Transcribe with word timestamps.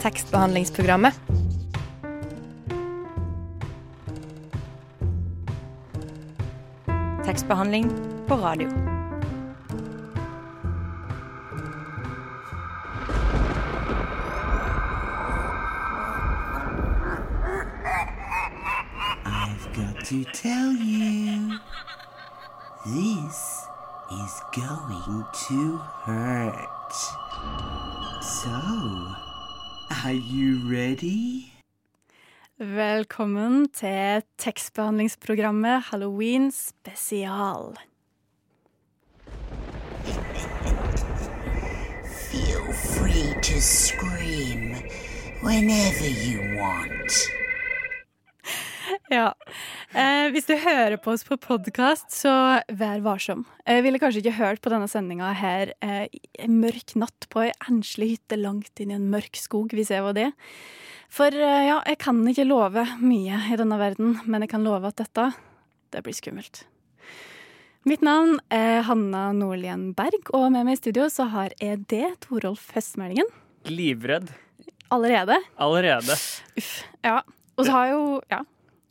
tekstbehandlingsprogrammet. 0.00 1.20
Tekstbehandling 7.24 7.90
på 8.28 8.34
radio. 8.34 8.68
I've 19.24 19.72
got 19.76 20.04
to 20.04 20.24
tell 20.32 20.72
you, 20.72 21.58
this 22.86 23.66
is 24.12 24.42
going 24.54 25.24
to 25.48 25.76
hurt. 26.04 26.67
Are 30.08 30.14
you 30.14 30.56
ready? 30.72 31.52
Velkommen 32.58 33.68
til 33.68 34.22
tekstbehandlingsprogrammet 34.38 35.82
Halloween 35.90 36.52
spesial. 36.52 37.76
Feel 42.30 42.72
free 42.72 43.34
to 43.42 43.60
scream 43.60 44.76
whenever 45.42 46.08
you 46.24 46.56
want. 46.56 47.47
Ja. 49.12 49.32
Eh, 49.92 50.28
hvis 50.32 50.46
du 50.48 50.54
hører 50.60 50.98
på 51.00 51.12
oss 51.14 51.24
på 51.26 51.38
podkast, 51.40 52.10
så 52.14 52.32
vær 52.68 53.02
varsom. 53.04 53.44
Jeg 53.68 53.84
ville 53.86 54.00
kanskje 54.00 54.22
ikke 54.22 54.36
hørt 54.38 54.62
på 54.64 54.72
denne 54.72 54.88
sendinga 54.90 55.30
her 55.36 55.72
eh, 55.84 56.06
en 56.40 56.58
mørk 56.62 56.94
natt 57.00 57.28
på 57.32 57.46
ei 57.46 57.52
enslig 57.70 58.14
hytte 58.14 58.38
langt 58.40 58.82
inn 58.82 58.92
i 58.92 58.98
en 58.98 59.08
mørk 59.12 59.38
skog, 59.40 59.72
hvis 59.76 59.92
jeg 59.94 60.04
var 60.04 60.16
det. 60.18 60.30
For 61.12 61.32
eh, 61.32 61.68
ja, 61.70 61.78
jeg 61.88 62.00
kan 62.04 62.20
ikke 62.28 62.48
love 62.48 62.84
mye 63.00 63.40
i 63.52 63.60
denne 63.60 63.78
verden, 63.80 64.18
men 64.26 64.44
jeg 64.44 64.52
kan 64.52 64.66
love 64.66 64.90
at 64.90 65.00
dette, 65.00 65.30
det 65.94 66.04
blir 66.04 66.16
skummelt. 66.16 66.64
Mitt 67.88 68.02
navn 68.04 68.36
er 68.52 68.82
Hanna 68.84 69.30
Nordlien 69.32 69.92
Berg, 69.96 70.28
og 70.36 70.50
med 70.52 70.66
meg 70.68 70.76
i 70.76 70.80
studio 70.82 71.06
så 71.12 71.30
har 71.32 71.54
jeg 71.62 71.86
det, 71.88 72.04
Torolf 72.26 72.68
Høstmeldingen. 72.74 73.30
Livredd. 73.72 74.28
Allerede. 74.92 75.38
Allerede. 75.60 76.16
Uff. 76.58 76.72
Ja. 77.04 77.22
Og 77.58 77.66
så 77.66 77.72
har 77.74 77.90
jo 77.94 78.00
Ja. 78.30 78.44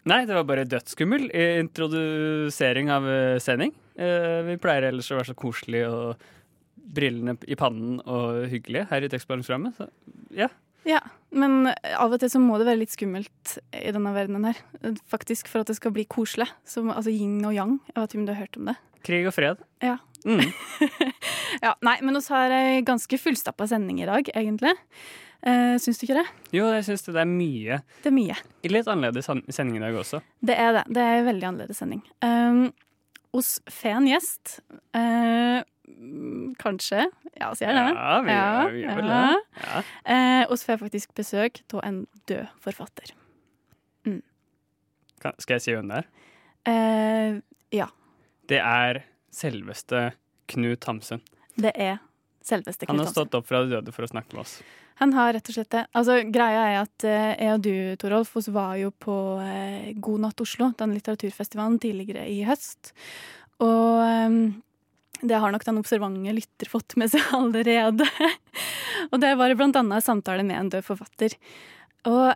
Nei, 0.07 0.23
det 0.27 0.37
var 0.37 0.47
bare 0.47 0.67
dødsskummel 0.69 1.27
i 1.35 1.45
introdusering 1.61 2.91
av 2.93 3.07
eh, 3.11 3.39
sending. 3.43 3.73
Eh, 3.99 4.39
vi 4.47 4.57
pleier 4.61 4.87
ellers 4.89 5.09
å 5.11 5.17
være 5.19 5.31
så 5.31 5.37
koselige 5.37 5.89
og 5.91 6.27
brillene 6.97 7.35
i 7.49 7.57
pannen 7.59 7.99
og 8.05 8.45
hyggelige 8.51 8.87
her 8.91 9.03
i 9.03 9.11
tekstbehandlingsprogrammet. 9.11 9.91
Ja. 10.37 10.47
Ja, 10.87 11.01
men 11.35 11.67
av 11.67 12.13
og 12.15 12.21
til 12.21 12.31
så 12.31 12.39
må 12.39 12.55
det 12.59 12.69
være 12.69 12.79
litt 12.79 12.93
skummelt 12.93 13.57
i 13.75 13.91
denne 13.91 14.13
verdenen 14.15 14.47
her. 14.47 14.59
Faktisk 15.11 15.49
for 15.51 15.65
at 15.65 15.71
det 15.71 15.75
skal 15.81 15.91
bli 15.95 16.05
koselig. 16.07 16.47
Som, 16.63 16.93
altså 16.93 17.11
yin 17.11 17.41
og 17.43 17.55
yang. 17.57 17.73
Jeg 17.91 17.99
vet 17.99 18.13
ikke 18.13 18.21
om 18.21 18.27
du 18.29 18.31
har 18.31 18.43
hørt 18.45 18.59
om 18.61 18.69
det? 18.71 18.77
Krig 19.07 19.27
og 19.27 19.35
fred. 19.35 19.63
Ja. 19.83 19.97
Mm. 20.23 20.47
ja 21.65 21.73
nei, 21.85 21.97
men 22.05 22.15
vi 22.15 22.23
har 22.31 22.55
ei 22.55 22.79
ganske 22.87 23.19
fullstappa 23.19 23.67
sending 23.67 23.99
i 23.99 24.07
dag, 24.07 24.31
egentlig. 24.31 24.73
Eh, 25.45 25.75
syns 25.81 25.99
du 25.99 26.07
ikke 26.07 26.17
det? 26.17 26.25
Jo, 26.55 26.65
jeg 26.73 26.85
syns 26.87 27.05
det 27.05 27.15
er 27.21 27.29
mye. 27.29 27.79
Det 28.03 28.09
er 28.09 28.15
mye. 28.15 28.37
Litt 28.67 28.89
annerledes 28.89 29.29
sending 29.29 29.77
i 29.77 29.83
dag 29.83 29.95
også. 29.99 30.21
Det 30.41 30.57
er 30.57 30.73
det. 30.79 30.83
Det 30.97 31.03
er 31.03 31.21
en 31.21 31.29
veldig 31.29 31.49
annerledes 31.51 31.81
sending. 31.83 32.01
Um, 32.25 32.71
hos 33.35 33.57
Fen 33.69 34.09
gjest. 34.09 34.57
Mm, 34.97 36.55
kanskje. 36.59 37.05
Ja, 37.37 37.51
sier 37.55 37.69
jeg 37.69 37.77
det? 37.77 37.93
Ja, 37.93 38.17
vi, 38.25 38.33
Ja, 38.33 38.49
vi 38.73 38.81
gjør 38.81 38.99
vel 39.01 39.11
ja. 39.13 39.21
det. 39.21 39.61
Ja. 39.67 39.83
Eh, 40.15 40.43
oss 40.51 40.65
får 40.67 40.81
faktisk 40.81 41.13
besøk 41.17 41.61
av 41.73 41.83
en 41.85 42.03
død 42.29 42.49
forfatter. 42.65 43.13
Kan, 45.17 45.33
skal 45.41 45.57
jeg 45.57 45.63
si 45.65 45.73
hvem 45.73 45.89
det 45.89 46.01
er? 46.03 46.09
Uh, 46.67 47.39
ja. 47.73 47.87
Det 48.49 48.59
er 48.61 49.01
selveste 49.33 50.11
Knut 50.51 50.85
Hamsun. 50.87 51.23
Det 51.57 51.71
er 51.73 51.97
selveste 52.45 52.85
Han 52.89 53.01
har 53.01 53.09
stått 53.11 53.33
opp 53.37 53.47
fra 53.49 53.63
de 53.63 53.73
døde 53.73 53.93
for 53.95 54.05
å 54.05 54.11
snakke 54.11 54.35
med 54.35 54.43
oss. 54.45 54.59
Han 54.99 55.13
har 55.13 55.33
rett 55.35 55.49
og 55.49 55.53
slett 55.53 55.73
det. 55.73 55.83
Altså, 55.97 56.21
greia 56.33 56.61
er 56.71 56.77
at 56.81 57.05
eh, 57.05 57.33
jeg 57.37 57.53
og 57.53 57.65
du, 57.65 57.73
Torolf, 58.01 58.31
oss 58.39 58.47
var 58.53 58.77
jo 58.81 58.89
på 58.91 59.15
eh, 59.43 59.91
God 59.93 60.23
natt 60.25 60.41
Oslo, 60.41 60.71
den 60.79 60.95
litteraturfestivalen, 60.97 61.77
tidligere 61.81 62.25
i 62.31 62.39
høst. 62.47 62.93
Og 63.61 64.01
eh, 64.01 64.39
det 65.21 65.37
har 65.41 65.53
nok 65.53 65.65
den 65.65 65.79
observante 65.81 66.33
lytter 66.33 66.69
fått 66.71 66.97
med 66.97 67.13
seg 67.13 67.29
allerede. 67.37 68.09
og 69.11 69.21
det 69.21 69.35
var 69.37 69.55
blant 69.59 69.77
annet 69.77 70.05
samtale 70.05 70.45
med 70.45 70.59
en 70.59 70.73
død 70.77 70.89
forfatter. 70.89 71.37
Og 72.09 72.33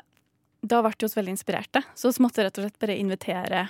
da 0.62 0.82
ble 0.86 0.94
vi 0.94 1.08
oss 1.08 1.18
veldig 1.18 1.34
inspirerte, 1.34 1.82
så 1.98 2.14
vi 2.14 2.22
måtte 2.22 2.46
rett 2.46 2.58
og 2.62 2.68
slett 2.68 2.82
bare 2.82 2.98
invitere 3.02 3.68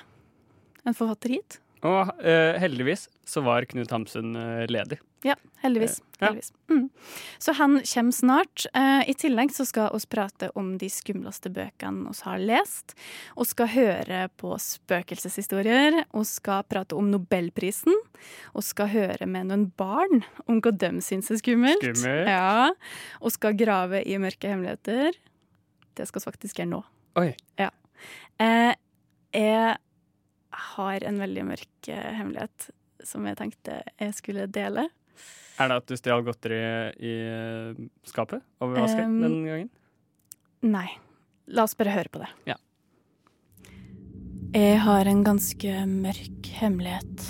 en 0.84 0.98
forfatter 0.98 1.38
hit. 1.38 1.62
Og 1.88 2.12
uh, 2.22 2.58
heldigvis 2.62 3.08
så 3.26 3.42
var 3.42 3.66
Knut 3.70 3.90
Hamsun 3.94 4.36
uh, 4.38 4.66
ledig. 4.70 5.00
Ja, 5.26 5.36
heldigvis. 5.62 6.00
Ja. 6.20 6.28
heldigvis. 6.28 6.54
Mm. 6.70 6.90
Så 7.42 7.54
han 7.58 7.80
kommer 7.86 8.12
snart. 8.12 8.66
Uh, 8.78 9.02
I 9.10 9.16
tillegg 9.18 9.54
så 9.54 9.66
skal 9.66 9.90
vi 9.94 10.02
prate 10.14 10.52
om 10.58 10.76
de 10.82 10.90
skumleste 10.94 11.50
bøkene 11.54 12.10
vi 12.14 12.26
har 12.28 12.42
lest. 12.42 12.96
Vi 13.38 13.48
skal 13.50 13.72
høre 13.74 14.22
på 14.42 14.54
spøkelseshistorier. 14.62 16.04
Vi 16.06 16.24
skal 16.30 16.66
prate 16.70 16.98
om 16.98 17.10
Nobelprisen. 17.14 17.98
Vi 18.54 18.66
skal 18.66 18.94
høre 18.94 19.30
med 19.30 19.50
noen 19.50 19.68
barn 19.78 20.22
om 20.46 20.62
hva 20.62 20.74
de 20.74 20.94
syns 21.02 21.34
er 21.34 21.42
skummelt. 21.42 21.82
Skummelt. 21.82 22.30
Ja. 22.30 22.72
Vi 23.26 23.36
skal 23.38 23.58
grave 23.58 24.06
i 24.06 24.22
mørke 24.22 24.54
hemmeligheter. 24.54 25.18
Det 25.98 26.10
skal 26.10 26.22
vi 26.22 26.30
faktisk 26.30 26.62
gjøre 26.62 26.76
nå. 26.78 26.84
Oi. 27.20 27.32
Ja. 27.60 27.74
jeg 28.40 29.78
har 30.52 31.04
en 31.08 31.20
veldig 31.22 31.46
mørk 31.48 31.92
eh, 31.92 32.10
hemmelighet 32.18 32.70
som 33.06 33.26
jeg 33.26 33.38
tenkte 33.40 33.82
jeg 34.00 34.18
skulle 34.18 34.48
dele. 34.52 34.88
Er 35.62 35.70
det 35.70 35.78
at 35.82 35.90
du 35.90 35.98
stjal 36.00 36.24
godteri 36.26 36.60
i 37.02 37.14
eh, 37.28 37.80
skapet 38.08 38.44
over 38.64 38.82
vasken 38.82 39.18
Um, 39.18 39.22
den 39.22 39.40
gangen? 39.46 39.72
Nei. 40.62 40.90
La 41.52 41.66
oss 41.66 41.76
bare 41.78 41.94
høre 41.94 42.12
på 42.12 42.22
det. 42.22 42.30
Ja. 42.48 42.58
Jeg 44.52 44.82
har 44.84 45.08
en 45.08 45.24
ganske 45.24 45.86
mørk 45.88 46.48
hemmelighet. 46.60 47.26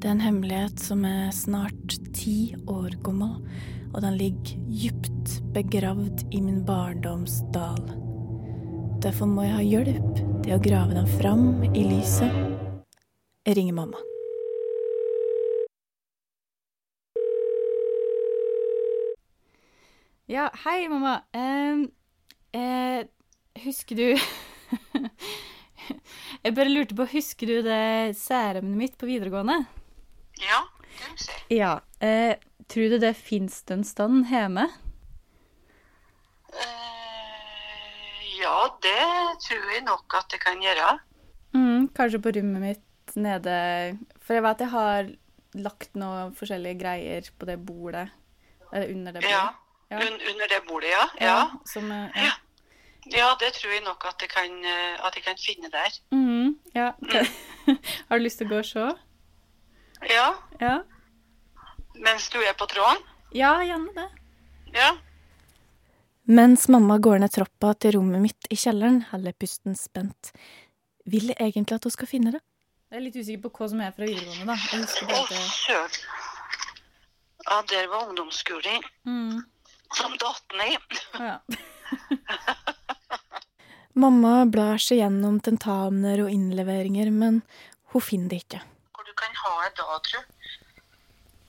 Det 0.00 0.08
er 0.08 0.14
en 0.16 0.24
hemmelighet 0.24 0.80
som 0.82 1.04
er 1.04 1.30
snart 1.36 1.96
ti 2.16 2.54
år 2.66 2.96
gammel, 3.04 3.36
og 3.92 4.00
den 4.02 4.16
ligger 4.18 4.62
dypt 4.70 5.40
begravd 5.54 6.24
i 6.32 6.40
min 6.42 6.62
barndoms 6.66 7.42
dal. 7.54 8.09
Derfor 9.00 9.24
må 9.26 9.46
jeg 9.46 9.54
ha 9.56 9.62
hjelp 9.64 10.18
til 10.44 10.52
å 10.52 10.60
grave 10.60 10.92
dem 10.92 11.06
fram 11.08 11.62
i 11.72 11.86
lyset. 11.88 12.34
Jeg 13.48 13.56
ringer 13.56 13.72
mamma. 13.78 13.96
Ja, 20.28 20.50
hei, 20.66 20.84
mamma. 20.92 21.14
Ehm, 21.32 21.86
eh, 22.52 23.08
husker 23.64 23.96
du 23.96 24.04
Jeg 26.44 26.54
bare 26.60 26.68
lurte 26.68 26.94
på, 27.00 27.08
husker 27.08 27.48
du 27.48 27.56
det 27.64 28.18
særemnet 28.20 28.76
mitt 28.84 29.00
på 29.00 29.08
videregående? 29.08 29.62
Ja, 30.44 30.60
det 30.84 31.08
vil 31.08 31.20
si. 31.24 31.40
Ja. 31.56 31.72
Eh, 32.04 32.36
tror 32.68 32.92
du 32.92 33.00
det 33.00 33.16
fins 33.16 33.62
en 33.72 33.82
stand 33.96 34.28
hjemme? 34.28 34.68
Eh, 36.52 36.99
ja, 38.40 38.56
det 38.82 38.98
tror 39.46 39.70
jeg 39.74 39.82
nok 39.86 40.14
at 40.18 40.28
det 40.32 40.40
kan 40.42 40.60
gjøre. 40.62 40.98
Mm, 41.54 41.88
kanskje 41.96 42.20
på 42.22 42.30
rommet 42.36 42.62
mitt 42.62 43.16
nede 43.18 43.98
For 44.22 44.36
jeg 44.36 44.42
vet 44.44 44.60
jeg 44.62 44.70
har 44.70 45.08
lagt 45.58 45.96
noen 45.98 46.30
forskjellige 46.38 46.78
greier 46.78 47.26
på 47.38 47.48
det 47.48 47.56
bordet. 47.66 48.06
Eller 48.72 48.92
under 48.94 49.12
det 49.16 49.22
bordet. 49.24 49.32
Ja. 49.34 49.48
Ja. 49.90 49.98
Un 50.06 50.20
under 50.30 50.46
det 50.52 50.60
bordet, 50.68 50.92
ja. 50.92 51.06
Ja. 51.20 51.38
Som, 51.66 51.88
ja. 51.90 52.30
ja, 53.10 53.32
det 53.40 53.48
tror 53.56 53.72
jeg 53.74 53.82
nok 53.82 54.04
at 54.06 54.22
jeg 54.22 54.30
kan, 54.30 54.52
eh, 54.62 54.94
at 55.06 55.16
jeg 55.18 55.24
kan 55.24 55.40
finne 55.42 55.70
der. 55.72 55.96
Mm, 56.14 56.54
ja. 56.74 56.92
har 58.08 58.18
du 58.18 58.22
lyst 58.22 58.38
til 58.38 58.46
å 58.46 58.52
gå 58.54 58.60
og 58.62 58.68
se? 58.68 58.86
Ja, 60.06 60.28
Ja. 60.60 60.76
mens 61.98 62.28
du 62.30 62.38
er 62.38 62.54
på 62.54 62.70
tråden. 62.70 63.02
Ja, 63.34 63.56
gjerne 63.66 63.90
det. 63.98 64.06
Ja. 64.78 64.92
Mens 66.30 66.68
mamma 66.68 66.98
går 67.02 67.18
ned 67.18 67.32
troppa 67.34 67.72
til 67.82 67.96
rommet 67.96 68.22
mitt 68.22 68.46
i 68.54 68.56
kjelleren, 68.58 69.00
holder 69.10 69.34
pusten 69.34 69.74
spent. 69.74 70.30
Vil 71.10 71.32
jeg 71.32 71.38
egentlig 71.42 71.80
at 71.80 71.88
hun 71.88 71.94
skal 71.94 72.06
finne 72.06 72.30
det? 72.36 72.40
Jeg 72.90 73.00
er 73.00 73.02
litt 73.02 73.16
usikker 73.18 73.42
på 73.48 73.50
hva 73.56 73.66
som 73.72 73.80
er 73.82 73.90
fra 73.96 74.06
videregående, 74.06 74.46
da. 74.46 74.54
Jeg 74.70 74.84
husker 74.84 75.10
Å, 75.10 75.24
søren. 75.56 75.96
Ja, 77.48 77.56
der 77.72 77.88
var 77.90 78.12
ungdomsskolen 78.12 78.86
mm. 79.10 79.40
som 79.98 80.14
datt 80.22 80.56
ned. 80.60 81.00
ja. 81.18 81.38
Mamma 84.04 84.44
blar 84.46 84.78
seg 84.78 85.00
gjennom 85.00 85.40
tentamener 85.42 86.22
og 86.22 86.30
innleveringer, 86.30 87.10
men 87.10 87.42
hun 87.90 88.06
finner 88.06 88.30
det 88.30 88.44
ikke. 88.44 88.62
Hvor 88.94 89.08
du 89.08 89.10
kan 89.18 89.34
ha 89.42 89.56
det 89.66 89.72
da, 89.82 89.98
du? 90.06 90.46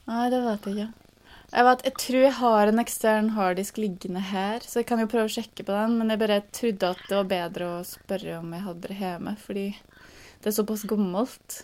Nei, 0.09 0.25
det 0.33 0.41
vet 0.47 0.65
jeg 0.71 0.79
ikke. 0.79 1.10
Jeg 1.51 1.67
vet, 1.67 1.81
jeg 1.83 1.95
tror 1.99 2.21
jeg 2.23 2.35
har 2.37 2.69
en 2.71 2.79
ekstern 2.79 3.29
harddisk 3.35 3.79
liggende 3.81 4.21
her, 4.23 4.63
så 4.63 4.79
jeg 4.79 4.87
kan 4.87 5.01
jo 5.03 5.09
prøve 5.11 5.27
å 5.27 5.33
sjekke 5.33 5.65
på 5.67 5.73
den. 5.75 5.97
Men 5.99 6.13
jeg 6.13 6.21
bare 6.21 6.37
trodde 6.55 6.91
at 6.95 7.01
det 7.09 7.17
var 7.17 7.27
bedre 7.33 7.67
å 7.67 7.81
spørre 7.87 8.37
om 8.39 8.53
jeg 8.55 8.63
hadde 8.67 8.91
det 8.93 8.99
hjemme, 9.01 9.33
fordi 9.41 9.65
det 9.75 10.47
er 10.47 10.55
såpass 10.55 10.85
gammelt. 10.87 11.57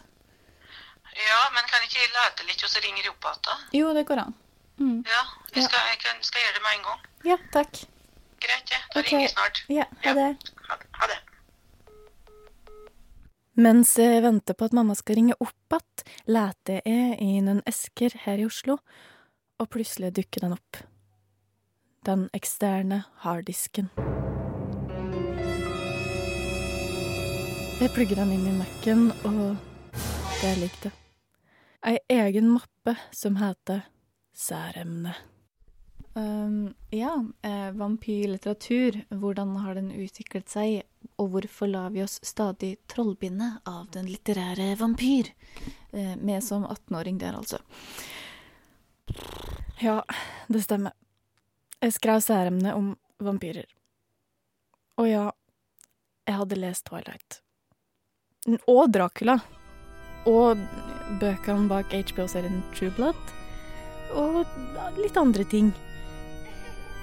Ja, 1.18 1.40
men 1.56 1.70
kan 1.72 1.86
ikke 1.88 2.02
jeg 2.02 2.12
lete 2.14 2.50
litt, 2.50 2.66
og 2.68 2.74
så 2.74 2.84
ringer 2.84 3.08
jeg 3.08 3.14
opp 3.16 3.30
igjen? 3.32 3.64
Jo, 3.80 3.94
det 3.96 4.04
går 4.12 4.26
an. 4.26 4.36
Mm. 4.78 5.00
Ja, 5.08 5.24
jeg 5.56 5.64
Ja. 5.64 5.70
skal, 5.70 5.88
jeg 5.94 6.00
kan, 6.04 6.20
skal 6.22 6.44
gjøre 6.44 6.54
det 6.60 6.64
med 6.68 6.76
en 6.76 6.84
gang. 6.90 7.00
Ja, 7.32 7.38
takk. 7.56 7.80
Greit, 8.44 8.68
det. 8.70 8.82
Da 8.94 9.00
okay. 9.00 9.08
ringer 9.08 9.24
jeg 9.24 9.32
snart. 9.34 9.64
Ja, 9.74 9.88
ha 10.04 10.14
det. 10.14 10.30
Ha, 10.68 10.78
ha 11.00 11.08
det. 11.10 11.20
Mens 13.58 13.96
jeg 13.98 14.22
venter 14.22 14.54
på 14.54 14.68
at 14.68 14.76
mamma 14.78 14.94
skal 15.00 15.16
ringe 15.18 15.34
opp 15.40 15.56
igjen, 15.74 16.04
leter 16.28 16.84
jeg 16.86 17.16
i 17.24 17.40
noen 17.42 17.64
esker 17.66 18.14
her 18.28 18.38
i 18.38 18.46
Oslo, 18.46 18.78
og 19.60 19.70
plutselig 19.74 20.14
dukker 20.18 20.46
den 20.46 20.56
opp. 20.58 20.80
Den 22.06 22.28
eksterne 22.38 23.04
harddisken. 23.24 23.90
Jeg 27.78 27.94
plugger 27.94 28.24
den 28.24 28.34
inn 28.34 28.46
i 28.50 28.58
Mac-en, 28.58 29.10
og 29.28 29.58
Det 30.38 30.52
er 30.52 30.60
likt 30.62 30.84
det. 30.86 30.92
Ei 31.88 31.98
egen 32.14 32.52
mappe 32.54 32.94
som 33.12 33.40
heter 33.42 33.88
Særemne. 34.38 35.16
Um, 36.18 36.74
ja, 36.90 37.14
eh, 37.42 37.72
vampyrlitteratur, 37.78 39.04
hvordan 39.10 39.56
har 39.62 39.78
den 39.78 39.92
utviklet 39.94 40.50
seg, 40.50 40.84
og 41.18 41.30
hvorfor 41.34 41.70
lar 41.70 41.92
vi 41.94 42.02
oss 42.02 42.18
stadig 42.26 42.76
trollbinde 42.90 43.52
av 43.70 43.92
den 43.94 44.10
litterære 44.10 44.72
vampyr? 44.80 45.30
Eh, 45.94 46.16
med 46.18 46.42
som 46.44 46.66
18-åring 46.66 47.20
der, 47.22 47.38
altså. 47.38 47.62
Ja, 49.82 50.02
det 50.50 50.64
stemmer. 50.66 50.94
Jeg 51.82 51.94
skrev 51.94 52.22
særemne 52.26 52.74
om 52.74 52.94
vampyrer. 53.22 53.68
Og 54.98 55.06
ja, 55.10 55.26
jeg 56.28 56.40
hadde 56.40 56.58
lest 56.60 56.88
Twilight. 56.90 57.42
Og 58.68 58.88
Dracula. 58.92 59.38
Og 60.28 60.58
bøkene 61.22 61.70
bak 61.70 61.94
HBO-serien 61.94 62.64
True 62.76 62.92
Blood. 62.98 63.34
Og 64.18 64.42
litt 64.98 65.18
andre 65.20 65.46
ting. 65.48 65.70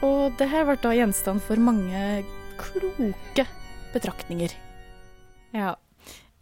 Og 0.05 0.35
det 0.41 0.51
her 0.51 0.67
ble 0.69 0.77
da 0.83 0.93
gjenstand 0.97 1.41
for 1.45 1.61
mange 1.63 2.25
kloke 2.61 3.47
betraktninger. 3.95 4.53
Ja. 5.55 5.77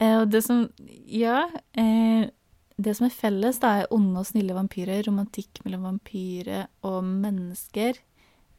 Eh, 0.01 0.17
Og 0.23 0.31
det 0.33 0.43
som 0.45 0.69
Ja. 1.07 1.45
Eh, 1.77 2.31
det 2.77 2.95
som 2.97 3.07
er 3.07 3.15
felles, 3.15 3.59
da, 3.63 3.73
er 3.83 3.95
onde 3.95 4.23
og 4.23 4.29
snille 4.29 4.57
vampyrer, 4.57 5.03
romantikk 5.07 5.63
mellom 5.67 5.87
vampyrer 5.91 6.69
og 6.89 7.03
mennesker, 7.05 7.99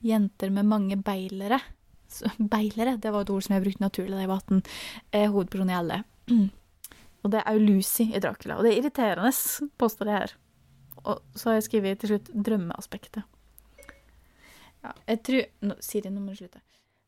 jenter 0.04 0.52
med 0.54 0.70
mange 0.70 0.98
beilere. 1.02 1.60
Så, 2.12 2.30
beilere, 2.56 2.98
det 3.02 3.14
var 3.14 3.26
et 3.26 3.34
ord 3.34 3.46
som 3.46 3.56
jeg 3.58 3.66
brukte 3.66 3.86
naturlig 3.86 4.18
da 4.18 4.26
jeg 4.26 4.34
var 4.34 4.44
18. 4.44 4.62
Er 5.22 5.32
hovedpersonen 5.34 5.74
i 5.74 5.80
alle. 5.80 6.02
Og 7.24 7.32
det 7.32 7.40
er 7.40 7.56
jo 7.56 7.64
Lucy 7.64 8.10
i 8.10 8.20
Dracula. 8.20 8.58
Og 8.58 8.66
det 8.66 8.74
er 8.74 8.82
irriterende, 8.82 9.32
påstår 9.82 10.12
jeg 10.12 10.26
her. 10.26 10.36
Og 11.04 11.24
så 11.36 11.50
har 11.50 11.58
jeg 11.58 11.70
skrevet 11.70 12.04
til 12.04 12.14
slutt 12.14 12.30
drømmeaspektet. 12.48 13.24
Ja, 14.84 14.92
jeg 15.08 15.20
tror 15.24 15.46
no, 15.64 15.76
Siri, 15.84 16.12
nå 16.12 16.20
må 16.20 16.36
du 16.36 16.44
slutte. 16.44 16.60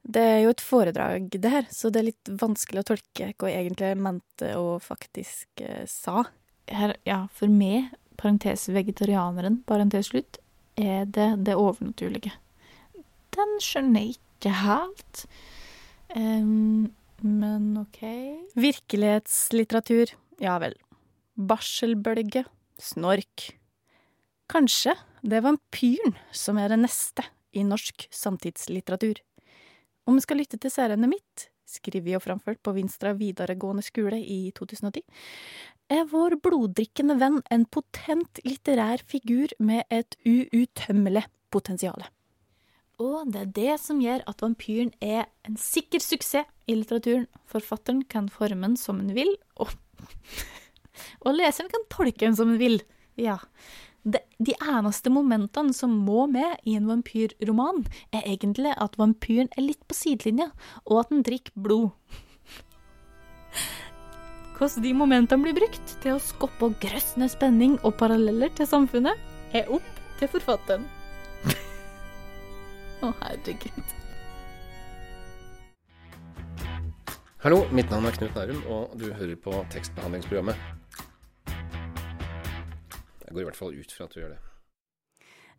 Det 0.06 0.22
er 0.22 0.40
jo 0.44 0.52
et 0.54 0.62
foredrag, 0.62 1.32
det 1.34 1.50
her, 1.50 1.66
så 1.74 1.90
det 1.90 2.00
er 2.00 2.08
litt 2.12 2.30
vanskelig 2.40 2.84
å 2.84 2.88
tolke 2.92 3.32
hva 3.42 3.50
jeg 3.50 3.66
egentlig 3.66 3.96
mente 4.06 4.52
og 4.60 4.84
faktisk 4.86 5.64
eh, 5.66 5.88
sa. 5.90 6.28
Her, 6.72 6.96
ja, 7.06 7.26
for 7.34 7.52
meg, 7.52 7.92
parentes 8.18 8.68
vegetarianeren, 8.74 9.62
parentes 9.70 10.10
slutt, 10.12 10.40
er 10.80 11.06
det 11.06 11.30
det 11.46 11.56
overnaturlige. 11.60 12.34
Den 13.36 13.58
skjønner 13.64 14.06
jeg 14.06 14.16
ikke 14.18 14.54
helt. 14.64 15.26
Um, 16.16 16.94
men 17.22 17.76
OK. 17.80 18.02
Virkelighetslitteratur, 18.60 20.14
ja 20.42 20.58
vel. 20.62 20.76
Barselbølge, 21.36 22.46
snork. 22.82 23.50
Kanskje 24.52 24.96
det 25.26 25.40
er 25.40 25.48
vampyren 25.48 26.16
som 26.36 26.60
er 26.62 26.72
det 26.72 26.84
neste 26.84 27.26
i 27.56 27.64
norsk 27.66 28.08
samtidslitteratur. 28.14 29.22
Om 30.06 30.20
vi 30.20 30.26
skal 30.26 30.42
lytte 30.42 30.60
til 30.62 30.74
seriene 30.74 31.10
mitt, 31.10 31.50
skrevet 31.70 32.18
og 32.18 32.24
framført 32.26 32.62
på 32.64 32.74
Vinstra 32.76 33.14
videregående 33.18 33.84
skole 33.86 34.20
i 34.22 34.52
2010, 34.56 35.04
er 35.94 36.08
vår 36.10 36.40
bloddrikkende 36.42 37.18
venn 37.22 37.42
en 37.54 37.66
potent 37.70 38.42
litterær 38.46 39.04
figur 39.06 39.54
med 39.60 39.86
et 39.94 40.18
uuttømmelig 40.26 41.26
potensial. 41.54 42.08
Og 43.02 43.28
det 43.32 43.42
er 43.42 43.54
det 43.56 43.74
som 43.84 44.00
gjør 44.00 44.24
at 44.30 44.42
vampyren 44.42 44.94
er 45.04 45.26
en 45.48 45.58
sikker 45.60 46.00
suksess 46.00 46.48
i 46.66 46.78
litteraturen. 46.78 47.28
Forfatteren 47.50 48.06
kan 48.10 48.30
forme 48.32 48.70
den 48.70 48.78
som 48.80 49.02
en 49.04 49.12
vil, 49.18 49.34
og, 49.60 49.74
og 51.26 51.36
leseren 51.36 51.70
kan 51.72 51.90
tolke 51.92 52.24
den 52.24 52.38
som 52.40 52.54
en 52.54 52.62
vil. 52.62 52.80
Ja. 53.20 53.38
De, 54.06 54.20
de 54.38 54.54
eneste 54.62 55.10
momentene 55.10 55.74
som 55.74 55.94
må 56.06 56.28
med 56.30 56.60
i 56.70 56.76
en 56.78 56.86
vampyrroman, 56.86 57.88
er 58.14 58.28
egentlig 58.30 58.76
at 58.78 59.00
vampyren 59.02 59.50
er 59.58 59.66
litt 59.66 59.82
på 59.90 59.98
sidelinja, 59.98 60.52
og 60.86 61.00
at 61.02 61.14
den 61.14 61.26
drikker 61.26 61.56
blod. 61.58 61.90
Hvordan 64.56 64.86
de 64.86 64.94
momentene 64.94 65.42
blir 65.42 65.58
brukt 65.58 65.96
til 66.04 66.16
å 66.16 66.22
skoppe 66.22 66.70
grøsne 66.84 67.28
spenning 67.34 67.80
og 67.82 67.98
paralleller 67.98 68.54
til 68.54 68.70
samfunnet, 68.70 69.18
er 69.58 69.74
opp 69.74 69.90
til 70.22 70.30
forfatteren. 70.38 70.86
Å, 73.04 73.10
herregud. 73.24 73.96
Hallo, 77.42 77.64
mitt 77.74 77.90
navn 77.90 78.06
er 78.06 78.16
Knut 78.16 78.38
Nærum, 78.38 78.62
og 78.70 78.94
du 79.02 79.10
hører 79.10 79.36
på 79.42 79.66
tekstbehandlingsprogrammet. 79.74 80.85
Jeg 83.36 83.42
går 83.42 83.50
i 83.50 83.52
hvert 83.52 83.58
fall 83.60 83.74
ut 83.76 83.92
fra 83.92 84.06
at 84.08 84.14
du 84.16 84.20
gjør 84.22 84.30
det. 84.32 84.44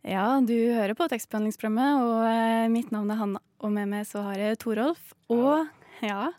Ja, 0.09 0.25
du 0.41 0.55
hører 0.73 0.95
på 0.97 1.05
tekstbehandlingsprogrammet, 1.11 1.99
og 2.01 2.23
eh, 2.25 2.69
mitt 2.73 2.89
navn 2.89 3.11
er 3.13 3.19
Hanna. 3.19 3.41
Og 3.61 3.69
med 3.75 3.91
meg 3.91 4.07
så 4.09 4.23
har 4.25 4.41
jeg 4.41 4.57
Torolf. 4.63 5.11
Og 5.29 5.67
ja, 6.01 6.31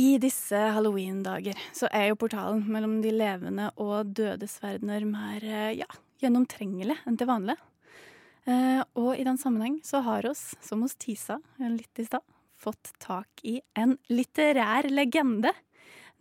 i 0.00 0.14
disse 0.22 0.56
halloween-dager 0.72 1.60
så 1.76 1.92
er 1.92 2.08
jo 2.08 2.16
portalen 2.24 2.64
mellom 2.64 2.96
de 3.04 3.12
levende 3.12 3.68
og 3.76 4.14
dødes 4.16 4.56
verdener 4.64 5.04
mer 5.04 5.44
eh, 5.44 5.76
ja, 5.82 5.88
gjennomtrengelig 6.24 6.96
enn 7.04 7.20
til 7.20 7.28
vanlig. 7.28 7.60
Eh, 8.48 8.80
og 8.96 9.12
i 9.20 9.28
den 9.28 9.36
sammenheng 9.36 9.82
så 9.84 10.00
har 10.08 10.32
oss, 10.32 10.54
som 10.64 10.80
hos 10.80 10.96
Tisa 10.96 11.42
litt 11.60 12.00
i 12.00 12.08
stad, 12.08 12.24
fått 12.56 12.94
tak 13.04 13.44
i 13.44 13.58
en 13.76 13.98
litterær 14.08 14.88
legende. 14.88 15.52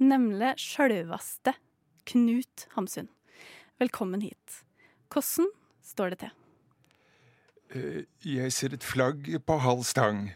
Nemlig 0.03 0.57
sjølveste 0.59 1.55
Knut 2.11 2.67
Hamsun. 2.75 3.07
Velkommen 3.77 4.23
hit. 4.25 4.61
Hvordan 5.13 5.51
står 5.85 6.13
det 6.13 6.19
til? 6.23 6.31
Eh, 7.75 8.05
Jeg 8.25 8.53
ser 8.55 8.73
et 8.73 8.83
flagg 8.85 9.27
på 9.45 9.57
halv 9.61 9.83
stang. 9.85 10.31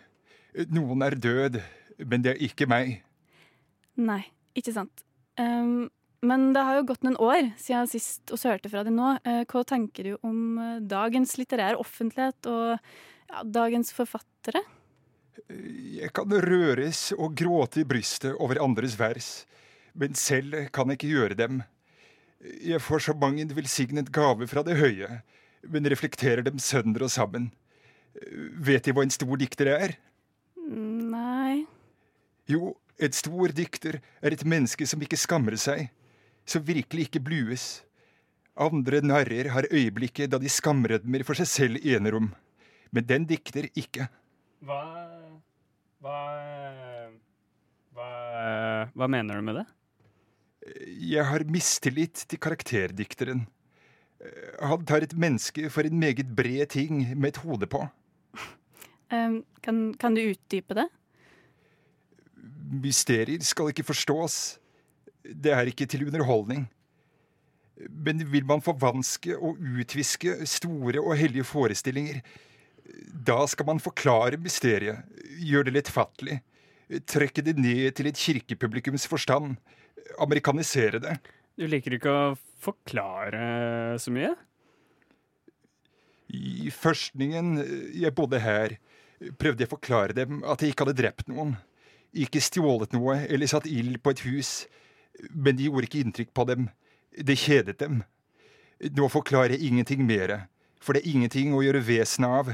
Eh, 0.53 0.67
Noen 0.69 1.01
er 1.01 1.15
død, 1.17 1.57
men 2.05 2.21
det 2.21 2.36
er 2.36 2.43
ikke 2.45 2.67
meg. 2.69 3.00
Nei, 3.98 4.21
ikke 4.53 4.75
sant. 4.75 5.01
Um, 5.41 5.89
men 6.21 6.51
det 6.53 6.62
har 6.67 6.77
jo 6.77 6.86
gått 6.91 7.01
noen 7.01 7.17
år 7.17 7.50
siden 7.57 7.89
sist 7.89 8.29
vi 8.29 8.38
hørte 8.45 8.69
fra 8.69 8.83
deg 8.86 8.93
nå. 8.93 9.15
Eh, 9.25 9.41
hva 9.50 9.65
tenker 9.65 10.12
du 10.12 10.13
om 10.21 10.62
dagens 10.86 11.33
litterære 11.41 11.81
offentlighet 11.81 12.45
og 12.45 12.77
ja, 12.77 13.41
dagens 13.41 13.89
forfattere? 13.95 14.62
Jeg 15.50 16.13
kan 16.13 16.29
røres 16.29 17.07
og 17.17 17.33
gråte 17.33 17.81
i 17.81 17.89
brystet 17.89 18.38
over 18.38 18.62
andres 18.62 18.93
vers, 19.00 19.48
men 19.98 20.13
selv 20.13 20.67
kan 20.75 20.93
jeg 20.93 21.01
ikke 21.01 21.15
gjøre 21.15 21.39
dem. 21.41 21.63
Jeg 22.41 22.81
får 22.81 23.05
så 23.05 23.13
mange 23.17 23.43
en 23.43 23.53
velsignet 23.53 24.10
gave 24.13 24.48
fra 24.50 24.63
det 24.65 24.79
høye, 24.79 25.21
men 25.69 25.89
reflekterer 25.91 26.41
dem 26.45 26.57
sønder 26.62 27.05
og 27.05 27.12
sammen. 27.13 27.51
Vet 28.57 28.88
De 28.88 28.93
hva 28.95 29.05
en 29.05 29.13
stor 29.13 29.38
dikter 29.39 29.69
er? 29.71 29.93
Nei 30.71 31.65
Jo, 32.50 32.74
et 33.00 33.15
stor 33.15 33.53
dikter 33.55 34.00
er 34.21 34.33
et 34.33 34.45
menneske 34.45 34.86
som 34.89 35.01
ikke 35.01 35.19
skammer 35.19 35.55
seg, 35.60 35.89
som 36.45 36.65
virkelig 36.65 37.07
ikke 37.07 37.24
blues. 37.24 37.83
Andre 38.60 39.00
narrer 39.05 39.51
har 39.53 39.69
øyeblikket 39.71 40.33
da 40.33 40.39
de 40.41 40.50
skamrødmer 40.51 41.24
for 41.27 41.38
seg 41.39 41.48
selv 41.50 41.86
i 41.86 41.95
enerom, 41.95 42.31
men 42.91 43.07
den 43.07 43.27
dikter 43.29 43.69
ikke. 43.74 44.10
Hva 44.65 44.81
Hva 46.01 46.17
Hva, 47.91 48.10
hva 48.95 49.07
mener 49.12 49.38
du 49.38 49.45
med 49.45 49.62
det? 49.62 49.65
Jeg 50.61 51.25
har 51.25 51.47
mistillit 51.49 52.25
til 52.29 52.39
karakterdikteren. 52.41 53.45
Han 54.61 54.85
tar 54.85 55.01
et 55.01 55.15
menneske 55.17 55.69
for 55.73 55.87
en 55.87 55.97
meget 55.99 56.27
bred 56.37 56.69
ting 56.69 57.01
med 57.17 57.33
et 57.33 57.41
hode 57.41 57.65
på. 57.65 57.87
Ehm, 59.11 59.41
kan, 59.63 59.93
kan 59.99 60.15
du 60.15 60.21
utdype 60.29 60.77
det? 60.77 60.87
Mysterier 62.71 63.41
skal 63.43 63.73
ikke 63.73 63.87
forstås. 63.89 64.59
Det 65.25 65.51
er 65.51 65.67
ikke 65.67 65.89
til 65.89 66.05
underholdning. 66.07 66.69
Men 67.89 68.21
vil 68.31 68.45
man 68.45 68.61
forvanske 68.61 69.35
og 69.37 69.57
utviske 69.57 70.45
store 70.45 71.01
og 71.01 71.17
hellige 71.17 71.47
forestillinger, 71.47 72.21
da 73.27 73.45
skal 73.49 73.65
man 73.65 73.81
forklare 73.81 74.37
mysteriet, 74.41 75.01
gjøre 75.41 75.69
det 75.69 75.73
lettfattelig, 75.79 76.41
trekke 77.07 77.41
det 77.45 77.55
ned 77.57 77.95
til 77.97 78.09
et 78.09 78.19
kirkepublikums 78.19 79.07
forstand, 79.07 79.55
amerikanisere 80.22 81.01
det. 81.03 81.17
Du 81.58 81.67
liker 81.70 81.98
ikke 81.98 82.12
å 82.13 82.24
forklare 82.62 83.98
så 84.01 84.13
mye? 84.13 84.31
I 86.31 86.70
førstningen 86.72 87.58
jeg 87.98 88.15
bodde 88.15 88.39
her, 88.39 88.77
prøvde 89.41 89.65
jeg 89.65 89.70
å 89.70 89.75
forklare 89.75 90.15
dem 90.15 90.39
at 90.48 90.63
jeg 90.63 90.72
ikke 90.74 90.88
hadde 90.88 91.00
drept 91.01 91.27
noen, 91.29 91.58
ikke 92.15 92.41
stjålet 92.43 92.96
noe 92.96 93.17
eller 93.27 93.51
satt 93.51 93.67
ild 93.70 94.00
på 94.03 94.13
et 94.15 94.24
hus, 94.27 94.51
men 95.29 95.58
det 95.58 95.67
gjorde 95.67 95.89
ikke 95.89 96.03
inntrykk 96.05 96.31
på 96.36 96.48
dem. 96.50 96.70
Det 97.12 97.36
kjedet 97.39 97.77
dem. 97.81 98.01
Nå 98.96 99.10
forklarer 99.12 99.58
jeg 99.58 99.67
ingenting 99.67 100.05
mere, 100.08 100.46
for 100.81 100.96
det 100.96 101.03
er 101.03 101.12
ingenting 101.13 101.53
å 101.53 101.62
gjøre 101.62 101.84
vesen 101.86 102.25
av. 102.25 102.53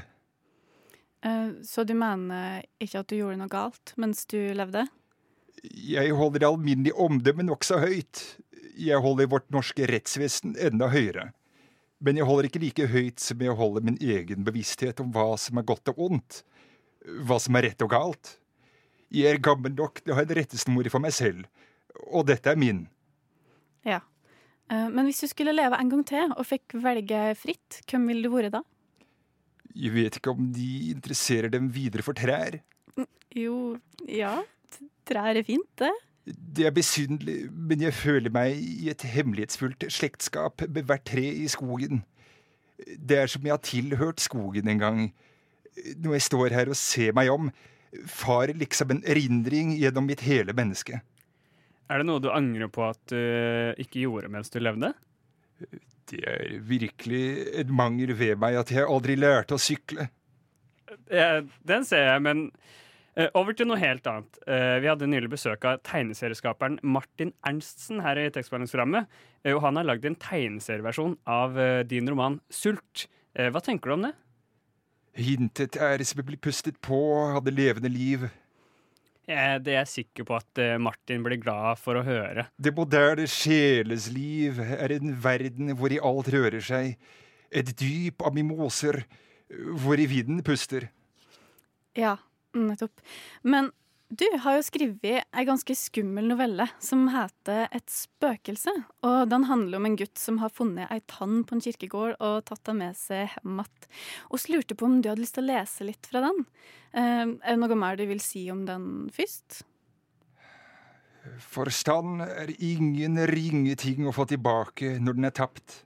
Eh, 1.23 1.49
Så 1.61 1.85
du 1.87 1.93
mener 1.93 2.65
ikke 2.81 3.03
at 3.03 3.09
du 3.11 3.15
gjorde 3.19 3.37
noe 3.39 3.51
galt 3.51 3.93
mens 3.95 4.25
du 4.25 4.39
levde? 4.57 4.87
Jeg 5.63 6.13
holder 6.15 6.43
det 6.43 6.49
alminnelige 6.49 6.97
omdømmet 7.01 7.47
nokså 7.49 7.79
høyt. 7.81 8.21
Jeg 8.77 9.01
holder 9.01 9.29
vårt 9.31 9.47
norske 9.53 9.87
rettsvesen 9.89 10.55
enda 10.61 10.89
høyere. 10.93 11.31
Men 12.03 12.19
jeg 12.19 12.27
holder 12.29 12.45
ikke 12.49 12.61
like 12.61 12.87
høyt 12.91 13.21
som 13.23 13.41
jeg 13.41 13.55
holder 13.57 13.85
min 13.87 13.97
egen 13.97 14.43
bevissthet 14.45 14.99
om 15.01 15.09
hva 15.15 15.31
som 15.41 15.57
er 15.57 15.65
godt 15.65 15.89
og 15.93 16.01
ondt. 16.11 16.43
Hva 17.25 17.39
som 17.41 17.57
er 17.57 17.71
rett 17.71 17.81
og 17.81 17.89
galt. 17.89 18.35
Jeg 19.09 19.31
er 19.33 19.41
gammel 19.41 19.73
nok 19.73 20.01
til 20.03 20.13
å 20.13 20.17
ha 20.19 20.25
en 20.25 20.35
rettesnor 20.37 20.89
for 20.91 21.01
meg 21.01 21.13
selv, 21.15 21.45
og 22.11 22.27
dette 22.27 22.51
er 22.51 22.59
min. 22.59 22.83
Ja. 23.87 24.01
Eh, 24.69 24.89
Men 24.91 25.07
hvis 25.07 25.21
du 25.23 25.29
skulle 25.31 25.55
leve 25.55 25.79
en 25.79 25.89
gang 25.89 26.03
til 26.05 26.33
og 26.35 26.45
fikk 26.45 26.75
velge 26.83 27.21
fritt, 27.39 27.79
hvem 27.87 28.09
ville 28.11 28.27
du 28.27 28.33
vært 28.35 28.51
da? 28.57 28.61
Jeg 29.77 29.93
vet 29.95 30.19
ikke 30.19 30.33
om 30.35 30.51
de 30.53 30.91
interesserer 30.91 31.49
dem 31.53 31.69
videre 31.71 32.03
for 32.03 32.17
trær. 32.17 32.59
Jo, 33.37 33.77
ja. 34.09 34.41
Trær 35.07 35.39
er 35.39 35.45
fint, 35.47 35.69
det. 35.79 35.93
Det 36.27 36.65
er 36.67 36.75
besynderlig, 36.75 37.37
men 37.51 37.81
jeg 37.85 37.95
føler 37.95 38.33
meg 38.33 38.57
i 38.59 38.89
et 38.91 39.05
hemmelighetsfullt 39.07 39.85
slektskap 39.93 40.65
med 40.67 40.83
hvert 40.89 41.05
tre 41.07 41.23
i 41.23 41.47
skogen. 41.51 42.01
Det 42.77 43.21
er 43.21 43.31
som 43.31 43.45
jeg 43.47 43.55
har 43.55 43.63
tilhørt 43.63 44.19
skogen 44.21 44.67
en 44.67 44.81
gang. 44.81 44.99
Når 46.03 46.17
jeg 46.17 46.25
står 46.27 46.55
her 46.57 46.71
og 46.73 46.79
ser 46.79 47.15
meg 47.15 47.31
om, 47.31 47.47
farer 48.11 48.57
liksom 48.59 48.91
en 48.91 49.03
erindring 49.07 49.71
gjennom 49.79 50.09
mitt 50.09 50.25
hele 50.27 50.55
menneske. 50.57 50.99
Er 51.87 52.01
det 52.01 52.09
noe 52.09 52.19
du 52.19 52.27
angrer 52.33 52.67
på 52.67 52.83
at 52.83 52.99
du 53.07 53.79
ikke 53.79 54.03
gjorde 54.03 54.31
mens 54.33 54.51
du 54.51 54.59
levde? 54.59 54.91
Det 56.11 56.19
er 56.27 56.57
virkelig 56.67 57.23
en 57.63 57.71
mangel 57.75 58.11
ved 58.19 58.35
meg 58.39 58.59
at 58.59 58.71
jeg 58.71 58.87
aldri 58.87 59.15
lærte 59.19 59.55
å 59.55 59.61
sykle. 59.61 60.09
Ja, 61.11 61.41
Den 61.67 61.87
ser 61.87 62.03
jeg, 62.11 62.23
men 62.23 62.49
eh, 62.51 62.86
over 63.33 63.55
til 63.57 63.65
noe 63.69 63.79
helt 63.81 64.05
annet. 64.09 64.39
Eh, 64.45 64.77
vi 64.83 64.89
hadde 64.91 65.09
nylig 65.09 65.31
besøk 65.31 65.65
av 65.65 65.79
tegneserieskaperen 65.87 66.77
Martin 66.85 67.31
Ernstsen 67.47 68.03
her 68.05 68.19
i 68.21 68.29
tekstbehandlingsprogrammet. 68.33 69.07
eh, 69.43 69.55
og 69.55 69.63
han 69.63 69.79
har 69.79 69.87
lagd 69.87 70.05
en 70.05 70.17
tegneserieversjon 70.21 71.17
av 71.25 71.57
eh, 71.57 71.83
din 71.83 72.09
roman 72.09 72.39
'Sult'. 72.49 73.07
Eh, 73.33 73.49
hva 73.49 73.61
tenker 73.63 73.89
du 73.89 73.93
om 73.95 74.05
det? 74.05 74.13
Hintet 75.17 75.79
æres 75.81 76.13
bli 76.13 76.37
pustet 76.37 76.77
på, 76.81 76.99
hadde 77.33 77.49
levende 77.49 77.89
liv. 77.89 78.29
Eh, 79.27 79.57
det 79.59 79.73
er 79.73 79.81
jeg 79.81 79.93
sikker 79.93 80.23
på 80.23 80.37
at 80.37 80.61
eh, 80.61 80.77
Martin 80.77 81.25
blir 81.25 81.41
glad 81.41 81.81
for 81.81 81.97
å 81.97 82.05
høre. 82.05 82.47
Det 82.55 82.75
moderne 82.75 83.25
sjelesliv 83.27 84.61
er 84.61 84.93
en 84.93 85.17
verden 85.23 85.73
hvor 85.75 85.91
i 85.91 85.99
alt 85.99 86.29
rører 86.29 86.61
seg. 86.61 86.93
Et 87.49 87.73
dyp 87.79 88.21
av 88.21 88.35
mimoser, 88.35 89.01
hvor 89.81 89.97
i 89.97 90.05
vinden 90.05 90.43
puster. 90.45 90.91
Ja, 91.97 92.17
nettopp. 92.55 93.03
Men 93.43 93.71
du 94.07 94.23
har 94.39 94.55
jo 94.55 94.63
skrevet 94.63 95.25
ei 95.35 95.43
ganske 95.47 95.75
skummel 95.75 96.29
novelle 96.29 96.63
som 96.79 97.09
heter 97.11 97.65
Et 97.75 97.91
spøkelse. 97.91 98.71
Og 99.03 99.17
den 99.27 99.47
handler 99.49 99.81
om 99.81 99.87
en 99.89 99.97
gutt 99.99 100.15
som 100.21 100.39
har 100.39 100.53
funnet 100.55 100.87
ei 100.93 101.01
tann 101.11 101.41
på 101.43 101.57
en 101.57 101.63
kirkegård 101.63 102.15
og 102.23 102.45
tatt 102.47 102.63
den 102.69 102.79
med 102.79 102.95
seg 102.95 103.27
hjem 103.33 103.59
igjen. 103.59 103.89
Og 104.31 104.39
så 104.39 104.53
lurte 104.53 104.77
på 104.79 104.87
om 104.87 105.01
du 105.01 105.11
hadde 105.11 105.25
lyst 105.25 105.35
til 105.35 105.43
å 105.43 105.51
lese 105.51 105.89
litt 105.89 106.07
fra 106.07 106.23
den. 106.23 106.45
Eh, 106.95 107.25
er 107.27 107.57
det 107.57 107.59
noe 107.59 107.79
mer 107.79 107.99
du 107.99 108.05
vil 108.07 108.23
si 108.23 108.45
om 108.53 108.63
den 108.69 109.09
først? 109.11 109.65
Forstand 111.43 112.23
er 112.23 112.55
ingen 112.63 113.19
ringe 113.27 113.75
ting 113.75 114.07
å 114.07 114.15
få 114.15 114.23
tilbake 114.29 114.95
når 115.03 115.19
den 115.19 115.27
er 115.27 115.35
tapt. 115.35 115.81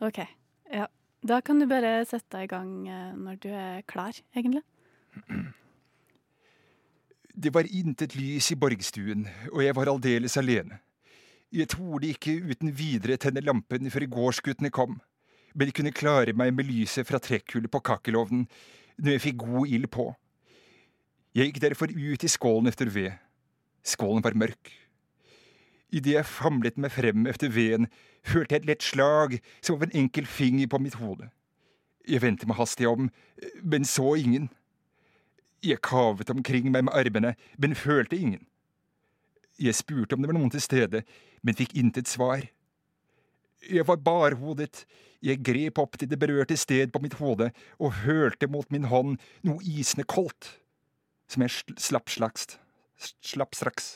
OK. 0.00 0.24
Ja. 0.72 0.88
Da 1.22 1.42
kan 1.44 1.60
du 1.60 1.68
bare 1.70 2.00
sette 2.08 2.40
i 2.42 2.48
gang 2.50 2.88
eh, 2.88 3.10
når 3.12 3.42
du 3.44 3.50
er 3.52 3.84
klar, 3.86 4.16
egentlig. 4.32 4.64
Det 7.32 7.48
var 7.54 7.64
intet 7.64 8.12
lys 8.12 8.50
i 8.52 8.58
borgstuen, 8.60 9.24
og 9.52 9.62
jeg 9.64 9.76
var 9.76 9.88
aldeles 9.88 10.36
alene. 10.36 10.82
Jeg 11.52 11.70
torde 11.72 12.10
ikke 12.12 12.34
uten 12.44 12.72
videre 12.76 13.16
tenne 13.20 13.40
lampen 13.40 13.88
før 13.92 14.04
gårdsguttene 14.12 14.70
kom, 14.72 14.98
men 15.54 15.68
jeg 15.68 15.76
kunne 15.78 15.94
klare 15.96 16.34
meg 16.36 16.52
med 16.52 16.68
lyset 16.68 17.08
fra 17.08 17.20
trekkhullet 17.20 17.72
på 17.72 17.80
kakkelovnen 17.84 18.44
når 19.00 19.16
jeg 19.16 19.24
fikk 19.26 19.40
god 19.44 19.72
ild 19.72 19.88
på. 19.92 20.06
Jeg 21.32 21.48
gikk 21.48 21.62
derfor 21.64 21.92
ut 21.92 22.24
i 22.24 22.28
skålen 22.28 22.68
etter 22.68 22.92
ved. 22.92 23.12
Skålen 23.84 24.24
var 24.24 24.36
mørk. 24.36 24.72
Idet 25.92 26.18
jeg 26.18 26.28
famlet 26.28 26.76
meg 26.80 26.92
frem 26.92 27.26
efter 27.28 27.52
veden, 27.52 27.88
hørte 28.32 28.54
jeg 28.54 28.62
et 28.62 28.68
lett 28.68 28.84
slag 28.84 29.38
som 29.60 29.76
av 29.76 29.86
en 29.88 29.96
enkel 30.04 30.28
finger 30.28 30.68
på 30.68 30.80
mitt 30.84 31.00
hode. 31.00 31.30
Jeg 32.08 32.20
vendte 32.24 32.48
meg 32.48 32.60
hastig 32.60 32.88
om, 32.88 33.08
men 33.62 33.88
så 33.88 34.14
ingen. 34.20 34.50
Jeg 35.62 35.78
kavet 35.84 36.30
omkring 36.30 36.70
meg 36.74 36.88
med 36.88 36.94
armene, 36.96 37.36
men 37.58 37.78
følte 37.78 38.18
ingen. 38.18 38.46
Jeg 39.62 39.76
spurte 39.78 40.16
om 40.16 40.22
det 40.22 40.30
var 40.30 40.38
noen 40.38 40.50
til 40.50 40.64
stede, 40.64 41.04
men 41.42 41.54
fikk 41.58 41.76
intet 41.78 42.10
svar. 42.10 42.42
Jeg 43.62 43.86
var 43.86 44.00
barhodet, 44.02 44.84
jeg 45.22 45.38
grep 45.46 45.78
opp 45.78 45.98
til 45.98 46.10
det 46.10 46.18
berørte 46.18 46.56
sted 46.58 46.90
på 46.90 46.98
mitt 47.02 47.14
hode 47.20 47.52
og 47.78 48.00
hølte 48.02 48.48
mot 48.50 48.66
min 48.74 48.88
hånd 48.90 49.20
noe 49.46 49.62
isende 49.62 50.02
koldt, 50.02 50.56
som 51.30 51.44
jeg 51.44 51.78
slapp 51.78 52.10
slaks, 52.10 52.56
slapp 53.22 53.54
straks. 53.54 53.92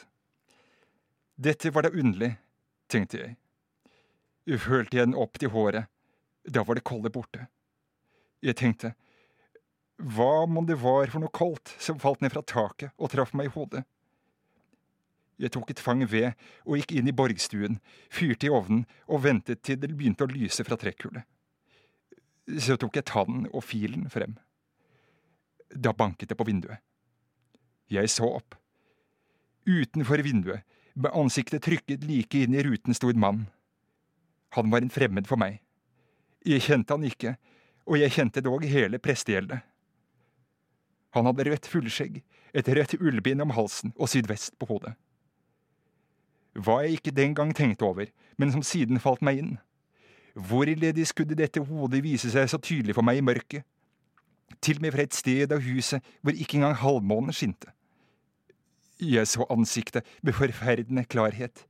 Dette 1.35 1.73
var 1.75 1.85
da 1.85 1.90
underlig, 1.90 2.37
tenkte 2.88 3.18
jeg. 3.18 3.35
Jeg 4.46 4.87
den 4.92 5.18
opp 5.18 5.40
til 5.42 5.50
håret, 5.50 5.90
da 6.46 6.62
var 6.62 6.78
det 6.78 6.87
kolde 6.87 7.11
borte. 7.11 7.49
Jeg 8.38 8.54
tenkte, 8.54 8.94
hva 9.97 10.45
mon 10.47 10.67
det 10.69 10.76
var 10.83 11.09
for 11.09 11.23
noe 11.23 11.33
koldt 11.33 11.73
som 11.81 12.00
falt 12.00 12.21
ned 12.21 12.35
fra 12.35 12.43
taket 12.45 12.93
og 13.00 13.11
traff 13.15 13.33
meg 13.37 13.49
i 13.49 13.55
hodet? 13.55 13.83
Jeg 15.41 15.53
tok 15.53 15.71
et 15.73 15.81
fang 15.81 16.03
ved 16.09 16.33
og 16.65 16.76
gikk 16.81 16.95
inn 16.97 17.09
i 17.09 17.17
borgstuen, 17.17 17.79
fyrte 18.12 18.49
i 18.49 18.53
ovnen 18.53 18.85
og 19.07 19.25
ventet 19.25 19.62
til 19.65 19.81
det 19.81 19.93
begynte 19.93 20.25
å 20.25 20.33
lyse 20.33 20.65
fra 20.65 20.79
trekkhullet. 20.81 21.25
Så 22.61 22.76
tok 22.81 22.97
jeg 22.97 23.09
tannen 23.09 23.49
og 23.53 23.65
filen 23.65 24.07
frem. 24.12 24.37
Da 25.73 25.93
banket 25.97 26.31
det 26.31 26.38
på 26.38 26.47
vinduet. 26.49 26.81
Jeg 27.93 28.09
så 28.12 28.29
opp. 28.38 28.57
Utenfor 29.67 30.23
vinduet, 30.23 30.62
med 30.95 31.12
ansiktet 31.12 31.65
trykket 31.67 32.05
like 32.09 32.38
inn 32.38 32.55
i 32.57 32.62
ruten, 32.65 32.95
sto 32.97 33.11
en 33.12 33.21
mann. 33.21 33.41
Han 34.57 34.71
var 34.73 34.85
en 34.85 34.93
fremmed 34.93 35.26
for 35.29 35.41
meg. 35.41 35.59
Jeg 36.47 36.65
kjente 36.65 36.95
han 36.95 37.05
ikke, 37.05 37.35
og 37.85 37.99
jeg 38.00 38.15
kjente 38.15 38.45
dog 38.45 38.65
hele 38.65 39.00
prestegjeldet. 39.03 39.67
Han 41.16 41.25
hadde 41.30 41.46
rødt 41.49 41.68
fullskjegg, 41.73 42.20
et 42.52 42.68
rødt 42.68 42.99
ullbind 43.00 43.40
om 43.40 43.54
halsen 43.56 43.94
og 43.96 44.11
sydvest 44.12 44.52
på 44.61 44.68
hodet. 44.68 44.92
Hva 46.56 46.82
jeg 46.85 46.99
ikke 46.99 47.14
den 47.16 47.35
gang 47.37 47.54
tenkte 47.56 47.85
over, 47.88 48.11
men 48.37 48.52
som 48.52 48.64
siden 48.64 49.00
falt 49.00 49.25
meg 49.25 49.40
inn. 49.40 49.54
Hvorledes 50.37 51.12
skulle 51.12 51.37
dette 51.37 51.62
hodet 51.64 52.02
vise 52.04 52.28
seg 52.32 52.49
så 52.52 52.61
tydelig 52.61 52.96
for 52.96 53.04
meg 53.04 53.20
i 53.20 53.25
mørket? 53.25 53.64
Til 54.61 54.78
og 54.78 54.85
med 54.85 54.92
fra 54.94 55.04
et 55.04 55.16
sted 55.16 55.52
av 55.52 55.64
huset 55.64 56.04
hvor 56.20 56.37
ikke 56.37 56.61
engang 56.61 56.76
halvmånen 56.80 57.35
skinte. 57.37 57.73
Jeg 59.00 59.28
så 59.28 59.44
ansiktet 59.52 60.06
med 60.25 60.37
forferdende 60.37 61.04
klarhet. 61.04 61.64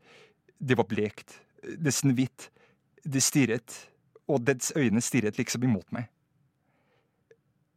Det 0.59 0.77
var 0.79 0.87
blekt, 0.91 1.39
nesten 1.79 2.15
hvitt. 2.19 2.51
Det 3.07 3.23
stirret, 3.23 3.75
og 4.27 4.43
dets 4.47 4.73
øyne 4.75 5.03
stirret 5.03 5.39
liksom 5.39 5.63
imot 5.67 5.87
meg. 5.95 6.11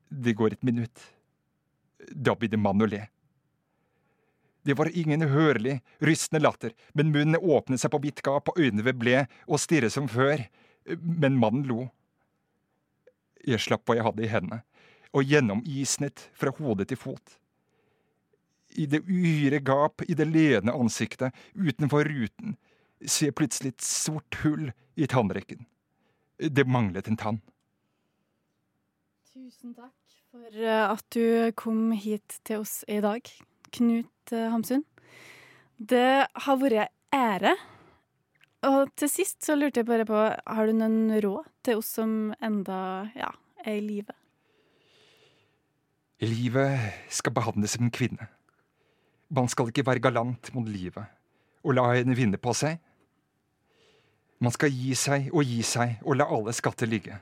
Det 0.10 0.34
går 0.38 0.58
et 0.58 0.66
minutt. 0.66 1.02
Da 2.14 2.36
begynner 2.36 2.62
mannen 2.62 2.88
å 2.88 2.90
le. 2.90 3.06
Det 4.68 4.76
var 4.78 4.92
ingen 4.98 5.22
hørlig, 5.22 5.80
rystende 6.04 6.44
latter, 6.44 6.74
men 6.94 7.14
munnen 7.14 7.40
åpnet 7.40 7.82
seg 7.82 7.94
på 7.94 8.02
vidt 8.04 8.22
gap, 8.26 8.52
og 8.52 8.60
øynene 8.60 8.94
ble 8.94 9.24
og 9.48 9.62
stirret 9.62 9.96
som 9.96 10.10
før. 10.12 10.44
Men 11.00 11.40
mannen 11.40 11.64
lo. 11.70 11.88
Jeg 13.48 13.64
slapp 13.64 13.86
hva 13.88 13.96
jeg 13.98 14.06
hadde 14.06 14.26
i 14.26 14.32
hendene, 14.32 14.62
og 15.16 15.26
gjennomisnet 15.26 16.28
fra 16.38 16.52
hode 16.60 16.86
til 16.90 17.00
fot. 17.00 17.38
I 18.78 18.86
det 18.86 19.02
uhyre 19.08 19.62
gap 19.66 20.04
i 20.06 20.14
det 20.18 20.28
ledende 20.30 20.76
ansiktet 20.76 21.34
utenfor 21.56 22.06
ruten 22.06 22.58
ser 23.02 23.34
plutselig 23.34 23.74
et 23.74 23.86
sort 23.86 24.42
hull 24.44 24.70
i 25.00 25.08
tannrekken. 25.10 25.66
Det 26.38 26.68
manglet 26.68 27.08
en 27.10 27.18
tann. 27.18 27.42
Tusen 29.32 29.74
takk 29.74 30.09
for 30.30 30.62
eh, 30.62 30.86
at 30.86 31.06
du 31.16 31.52
kom 31.58 31.92
hit 31.98 32.40
til 32.48 32.64
oss 32.64 32.84
i 32.90 33.00
dag, 33.04 33.26
Knut 33.74 34.34
eh, 34.34 34.48
Hamsun. 34.54 34.86
Det 35.78 36.28
har 36.28 36.60
vært 36.62 36.94
ære. 37.16 37.56
Og 38.68 38.90
til 39.00 39.12
sist 39.12 39.46
så 39.46 39.56
lurte 39.56 39.82
jeg 39.82 39.88
bare 39.88 40.08
på, 40.08 40.18
har 40.20 40.68
du 40.68 40.76
noen 40.76 41.14
råd 41.24 41.48
til 41.64 41.80
oss 41.80 41.94
som 41.96 42.34
enda 42.44 43.08
ja, 43.16 43.30
er 43.64 43.78
i 43.78 43.86
live? 43.86 44.16
Livet 46.20 47.08
skal 47.16 47.34
behandles 47.38 47.78
som 47.78 47.88
en 47.88 47.96
kvinne. 47.96 48.28
Man 49.32 49.48
skal 49.48 49.72
ikke 49.72 49.86
være 49.88 50.04
galant 50.04 50.52
mot 50.56 50.68
livet 50.68 51.08
og 51.64 51.76
la 51.78 51.86
henne 51.94 52.18
vinne 52.18 52.40
på 52.42 52.52
seg. 52.56 52.80
Man 54.44 54.52
skal 54.56 54.72
gi 54.72 54.94
seg 54.96 55.32
og 55.32 55.48
gi 55.48 55.62
seg 55.68 56.04
og 56.04 56.20
la 56.20 56.28
alle 56.28 56.52
skatter 56.56 56.90
ligge. 56.92 57.20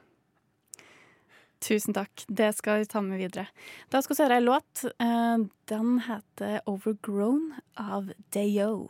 Tusen 1.60 1.94
takk. 1.94 2.24
Det 2.30 2.56
skal 2.56 2.80
vi 2.80 2.86
ta 2.86 3.02
med 3.02 3.18
videre. 3.18 3.48
Da 3.90 4.02
skal 4.02 4.16
vi 4.16 4.24
høre 4.24 4.36
ei 4.38 4.42
låt. 4.46 4.86
Eh, 5.00 5.38
Den 5.68 6.00
heter 6.00 6.60
'Overgrown' 6.66 7.54
av 7.78 8.10
Dayo. 8.34 8.88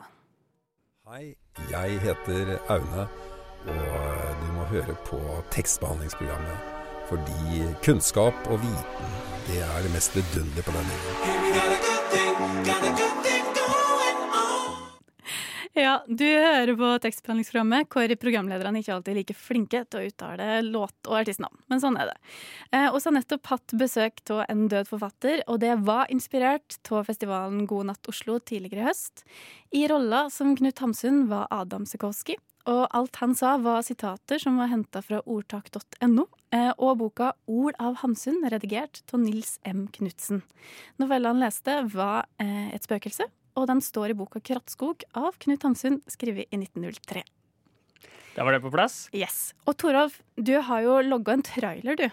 Hei, 1.08 1.36
jeg 1.72 2.00
heter 2.00 2.60
Aune, 2.70 3.08
og 3.66 4.42
du 4.42 4.48
må 4.54 4.64
høre 4.70 4.96
på 5.06 5.20
tekstbehandlingsprogrammet. 5.52 6.58
Fordi 7.10 7.74
kunnskap 7.84 8.34
og 8.48 8.60
viten, 8.60 9.08
det 9.48 9.62
er 9.64 9.82
det 9.84 9.92
mest 9.94 10.16
vidunderlige 10.16 10.64
på 10.64 10.72
denne 10.72 10.94
jorden. 11.04 13.07
Ja, 15.78 16.00
du 16.08 16.26
hører 16.26 16.74
på 16.74 16.88
tekstbehandlingsprogrammet 17.04 17.92
hvor 17.94 18.14
programlederne 18.18 18.80
ikke 18.82 18.96
alltid 18.96 19.12
er 19.12 19.18
like 19.20 19.36
flinke 19.38 19.84
til 19.86 20.00
å 20.00 20.08
uttale 20.10 20.48
låt 20.66 21.06
og 21.06 21.20
artistnavn, 21.20 21.54
men 21.70 21.84
sånn 21.84 22.00
er 22.02 22.10
det. 22.10 22.16
Eh, 22.74 22.88
så 22.90 23.12
har 23.12 23.16
nettopp 23.20 23.52
hatt 23.52 23.76
besøk 23.78 24.24
av 24.34 24.42
en 24.48 24.66
død 24.72 24.90
forfatter, 24.90 25.44
og 25.46 25.62
det 25.62 25.76
var 25.86 26.10
inspirert 26.10 26.80
av 26.90 27.06
festivalen 27.06 27.68
God 27.70 27.92
natt 27.92 28.10
Oslo 28.10 28.40
tidligere 28.42 28.88
i 28.88 28.90
høst. 28.90 29.22
I 29.78 29.86
rolla 29.92 30.26
som 30.34 30.56
Knut 30.58 30.82
Hamsun 30.82 31.28
var 31.30 31.46
Adam 31.54 31.86
Sikowski 31.86 32.40
og 32.68 32.84
alt 32.96 33.22
han 33.22 33.36
sa 33.38 33.56
var 33.64 33.86
sitater 33.86 34.42
som 34.42 34.58
var 34.60 34.72
henta 34.72 35.00
fra 35.06 35.22
ordtak.no, 35.24 36.26
eh, 36.52 36.72
og 36.76 36.98
boka 37.00 37.32
Ord 37.48 37.78
av 37.80 38.02
Hamsun, 38.02 38.42
redigert 38.52 39.06
av 39.14 39.22
Nils 39.24 39.56
M. 39.64 39.86
Knutsen. 39.94 40.42
Novella 41.00 41.32
han 41.32 41.44
leste, 41.44 41.80
var 41.94 42.28
eh, 42.44 42.74
Et 42.76 42.84
spøkelse, 42.84 43.30
og 43.58 43.66
den 43.72 43.82
står 43.84 44.14
i 44.14 44.18
boka 44.20 44.40
Krattskog 44.46 45.04
av 45.18 45.34
Knut 45.42 45.66
Hamsun, 45.66 46.00
skrevet 46.12 46.46
i 46.54 46.60
1903. 46.62 47.24
Da 48.38 48.46
var 48.46 48.54
det 48.54 48.62
på 48.62 48.70
plass. 48.70 49.08
Yes. 49.18 49.52
Og 49.66 49.74
Torolf, 49.82 50.20
du 50.38 50.54
har 50.62 50.84
jo 50.86 51.00
logga 51.02 51.34
en 51.34 51.42
trailer, 51.46 51.98
du. 51.98 52.08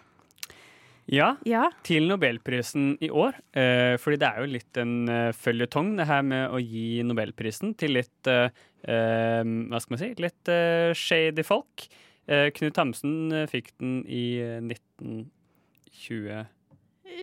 Ja, 1.13 1.35
Ja. 1.45 1.67
til 1.85 2.07
Nobelprisen 2.09 2.95
i 3.05 3.11
år. 3.13 3.37
Eh, 3.53 3.99
fordi 4.01 4.17
det 4.23 4.29
er 4.31 4.41
jo 4.41 4.49
litt 4.55 4.79
en 4.81 4.95
uh, 5.11 5.33
føljetong, 5.37 5.91
det 5.99 6.07
her 6.09 6.23
med 6.25 6.49
å 6.49 6.57
gi 6.65 7.03
Nobelprisen 7.05 7.75
til 7.77 7.93
litt 7.99 8.27
eh, 8.33 8.49
eh, 8.89 9.45
Hva 9.45 9.83
skal 9.85 9.93
man 9.99 10.01
si? 10.01 10.09
Litt 10.25 10.49
eh, 10.49 10.95
shady 10.97 11.45
folk. 11.45 11.85
Eh, 12.27 12.49
Knut 12.57 12.81
Hamsun 12.81 13.33
eh, 13.37 13.45
fikk 13.53 13.75
den 13.83 13.99
i 14.09 14.25
eh, 14.41 14.65
1920. 14.65 16.47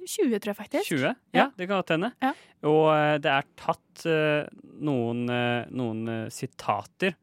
20, 0.07 0.39
tror 0.39 0.51
jeg 0.53 0.57
faktisk. 0.57 0.87
20? 0.91 1.01
Ja, 1.03 1.15
Ja. 1.33 1.45
det 1.57 1.67
kan 1.67 1.77
godt 1.81 1.89
hende. 1.95 2.11
Ja. 2.21 2.33
Og 2.63 2.85
eh, 2.95 3.17
det 3.19 3.31
er 3.31 3.45
tatt 3.55 4.05
eh, 4.05 4.47
noen, 4.81 5.23
eh, 5.29 5.65
noen 5.71 6.29
sitater 6.31 7.15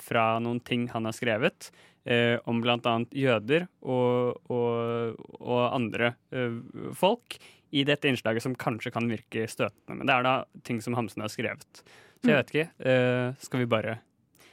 fra 0.00 0.38
noen 0.40 0.56
ting 0.64 0.86
han 0.88 1.04
har 1.04 1.12
skrevet, 1.12 1.66
eh, 2.08 2.38
om 2.48 2.62
blant 2.64 2.86
annet 2.88 3.10
jøder 3.12 3.66
og, 3.82 4.38
og, 4.48 5.18
og 5.38 5.60
andre 5.76 6.14
eh, 6.32 6.54
folk, 6.96 7.36
i 7.74 7.82
dette 7.84 8.08
innslaget 8.08 8.40
som 8.40 8.54
kanskje 8.56 8.90
kan 8.94 9.04
virke 9.10 9.44
støtende. 9.50 9.98
Men 9.98 10.06
det 10.08 10.14
er 10.14 10.22
da 10.24 10.34
ting 10.64 10.80
som 10.80 10.94
Hamsun 10.96 11.20
har 11.26 11.28
skrevet. 11.32 11.82
Så 12.22 12.30
jeg 12.30 12.32
Mm. 12.32 12.38
vet 12.40 12.50
ikke. 12.54 12.70
eh, 12.88 13.34
skal 13.44 13.60
vi 13.60 13.66
bare 13.66 13.98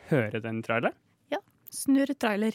høre 0.09 0.41
den 0.43 0.61
traileren? 0.61 0.97
Snurr 1.71 2.11
trailer. 2.19 2.51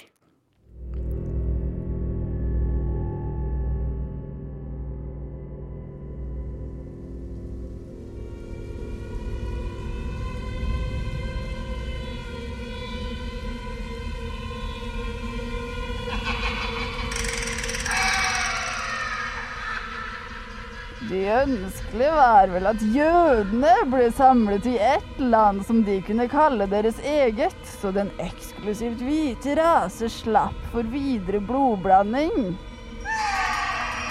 Det 21.47 21.53
ønskelige 21.55 22.11
var 22.11 22.51
vel 22.51 22.65
at 22.67 22.81
jødene 22.91 23.73
ble 23.87 24.07
samlet 24.17 24.65
i 24.67 24.73
ett 24.83 25.21
land 25.23 25.61
som 25.69 25.85
de 25.87 26.01
kunne 26.03 26.27
kalle 26.27 26.67
deres 26.67 26.99
eget, 27.07 27.55
så 27.71 27.93
den 27.95 28.11
eksklusivt 28.19 29.05
hvite 29.07 29.55
rase 29.55 30.11
slapp 30.11 30.59
for 30.73 30.91
videre 30.91 31.39
blodblanding. 31.39 32.57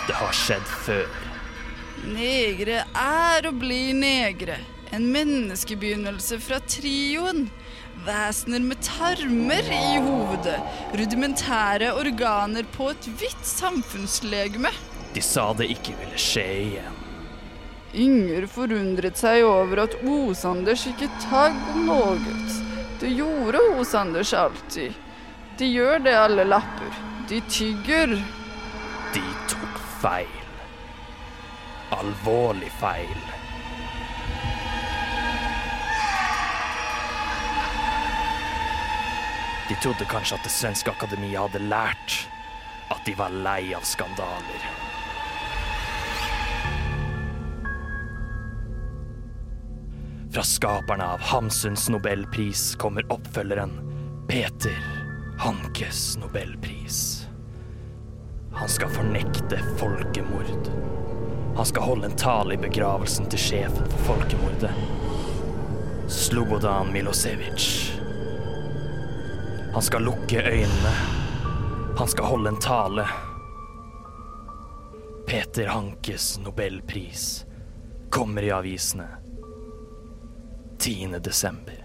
Det 0.08 0.16
har 0.16 0.32
skjedd 0.32 0.72
før. 0.86 1.20
Negre 2.08 2.86
er 3.04 3.52
og 3.52 3.60
blir 3.60 3.92
negre. 4.00 4.62
En 4.96 5.12
menneskebegynnelse 5.12 6.40
fra 6.40 6.64
trioen. 6.64 7.50
Vesener 8.08 8.64
med 8.64 8.80
tarmer 8.86 9.74
i 9.76 9.98
hovedet. 10.08 10.62
Rudimentære 10.96 11.98
organer 12.00 12.64
på 12.78 12.94
et 12.96 13.16
hvitt 13.20 13.50
samfunnslegeme. 13.58 14.72
De 15.12 15.24
sa 15.24 15.52
det 15.60 15.74
ikke 15.76 16.00
ville 16.00 16.30
skje 16.32 16.52
igjen. 16.70 17.05
Inger 17.96 18.44
forundret 18.52 19.16
seg 19.16 19.46
over 19.48 19.86
at 19.86 19.94
Osanders 20.04 20.84
ikke 20.90 21.08
tagg 21.24 21.56
noe. 21.86 22.18
Det 23.00 23.08
gjorde 23.16 23.62
Osanders 23.80 24.34
alltid. 24.36 24.92
De 25.56 25.70
gjør 25.72 26.04
det, 26.04 26.16
alle 26.20 26.44
lapper. 26.44 26.98
De 27.30 27.40
tygger. 27.48 28.18
De 29.16 29.24
tok 29.48 29.80
feil. 30.02 30.42
Alvorlig 31.96 32.72
feil. 32.82 33.24
De 39.70 39.78
trodde 39.82 40.06
kanskje 40.12 40.36
at 40.36 40.44
Det 40.44 40.52
svenske 40.52 40.92
akademiet 40.92 41.40
hadde 41.40 41.64
lært 41.64 42.26
at 42.92 43.08
de 43.08 43.16
var 43.18 43.32
lei 43.32 43.72
av 43.74 43.88
skandaler. 43.88 44.85
Fra 50.36 50.44
skaperne 50.44 51.06
av 51.06 51.20
Hamsuns 51.20 51.90
nobelpris 51.90 52.76
kommer 52.76 53.12
oppfølgeren 53.12 53.72
Peter 54.28 54.78
Hankes 55.40 56.18
nobelpris. 56.18 57.28
Han 58.52 58.70
skal 58.70 58.90
fornekte 58.90 59.60
folkemord. 59.78 60.68
Han 61.56 61.66
skal 61.66 61.84
holde 61.84 62.06
en 62.06 62.18
tale 62.20 62.54
i 62.54 62.58
begravelsen 62.58 63.32
til 63.32 63.40
sjefen 63.40 63.88
for 63.94 64.12
folkemordet. 64.12 64.76
Slobodan 66.12 66.92
Milosevic. 66.92 67.72
Han 69.74 69.88
skal 69.88 70.04
lukke 70.04 70.44
øynene. 70.44 70.96
Han 71.98 72.08
skal 72.12 72.26
holde 72.26 72.58
en 72.58 72.60
tale. 72.60 73.08
Peter 75.28 75.72
Hankes 75.72 76.34
nobelpris 76.44 77.46
kommer 78.10 78.44
i 78.44 78.52
avisene 78.52 79.25
10. 80.80 81.20
desember. 81.24 81.82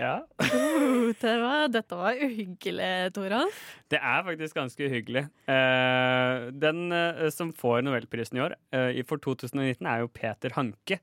Ja. 0.00 0.14
Uh, 0.40 1.12
det 1.20 1.34
var, 1.42 1.66
dette 1.68 1.96
var 1.98 2.16
uhyggelig, 2.24 3.10
Toralf. 3.16 3.58
Det 3.92 3.98
er 4.00 4.24
faktisk 4.24 4.56
ganske 4.56 4.86
uhyggelig. 4.88 5.26
Eh, 5.50 6.46
den 6.56 6.86
eh, 6.96 7.26
som 7.34 7.50
får 7.52 7.82
Nobelprisen 7.84 8.38
i 8.38 8.44
år, 8.46 8.54
eh, 8.72 9.02
for 9.08 9.20
2019, 9.20 9.84
er 9.84 10.04
jo 10.04 10.08
Peter 10.14 10.56
Hanke. 10.56 11.00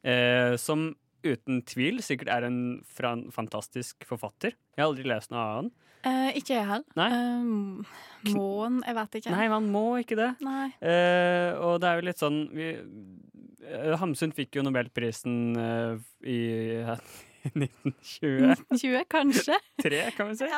eh, 0.00 0.56
som 0.56 0.94
uten 1.20 1.60
tvil 1.68 2.00
sikkert 2.00 2.30
er 2.32 2.46
en 2.48 2.80
fantastisk 2.88 4.06
forfatter. 4.08 4.54
Jeg 4.72 4.80
har 4.80 4.88
aldri 4.88 5.04
lest 5.10 5.34
noe 5.34 5.42
av 5.42 5.56
han. 5.58 5.70
Eh, 6.06 6.30
ikke 6.40 6.54
jeg 6.56 6.66
heller. 6.68 6.84
Nei. 6.96 7.10
Må-en? 8.32 8.80
jeg 8.86 8.96
vet 8.96 9.18
ikke. 9.20 9.32
Nei, 9.34 9.48
man 9.52 9.66
må 9.72 9.84
ikke 10.00 10.16
det. 10.18 10.30
Nei. 10.44 10.68
Eh, 10.80 11.52
og 11.60 11.80
det 11.82 11.90
er 11.90 12.00
jo 12.00 12.06
litt 12.08 12.20
sånn 12.20 12.40
vi, 12.56 12.70
eh, 13.68 13.96
Hamsun 14.00 14.32
fikk 14.36 14.58
jo 14.58 14.64
Nobelprisen 14.66 15.36
eh, 15.60 16.00
i, 16.24 16.40
1920. 17.48 18.50
1920, 18.52 19.04
kanskje? 19.10 19.56
Tre, 19.84 20.00
kan 20.16 20.30
vi 20.30 20.36
si. 20.40 20.48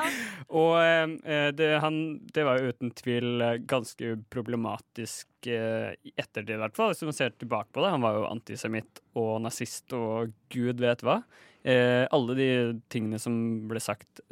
Og 0.51 0.75
eh, 0.81 1.51
det, 1.55 1.69
han, 1.85 2.01
det 2.35 2.47
var 2.49 2.59
jo 2.59 2.73
uten 2.73 2.93
tvil 2.99 3.45
eh, 3.45 3.61
ganske 3.71 4.17
problematisk 4.33 5.51
eh, 5.51 5.95
i 6.03 6.15
ettertid, 6.17 6.57
i 6.57 6.61
hvert 6.65 6.77
fall. 6.79 6.93
Hvis 6.93 7.05
man 7.07 7.17
ser 7.17 7.37
tilbake 7.37 7.71
på 7.73 7.85
det. 7.85 7.95
Han 7.95 8.05
var 8.05 8.19
jo 8.19 8.29
antisemitt 8.31 9.03
og 9.19 9.39
nazist 9.45 9.95
og 9.97 10.35
gud 10.53 10.83
vet 10.83 11.07
hva. 11.07 11.21
Eh, 11.63 12.05
alle 12.11 12.39
de 12.39 12.51
tingene 12.93 13.21
som 13.23 13.35
ble 13.71 13.83
sagt 13.83 14.23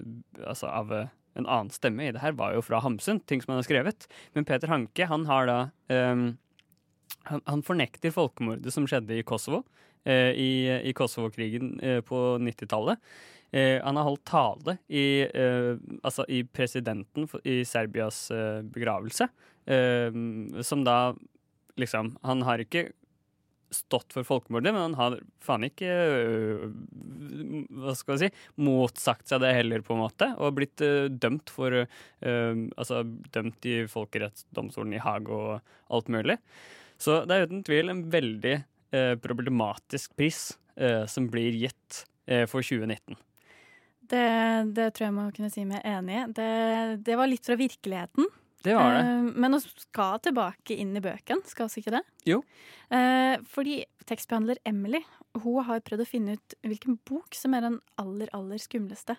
altså, 0.43 0.67
av 0.67 0.95
en 1.39 1.47
annen 1.47 1.71
stemme 1.71 2.09
i 2.09 2.13
det 2.15 2.23
her, 2.25 2.35
var 2.39 2.57
jo 2.57 2.65
fra 2.65 2.83
Hamsun, 2.83 3.23
ting 3.31 3.43
som 3.43 3.55
han 3.55 3.63
har 3.63 3.69
skrevet. 3.69 4.09
Men 4.35 4.47
Peter 4.49 4.73
Hanke, 4.73 5.07
han 5.07 5.29
har 5.31 5.47
da 5.51 5.59
eh, 5.93 6.31
han, 7.29 7.43
han 7.47 7.63
fornekter 7.67 8.15
folkemordet 8.15 8.75
som 8.75 8.87
skjedde 8.89 9.19
i 9.19 9.27
Kosovo. 9.27 9.65
Eh, 10.05 10.31
I, 10.35 10.51
i 10.91 10.95
Kosovo-krigen 10.97 11.75
eh, 11.83 12.01
på 12.07 12.39
90-tallet. 12.43 13.03
Eh, 13.51 13.79
han 13.83 13.99
har 13.99 14.07
holdt 14.07 14.25
tale 14.31 14.77
i, 14.87 15.27
altså 16.07 16.23
i 16.31 16.45
presidenten 16.47 17.27
i 17.43 17.65
Serbias 17.67 18.29
begravelse, 18.71 19.27
som 20.63 20.85
da 20.87 20.97
liksom 21.79 22.13
Han 22.27 22.43
har 22.47 22.63
ikke 22.63 22.89
stått 23.75 24.15
for 24.15 24.27
folkemordet, 24.27 24.73
men 24.75 24.83
han 24.83 24.97
har 24.99 25.17
faen 25.45 25.65
ikke 25.69 25.89
øh, 25.91 26.65
Hva 27.83 27.95
skal 27.99 28.17
jeg 28.17 28.31
si 28.31 28.65
motsagt 28.67 29.31
seg 29.31 29.43
det 29.45 29.53
heller, 29.55 29.85
på 29.87 29.95
en 29.95 30.03
måte, 30.03 30.31
og 30.39 30.57
blitt 30.59 30.83
øh, 30.85 31.07
dømt 31.11 31.53
for 31.55 31.83
øh, 31.83 31.87
Altså 32.75 33.03
dømt 33.35 33.71
i 33.71 33.77
folkerettsdomstolen 33.91 34.97
i 34.97 35.03
Haag 35.03 35.31
og 35.31 35.61
alt 35.91 36.11
mulig. 36.13 36.39
Så 37.01 37.23
det 37.27 37.37
er 37.37 37.49
uten 37.49 37.65
tvil 37.67 37.93
en 37.93 38.05
veldig 38.13 38.61
problematisk 39.23 40.17
pris 40.19 40.59
øh, 40.81 41.07
som 41.09 41.29
blir 41.31 41.55
gitt 41.55 42.05
øh, 42.27 42.47
for 42.51 42.65
2019. 42.65 43.19
Det, 44.11 44.27
det 44.75 44.91
tror 44.97 45.07
jeg 45.07 45.15
må 45.15 45.29
kunne 45.35 45.51
si 45.53 45.65
meg 45.69 45.85
enig 45.87 46.17
i. 46.19 46.27
Det, 46.35 46.53
det 47.07 47.19
var 47.19 47.31
litt 47.31 47.47
fra 47.47 47.59
virkeligheten. 47.61 48.27
Det 48.65 48.75
var 48.75 48.95
det. 48.95 49.01
Eh, 49.07 49.29
men 49.45 49.57
vi 49.57 49.61
skal 49.87 50.21
tilbake 50.25 50.77
inn 50.77 50.97
i 50.97 51.05
bøkene, 51.05 51.47
skal 51.49 51.71
vi 51.73 51.83
ikke 51.83 51.95
det? 51.97 52.03
Jo. 52.29 52.41
Eh, 52.93 53.37
fordi 53.49 53.81
tekstbehandler 54.11 54.61
Emily 54.69 55.03
hun 55.41 55.63
har 55.69 55.85
prøvd 55.87 56.03
å 56.03 56.09
finne 56.09 56.35
ut 56.37 56.57
hvilken 56.67 56.99
bok 57.07 57.37
som 57.39 57.55
er 57.55 57.69
den 57.69 57.79
aller, 58.03 58.29
aller 58.37 58.61
skumleste. 58.61 59.17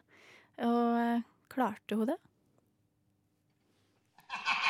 Og 0.62 1.00
eh, 1.00 1.24
klarte 1.52 1.98
hun 1.98 2.12
det? 2.12 2.20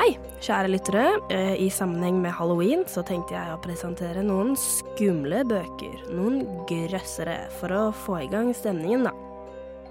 Hei, 0.00 0.14
kjære 0.40 0.68
lyttere. 0.70 1.00
Eh, 1.28 1.58
I 1.60 1.66
sammenheng 1.68 2.22
med 2.22 2.32
halloween 2.32 2.86
så 2.88 3.02
tenkte 3.04 3.34
jeg 3.34 3.52
å 3.52 3.58
presentere 3.60 4.22
noen 4.24 4.54
skumle 4.56 5.42
bøker. 5.44 6.06
Noen 6.16 6.38
grøssere, 6.70 7.34
for 7.58 7.74
å 7.76 7.80
få 7.92 8.14
i 8.22 8.30
gang 8.32 8.48
stemningen, 8.56 9.04
da. 9.04 9.12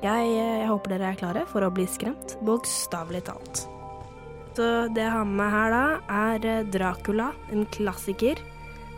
Jeg, 0.02 0.32
eh, 0.34 0.56
jeg 0.64 0.72
håper 0.72 0.96
dere 0.96 1.12
er 1.12 1.20
klare 1.20 1.46
for 1.52 1.62
å 1.62 1.70
bli 1.70 1.86
skremt, 1.86 2.34
bokstavelig 2.42 3.22
talt. 3.30 3.68
Så 4.58 4.90
det 4.96 5.06
jeg 5.06 5.14
har 5.14 5.30
med 5.30 5.44
meg 5.44 5.54
her, 5.54 5.78
da, 5.78 5.86
er 6.24 6.50
eh, 6.56 6.66
Dracula, 6.74 7.30
en 7.54 7.70
klassiker. 7.70 8.42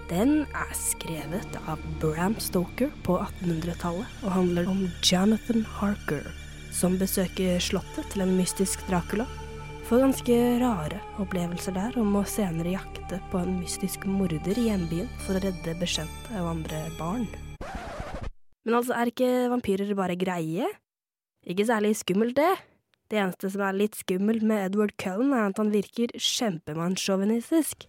Den 0.08 0.46
er 0.56 0.74
skrevet 0.80 1.60
av 1.68 1.84
Bram 2.00 2.40
Stoker 2.40 2.88
på 3.04 3.20
1800-tallet 3.20 4.24
og 4.24 4.32
handler 4.32 4.72
om 4.72 4.88
Jonathan 5.04 5.68
Harker, 5.76 6.24
som 6.72 6.96
besøker 6.96 7.60
slottet 7.60 8.08
til 8.16 8.24
en 8.24 8.38
mystisk 8.40 8.88
Dracula 8.88 9.28
får 9.92 10.06
ganske 10.06 10.36
rare 10.62 11.00
opplevelser 11.20 11.74
der, 11.76 11.96
og 12.00 12.06
må 12.08 12.22
senere 12.24 12.78
jakte 12.78 13.18
på 13.28 13.42
en 13.42 13.58
mystisk 13.58 14.06
morder 14.08 14.56
i 14.56 14.70
hjembyen 14.70 15.10
for 15.26 15.36
å 15.36 15.42
redde 15.44 15.74
bekjente 15.82 16.38
og 16.40 16.48
andre 16.54 16.80
barn. 16.96 17.26
Men 18.64 18.78
altså, 18.78 18.96
er 18.96 19.12
ikke 19.12 19.50
vampyrer 19.52 19.92
bare 20.00 20.16
greie? 20.16 20.70
Ikke 21.44 21.66
særlig 21.68 21.98
skummelt, 22.00 22.38
det. 22.40 22.54
Det 23.12 23.20
eneste 23.20 23.52
som 23.52 23.66
er 23.68 23.76
litt 23.82 24.00
skummelt 24.00 24.46
med 24.48 24.70
Edward 24.70 24.96
Cullen, 25.02 25.34
er 25.36 25.50
at 25.50 25.60
han 25.60 25.74
virker 25.74 26.16
kjempemannssjåvinistisk. 26.16 27.84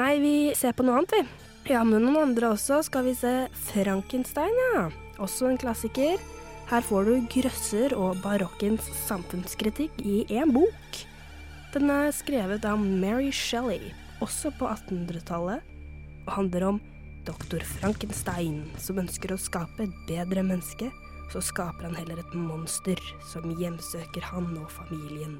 Nei, 0.00 0.14
vi 0.24 0.34
ser 0.56 0.72
på 0.72 0.88
noe 0.88 1.02
annet, 1.02 1.18
vi. 1.18 1.74
Ja, 1.74 1.84
men 1.84 2.06
noen 2.06 2.30
andre 2.30 2.54
også 2.54 2.80
skal 2.88 3.04
vi 3.10 3.12
se 3.18 3.34
Frankenstein, 3.66 4.56
ja. 4.70 4.88
Også 5.20 5.52
en 5.52 5.60
klassiker. 5.60 6.16
Her 6.72 6.88
får 6.88 7.12
du 7.12 7.30
grøsser 7.36 7.92
og 7.98 8.24
barokkens 8.24 8.88
samfunnskritikk 9.04 10.00
i 10.00 10.22
én 10.32 10.56
bok. 10.56 11.04
Den 11.70 11.86
er 11.86 12.08
skrevet 12.10 12.64
av 12.66 12.80
Mary 12.82 13.28
Shelley, 13.30 13.92
også 14.18 14.50
på 14.58 14.66
1800-tallet, 14.66 15.62
og 16.24 16.32
handler 16.34 16.64
om 16.66 16.80
doktor 17.22 17.62
Frankenstein 17.76 18.64
som 18.74 18.98
ønsker 18.98 19.30
å 19.30 19.38
skape 19.38 19.86
et 19.86 19.94
bedre 20.08 20.42
menneske. 20.42 20.88
Så 21.30 21.38
skaper 21.46 21.86
han 21.86 21.94
heller 21.94 22.18
et 22.18 22.34
monster 22.34 22.98
som 23.30 23.46
hjemsøker 23.54 24.26
han 24.32 24.50
og 24.58 24.66
familien. 24.80 25.38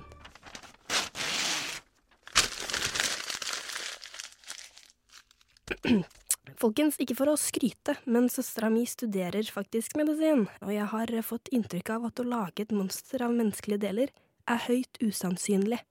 Folkens, 6.63 7.03
ikke 7.03 7.19
for 7.19 7.35
å 7.35 7.39
skryte, 7.43 7.99
men 8.07 8.31
søstera 8.31 8.71
mi 8.71 8.87
studerer 8.87 9.51
faktisk 9.51 9.99
medisin, 9.99 10.47
og 10.63 10.71
jeg 10.79 10.87
har 10.95 11.17
fått 11.27 11.51
inntrykk 11.51 11.97
av 11.99 12.11
at 12.13 12.23
å 12.23 12.31
lage 12.39 12.63
et 12.63 12.71
monster 12.71 13.27
av 13.27 13.35
menneskelige 13.35 13.83
deler 13.89 14.15
er 14.47 14.69
høyt 14.71 15.03
usannsynlig. 15.03 15.83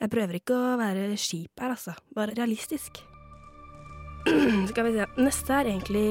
Jeg 0.00 0.08
prøver 0.08 0.38
ikke 0.38 0.56
å 0.56 0.76
være 0.80 1.10
kjip 1.20 1.60
her, 1.60 1.74
altså, 1.74 1.92
bare 2.16 2.32
realistisk. 2.32 3.02
Skal 4.70 4.86
vi 4.86 4.92
se, 4.94 5.04
neste 5.20 5.52
er 5.52 5.68
egentlig 5.68 6.04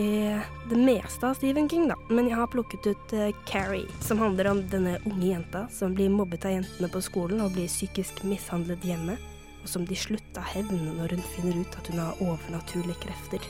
det 0.70 0.78
meste 0.78 1.26
av 1.26 1.40
Stephen 1.40 1.66
King, 1.70 1.88
da, 1.90 1.98
men 2.14 2.30
jeg 2.30 2.38
har 2.38 2.52
plukket 2.54 2.86
ut 2.86 3.16
uh, 3.18 3.32
Carrie, 3.50 3.90
som 4.06 4.22
handler 4.22 4.52
om 4.52 4.62
denne 4.70 5.00
unge 5.10 5.32
jenta 5.32 5.64
som 5.74 5.98
blir 5.98 6.14
mobbet 6.14 6.46
av 6.46 6.54
jentene 6.54 6.92
på 6.94 7.02
skolen 7.02 7.42
og 7.42 7.56
blir 7.58 7.66
psykisk 7.70 8.22
mishandlet 8.30 8.86
hjemme, 8.86 9.18
og 9.64 9.74
som 9.74 9.90
de 9.90 9.98
slutta 9.98 10.46
hevne 10.52 10.78
hevn 10.78 11.02
når 11.02 11.18
hun 11.18 11.26
finner 11.34 11.58
ut 11.64 11.82
at 11.82 11.90
hun 11.90 12.04
har 12.04 12.24
overnaturlige 12.28 13.02
krefter. 13.08 13.50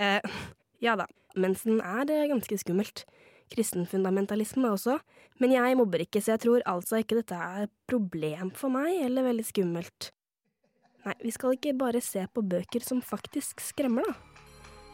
Eh, 0.00 0.40
ja 0.80 0.96
da, 0.96 1.10
mensen 1.36 1.84
er 1.84 2.08
det 2.08 2.22
ganske 2.32 2.64
skummelt. 2.64 3.04
Kristenfundamentalisme 3.52 4.70
også, 4.74 4.98
men 5.42 5.54
jeg 5.54 5.76
mobber 5.78 6.04
ikke, 6.04 6.22
så 6.22 6.34
jeg 6.34 6.44
tror 6.44 6.64
altså 6.68 7.00
ikke 7.02 7.20
dette 7.20 7.36
er 7.36 7.66
et 7.66 7.74
problem 7.90 8.52
for 8.56 8.72
meg, 8.74 9.00
eller 9.06 9.26
veldig 9.30 9.46
skummelt. 9.48 10.10
Nei, 11.06 11.14
vi 11.22 11.32
skal 11.32 11.54
ikke 11.56 11.76
bare 11.78 12.02
se 12.04 12.24
på 12.34 12.44
bøker 12.44 12.84
som 12.84 13.00
faktisk 13.04 13.62
skremmer, 13.64 14.04
da. 14.08 14.44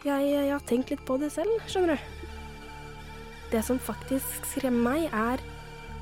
Jeg, 0.04 0.30
jeg 0.34 0.52
har 0.52 0.64
tenkt 0.68 0.90
litt 0.92 1.04
på 1.08 1.16
det 1.16 1.32
selv, 1.32 1.52
skjønner 1.66 1.96
du. 1.96 2.30
Det 3.54 3.62
som 3.64 3.80
faktisk 3.80 4.48
skremmer 4.52 4.84
meg, 4.84 5.08
er 5.12 5.42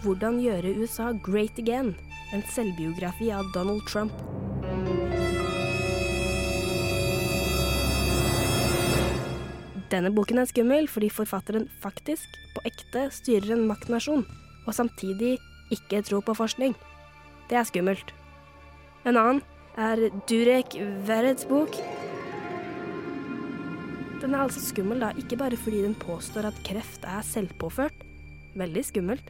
Hvordan 0.02 0.40
gjøre 0.42 0.72
USA 0.82 1.12
great 1.14 1.60
again, 1.62 1.92
en 2.34 2.42
selvbiografi 2.50 3.30
av 3.30 3.52
Donald 3.54 3.84
Trump. 3.86 4.10
Denne 9.92 10.08
boken 10.14 10.40
er 10.40 10.48
skummel 10.48 10.86
fordi 10.88 11.10
forfatteren 11.12 11.66
faktisk, 11.82 12.24
på 12.54 12.62
ekte, 12.68 13.08
styrer 13.12 13.52
en 13.52 13.66
maktnasjon, 13.68 14.24
og 14.64 14.76
samtidig 14.76 15.34
ikke 15.74 16.00
tror 16.06 16.22
på 16.24 16.36
forskning. 16.38 16.72
Det 17.50 17.58
er 17.60 17.66
skummelt. 17.68 18.14
En 19.04 19.18
annen 19.20 19.42
er 19.76 20.08
Durek 20.30 20.78
Verrets 21.08 21.44
bok. 21.50 21.76
Den 24.22 24.32
er 24.32 24.46
altså 24.46 24.62
skummel 24.64 25.02
da, 25.02 25.10
ikke 25.18 25.36
bare 25.36 25.58
fordi 25.60 25.82
den 25.84 25.98
påstår 25.98 26.48
at 26.48 26.64
kreft 26.64 27.04
er 27.04 27.20
selvpåført, 27.26 28.04
veldig 28.56 28.84
skummelt, 28.86 29.28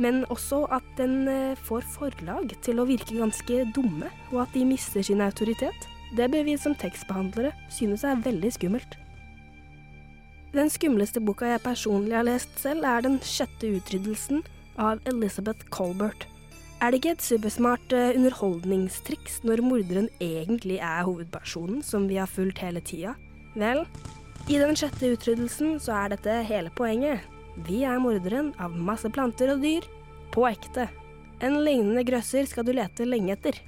men 0.00 0.22
også 0.32 0.62
at 0.72 0.86
den 0.96 1.28
eh, 1.28 1.58
får 1.66 1.84
forlag 1.92 2.54
til 2.64 2.80
å 2.80 2.86
virke 2.88 3.18
ganske 3.18 3.66
dumme, 3.76 4.08
og 4.30 4.46
at 4.46 4.56
de 4.56 4.64
mister 4.64 5.04
sin 5.04 5.20
autoritet. 5.20 5.88
Det 6.16 6.30
bør 6.32 6.46
vi 6.46 6.56
som 6.56 6.78
tekstbehandlere 6.78 7.52
synes 7.74 8.06
er 8.06 8.22
veldig 8.24 8.54
skummelt. 8.56 8.96
Den 10.50 10.66
skumleste 10.66 11.20
boka 11.22 11.46
jeg 11.46 11.62
personlig 11.62 12.16
har 12.16 12.26
lest 12.26 12.56
selv, 12.58 12.82
er 12.82 13.04
Den 13.06 13.20
sjette 13.22 13.68
utryddelsen 13.76 14.42
av 14.80 14.98
Elizabeth 15.06 15.68
Colbert. 15.70 16.26
Er 16.82 16.90
det 16.90 16.98
ikke 16.98 17.12
et 17.14 17.22
supersmart 17.22 17.92
uh, 17.94 18.16
underholdningstriks 18.16 19.42
når 19.46 19.62
morderen 19.62 20.08
egentlig 20.18 20.80
er 20.80 21.04
hovedpersonen 21.06 21.84
som 21.86 22.08
vi 22.10 22.18
har 22.18 22.30
fulgt 22.30 22.62
hele 22.64 22.82
tida? 22.82 23.14
Vel, 23.54 23.84
i 24.48 24.58
Den 24.58 24.74
sjette 24.74 25.12
utryddelsen 25.12 25.78
så 25.78 25.94
er 26.00 26.16
dette 26.16 26.40
hele 26.48 26.72
poenget. 26.74 27.22
Vi 27.68 27.84
er 27.86 28.02
morderen 28.02 28.50
av 28.58 28.74
masse 28.74 29.10
planter 29.12 29.52
og 29.54 29.62
dyr. 29.62 29.86
På 30.34 30.48
ekte. 30.48 30.88
En 31.44 31.60
lignende 31.62 32.02
grøsser 32.06 32.48
skal 32.48 32.66
du 32.66 32.72
lete 32.74 33.06
lenge 33.06 33.36
etter. 33.36 33.62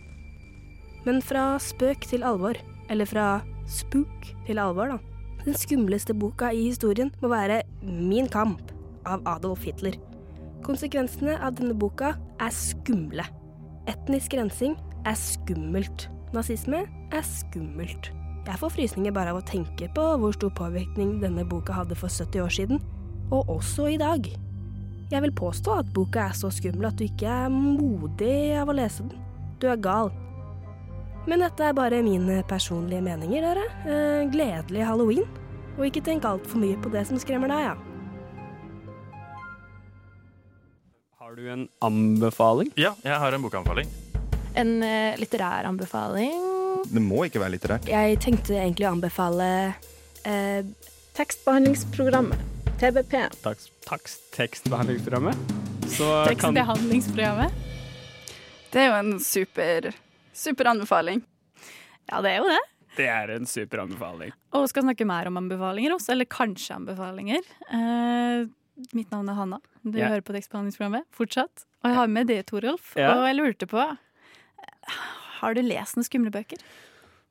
Men 1.06 1.22
fra 1.22 1.60
spøk 1.62 2.08
til 2.10 2.26
alvor. 2.26 2.58
Eller 2.90 3.06
fra 3.06 3.28
spook 3.70 4.32
til 4.48 4.58
alvor, 4.62 4.96
da. 4.96 5.11
Den 5.42 5.56
skumleste 5.58 6.14
boka 6.14 6.52
i 6.54 6.68
historien 6.68 7.08
må 7.18 7.32
være 7.32 7.62
Min 7.82 8.28
kamp 8.30 8.70
av 9.02 9.24
Adolf 9.26 9.64
Hitler. 9.66 9.96
Konsekvensene 10.62 11.34
av 11.42 11.56
denne 11.58 11.74
boka 11.74 12.12
er 12.38 12.52
skumle. 12.54 13.24
Etnisk 13.90 14.36
rensing 14.38 14.76
er 15.02 15.18
skummelt. 15.18 16.06
Nazisme 16.30 16.84
er 16.86 17.26
skummelt. 17.26 18.12
Jeg 18.46 18.58
får 18.58 18.74
frysninger 18.76 19.14
bare 19.14 19.34
av 19.34 19.40
å 19.40 19.46
tenke 19.46 19.90
på 19.96 20.04
hvor 20.22 20.34
stor 20.36 20.54
påvirkning 20.54 21.16
denne 21.22 21.42
boka 21.46 21.74
hadde 21.74 21.98
for 21.98 22.06
70 22.06 22.44
år 22.44 22.54
siden, 22.54 22.82
og 23.34 23.50
også 23.50 23.88
i 23.90 23.98
dag. 23.98 24.30
Jeg 25.10 25.26
vil 25.26 25.34
påstå 25.42 25.74
at 25.82 25.90
boka 25.94 26.28
er 26.28 26.38
så 26.38 26.52
skummel 26.54 26.86
at 26.92 26.98
du 26.98 27.08
ikke 27.08 27.26
er 27.26 27.50
modig 27.50 28.54
av 28.62 28.70
å 28.70 28.78
lese 28.78 29.02
den. 29.08 29.18
Du 29.58 29.66
er 29.70 29.82
gal. 29.82 30.14
Men 31.26 31.38
dette 31.44 31.68
er 31.68 31.74
bare 31.76 32.02
mine 32.02 32.40
personlige 32.50 33.02
meninger, 33.04 33.44
dere. 33.46 33.66
Eh, 33.86 34.22
gledelig 34.32 34.82
halloween. 34.88 35.26
Og 35.78 35.86
ikke 35.86 36.02
tenk 36.04 36.26
altfor 36.26 36.58
mye 36.60 36.76
på 36.82 36.90
det 36.92 37.04
som 37.08 37.20
skremmer 37.22 37.52
deg, 37.52 37.68
ja. 37.70 37.74
Har 41.22 41.36
du 41.38 41.46
en 41.48 41.68
anbefaling? 41.80 42.72
Ja, 42.76 42.96
jeg 43.06 43.16
har 43.22 43.32
en 43.32 43.44
bokanbefaling. 43.44 43.88
En 44.58 44.74
eh, 44.84 45.14
litterær 45.20 45.70
anbefaling. 45.70 46.34
Det 46.90 47.00
må 47.00 47.22
ikke 47.28 47.40
være 47.40 47.54
litterært. 47.54 47.86
Jeg 47.88 48.18
tenkte 48.20 48.58
egentlig 48.58 48.88
å 48.88 48.96
anbefale 48.96 49.48
eh, 50.26 50.66
Tekstbehandlingsprogrammet. 51.16 52.48
TBP. 52.82 53.14
Takst, 53.44 53.70
takst, 53.86 54.24
tekstbehandlingsprogrammet. 54.34 55.52
Så 55.86 56.08
kan 56.26 56.32
Tekstbehandlingsprogrammet. 56.32 57.60
Det 58.72 58.80
er 58.82 58.88
jo 58.90 58.96
en 58.98 59.12
super, 59.22 59.92
super 60.32 60.70
anbefaling. 60.72 61.22
Ja, 62.10 62.20
det 62.24 62.34
er 62.34 62.42
jo 62.42 62.48
det. 62.50 62.60
Det 62.96 63.08
er 63.08 63.32
en 63.32 63.48
super 63.48 63.84
anbefaling. 63.86 64.32
Og 64.52 64.68
skal 64.68 64.84
snakke 64.84 65.06
mer 65.08 65.28
om 65.30 65.38
anbefalinger 65.40 65.94
også, 65.96 66.12
eller 66.14 66.28
kanskje 66.28 66.76
anbefalinger. 66.76 67.46
Eh, 67.72 68.48
mitt 68.92 69.12
navn 69.14 69.30
er 69.32 69.38
Hanna. 69.38 69.60
Du 69.82 69.96
yeah. 69.96 70.10
hører 70.12 70.24
på 70.26 70.34
tekstbehandlingsprogrammet 70.36 71.08
fortsatt. 71.16 71.64
Og 71.82 71.90
jeg 71.90 71.98
har 71.98 72.12
med 72.12 72.28
det, 72.30 72.40
Torolf. 72.50 72.92
Yeah. 72.98 73.16
Og 73.16 73.26
jeg 73.28 73.38
lurte 73.38 73.68
på 73.70 73.86
Har 75.40 75.56
du 75.56 75.62
lest 75.64 75.96
noen 75.96 76.06
skumle 76.06 76.32
bøker? 76.34 76.60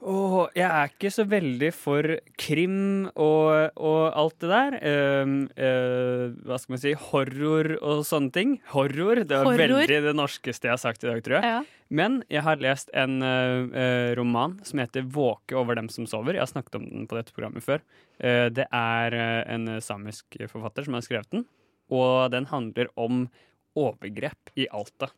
Åh, 0.01 0.47
jeg 0.57 0.65
er 0.65 0.89
ikke 0.89 1.11
så 1.13 1.23
veldig 1.29 1.69
for 1.77 2.07
krim 2.41 3.05
og, 3.11 3.75
og 3.77 3.99
alt 4.17 4.37
det 4.41 4.49
der. 4.49 4.77
Uh, 4.81 5.33
uh, 5.53 6.23
hva 6.47 6.57
skal 6.57 6.73
man 6.73 6.81
si? 6.81 6.93
Horror 7.11 7.69
og 7.77 8.01
sånne 8.09 8.33
ting. 8.33 8.55
Horror. 8.73 9.21
Det 9.21 9.37
er 9.37 9.45
Horror. 9.45 9.61
veldig 9.61 9.99
det 10.07 10.15
norskeste 10.17 10.69
jeg 10.69 10.73
har 10.73 10.81
sagt 10.81 11.05
i 11.05 11.11
dag, 11.11 11.21
tror 11.25 11.37
jeg. 11.37 11.53
Ja. 11.53 11.85
Men 11.93 12.21
jeg 12.33 12.41
har 12.47 12.61
lest 12.63 12.87
en 12.95 13.19
eh, 13.19 14.13
roman 14.15 14.53
som 14.63 14.79
heter 14.79 15.03
'Våke 15.03 15.57
over 15.59 15.75
dem 15.75 15.89
som 15.91 16.05
sover'. 16.07 16.37
Jeg 16.37 16.45
har 16.45 16.47
snakket 16.47 16.77
om 16.79 16.85
den 16.87 17.03
på 17.03 17.17
dette 17.17 17.35
programmet 17.35 17.65
før. 17.65 17.83
Det 18.15 18.63
er 18.63 19.15
en 19.51 19.67
samisk 19.83 20.39
forfatter 20.47 20.87
som 20.87 20.95
har 20.95 21.03
skrevet 21.03 21.27
den, 21.35 21.43
og 21.91 22.31
den 22.31 22.47
handler 22.47 22.87
om 22.95 23.25
overgrep 23.75 24.55
i 24.55 24.69
Alta. 24.71 25.11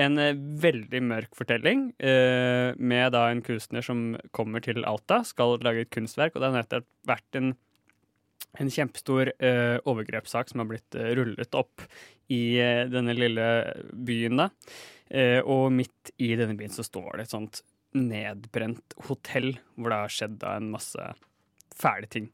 En 0.00 0.16
eh, 0.20 0.36
veldig 0.36 1.02
mørk 1.04 1.34
fortelling 1.36 1.90
eh, 2.00 2.72
med 2.78 3.12
da 3.12 3.26
en 3.28 3.42
kunstner 3.44 3.84
som 3.84 4.14
kommer 4.32 4.64
til 4.64 4.86
Alta, 4.88 5.20
skal 5.28 5.58
lage 5.64 5.84
et 5.84 5.92
kunstverk, 5.92 6.34
og 6.34 6.42
det 6.42 6.48
har 6.48 6.56
nettopp 6.62 6.88
vært 7.08 7.38
en, 7.40 7.52
en 8.62 8.72
kjempestor 8.72 9.34
eh, 9.36 9.76
overgrepssak 9.84 10.52
som 10.52 10.62
har 10.62 10.70
blitt 10.70 10.96
eh, 10.96 11.12
rullet 11.18 11.58
opp 11.58 11.84
i 12.32 12.56
eh, 12.62 12.86
denne 12.88 13.16
lille 13.18 13.46
byen, 13.92 14.40
da. 14.40 14.48
Eh, 15.12 15.40
og 15.44 15.68
midt 15.76 16.14
i 16.24 16.32
denne 16.40 16.56
byen 16.56 16.72
så 16.72 16.86
står 16.86 17.18
det 17.18 17.26
et 17.26 17.36
sånt 17.36 17.60
nedbrent 17.92 18.94
hotell 19.10 19.50
hvor 19.76 19.92
det 19.92 19.98
har 20.06 20.12
skjedd 20.14 20.38
da 20.40 20.56
en 20.56 20.70
masse 20.72 21.08
fæle 21.76 22.08
ting. 22.08 22.30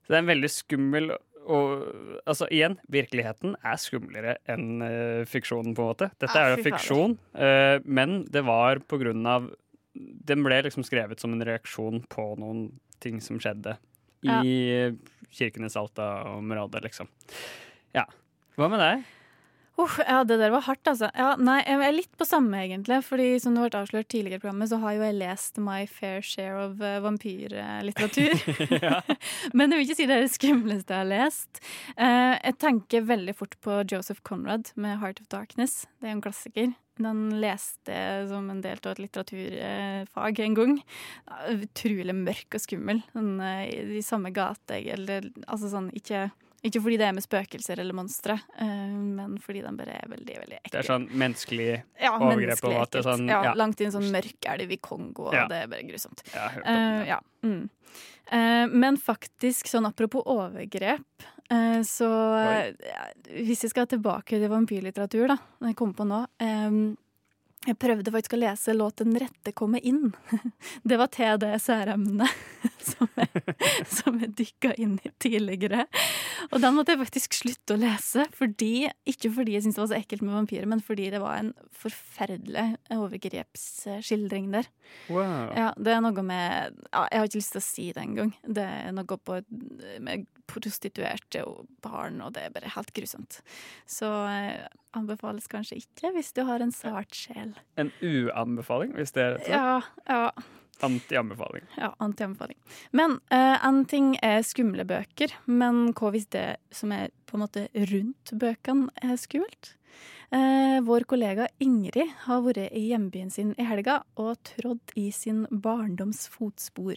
Så 0.00 0.14
det 0.14 0.16
er 0.16 0.24
en 0.24 0.32
veldig 0.32 0.50
skummel 0.52 1.12
og 1.46 2.20
altså 2.28 2.46
igjen, 2.52 2.76
virkeligheten 2.92 3.54
er 3.64 3.78
skumlere 3.80 4.36
enn 4.50 4.82
uh, 4.84 5.22
fiksjonen, 5.28 5.74
på 5.74 5.82
en 5.84 5.90
måte. 5.92 6.10
Dette 6.20 6.36
Ah, 6.36 6.50
er 6.50 6.56
jo 6.56 6.64
fiksjon, 6.66 7.16
uh, 7.34 7.78
men 7.84 8.24
det 8.30 8.42
var 8.46 8.82
på 8.86 8.98
grunn 9.00 9.24
av 9.26 9.50
Den 9.92 10.44
ble 10.46 10.60
liksom 10.62 10.84
skrevet 10.86 11.18
som 11.20 11.32
en 11.34 11.42
reaksjon 11.44 12.04
på 12.12 12.24
noen 12.38 12.68
ting 13.02 13.18
som 13.20 13.40
skjedde 13.42 13.72
i 14.22 14.28
Ja. 14.28 14.42
eh, 14.44 14.92
Kirkenes 15.34 15.74
Alta-området, 15.76 16.82
liksom. 16.84 17.08
Ja. 17.96 18.04
Hva 18.56 18.68
med 18.70 18.78
deg? 18.78 19.02
Uff, 19.80 19.96
ja, 20.02 20.20
det 20.24 20.36
der 20.40 20.52
var 20.52 20.64
hardt, 20.66 20.82
altså. 20.90 21.08
Ja, 21.16 21.30
nei, 21.40 21.60
jeg 21.62 21.80
er 21.86 21.94
litt 21.94 22.16
på 22.20 22.26
samme, 22.28 22.58
egentlig. 22.66 22.98
Fordi 23.06 23.28
som 23.40 23.54
det 23.56 23.62
ble 23.64 23.80
avslørt 23.80 24.10
tidligere 24.12 24.40
i 24.40 24.42
programmet, 24.42 24.68
så 24.68 24.80
har 24.82 24.96
jo 24.96 25.06
jeg 25.06 25.16
lest 25.16 25.60
My 25.62 25.84
Fair 25.88 26.20
Share 26.26 26.66
of 26.66 26.82
uh, 26.84 26.98
vampyrlitteratur. 27.04 28.34
Men 29.56 29.72
jeg 29.72 29.78
vil 29.78 29.86
ikke 29.86 29.98
si 30.02 30.08
det 30.10 30.18
er 30.18 30.26
det 30.26 30.34
skumleste 30.34 30.92
jeg 30.92 31.04
har 31.04 31.08
lest. 31.08 31.62
Uh, 31.94 32.36
jeg 32.36 32.58
tenker 32.60 33.08
veldig 33.08 33.36
fort 33.38 33.56
på 33.64 33.80
Joseph 33.88 34.20
Conrad 34.26 34.72
med 34.76 34.98
'Heart 35.00 35.24
of 35.24 35.32
Darkness'. 35.32 35.86
Det 36.00 36.10
er 36.10 36.16
en 36.18 36.24
klassiker. 36.24 36.76
Den 37.00 37.22
leste 37.40 37.96
som 38.28 38.50
en 38.52 38.60
del 38.60 38.76
av 38.84 38.92
et 38.92 39.00
litteraturfag 39.06 40.40
en 40.44 40.58
gang. 40.58 40.76
Utrolig 41.54 42.16
mørk 42.18 42.58
og 42.58 42.60
skummel. 42.60 43.00
Sånn, 43.14 43.38
I 43.40 43.96
i 43.96 44.04
samme 44.04 44.34
gate, 44.36 44.82
eller 44.92 45.30
altså 45.46 45.72
sånn 45.72 45.88
ikke 45.96 46.28
ikke 46.62 46.80
fordi 46.84 46.96
det 47.00 47.06
er 47.08 47.14
med 47.16 47.24
spøkelser 47.24 47.80
eller 47.80 47.96
monstre, 47.96 48.34
eh, 48.60 48.68
men 49.16 49.38
fordi 49.40 49.62
de 49.64 49.72
bare 49.78 49.96
er 49.96 50.10
veldig 50.12 50.36
veldig 50.42 50.58
ekle. 50.58 50.72
Det 50.74 50.80
er 50.82 50.88
sånn 50.90 51.06
menneskelig 51.08 51.68
ja, 51.72 52.12
overgrep. 52.18 52.40
menneskelig 52.42 52.80
ekkelt. 52.82 52.98
Sånn, 53.06 53.26
ja, 53.32 53.42
ja. 53.48 53.52
Langt 53.56 53.80
inn 53.80 53.92
sånn 53.94 54.08
mørk 54.12 54.48
elv 54.52 54.74
i 54.76 54.80
Kongo, 54.84 55.30
og 55.30 55.34
Ja. 55.34 55.46
det 55.48 55.62
er 55.62 55.70
bare 55.72 55.86
grusomt. 55.88 56.22
Ja. 56.34 57.20
Mm. 57.42 57.70
uh, 58.32 58.66
men 58.68 58.98
faktisk, 59.00 59.70
sånn 59.72 59.88
apropos 59.88 60.22
overgrep, 60.28 61.24
uh, 61.50 61.80
så 61.80 62.10
Hvis 63.30 63.62
jeg 63.64 63.70
skal 63.70 63.86
tilbake 63.86 64.36
til 64.36 64.48
vampyrlitteratur, 64.52 65.28
da, 65.28 65.38
når 65.60 65.72
jeg 65.72 65.76
kommer 65.76 65.94
på 65.94 66.06
nå 66.06 66.26
eh, 66.40 66.96
Jeg 67.68 67.76
prøvde 67.76 68.08
faktisk 68.08 68.38
å 68.38 68.40
lese 68.40 68.72
låten 68.72 69.12
'Rette 69.12 69.52
komme 69.52 69.82
inn'. 69.84 70.14
Det 70.88 70.96
var 70.96 71.10
TDSR-emnet 71.12 72.38
som 72.92 73.10
jeg, 73.20 73.42
som 73.84 74.16
jeg 74.22 74.32
dykka 74.38 74.72
inn 74.80 74.94
i 75.04 75.12
tidligere. 75.20 75.84
Og 76.48 76.62
den 76.64 76.78
måtte 76.78 76.94
jeg 76.94 77.02
faktisk 77.02 77.36
slutte 77.36 77.76
å 77.76 77.82
lese, 77.82 78.24
fordi, 78.32 78.88
ikke 79.04 79.28
fordi 79.36 79.58
jeg 79.58 79.66
syntes 79.66 79.76
det 79.76 79.84
var 79.84 79.92
så 79.92 79.98
ekkelt 80.00 80.24
med 80.24 80.38
vampyrer, 80.38 80.70
men 80.72 80.80
fordi 80.80 81.10
det 81.12 81.20
var 81.20 81.36
en 81.42 81.52
forferdelig 81.82 82.66
overgrepsskildring 82.96 84.48
der. 84.56 84.72
Wow. 85.12 85.52
Ja, 85.52 85.68
det 85.76 85.92
er 85.92 86.00
noe 86.02 86.24
med 86.24 86.80
ja, 86.88 87.04
Jeg 87.12 87.20
har 87.20 87.28
ikke 87.28 87.42
lyst 87.42 87.52
til 87.54 87.60
å 87.60 87.68
si 87.68 87.90
det 87.92 88.06
engang. 88.08 88.32
Det 88.42 88.64
er 88.64 88.96
noe 88.96 89.20
på, 89.20 89.36
med 90.00 90.24
prostituerte 90.50 91.44
og 91.46 91.68
barn, 91.84 92.20
og 92.24 92.34
det 92.34 92.46
er 92.46 92.54
bare 92.54 92.72
helt 92.74 92.92
grusomt. 92.96 93.40
Så 93.88 94.08
eh, 94.32 94.64
anbefales 94.96 95.48
kanskje 95.50 95.80
ikke 95.80 96.14
hvis 96.14 96.32
du 96.36 96.44
har 96.48 96.62
en 96.64 96.72
sart 96.74 97.14
sjel. 97.16 97.54
En 97.80 97.92
uanbefaling, 98.02 98.94
hvis 98.98 99.14
det 99.16 99.24
er 99.24 99.36
rett? 99.36 99.50
Ja, 99.50 99.80
ja. 100.08 100.24
Anti-anbefaling. 100.80 101.66
Ja, 101.76 101.90
anti-anbefaling. 101.98 102.56
Men 102.96 103.18
eh, 103.28 103.66
en 103.66 103.82
ting 103.84 104.14
er 104.24 104.40
skumle 104.46 104.86
bøker, 104.88 105.34
men 105.44 105.90
hva 105.92 106.12
hvis 106.14 106.30
det 106.32 106.46
som 106.72 106.94
er 106.96 107.12
på 107.28 107.36
en 107.36 107.44
måte 107.44 107.66
rundt 107.92 108.32
bøkene, 108.32 108.88
er 109.04 109.20
skummelt? 109.20 109.74
Uh, 110.30 110.78
vår 110.86 111.02
kollega 111.10 111.48
Ingrid 111.58 112.12
har 112.28 112.44
vært 112.44 112.70
i 112.70 112.84
hjembyen 112.92 113.32
sin 113.34 113.50
i 113.58 113.66
helga 113.66 113.96
og 114.14 114.38
trådd 114.46 114.94
i 114.94 115.08
sin 115.10 115.42
barndoms 115.50 116.28
fotspor. 116.30 116.94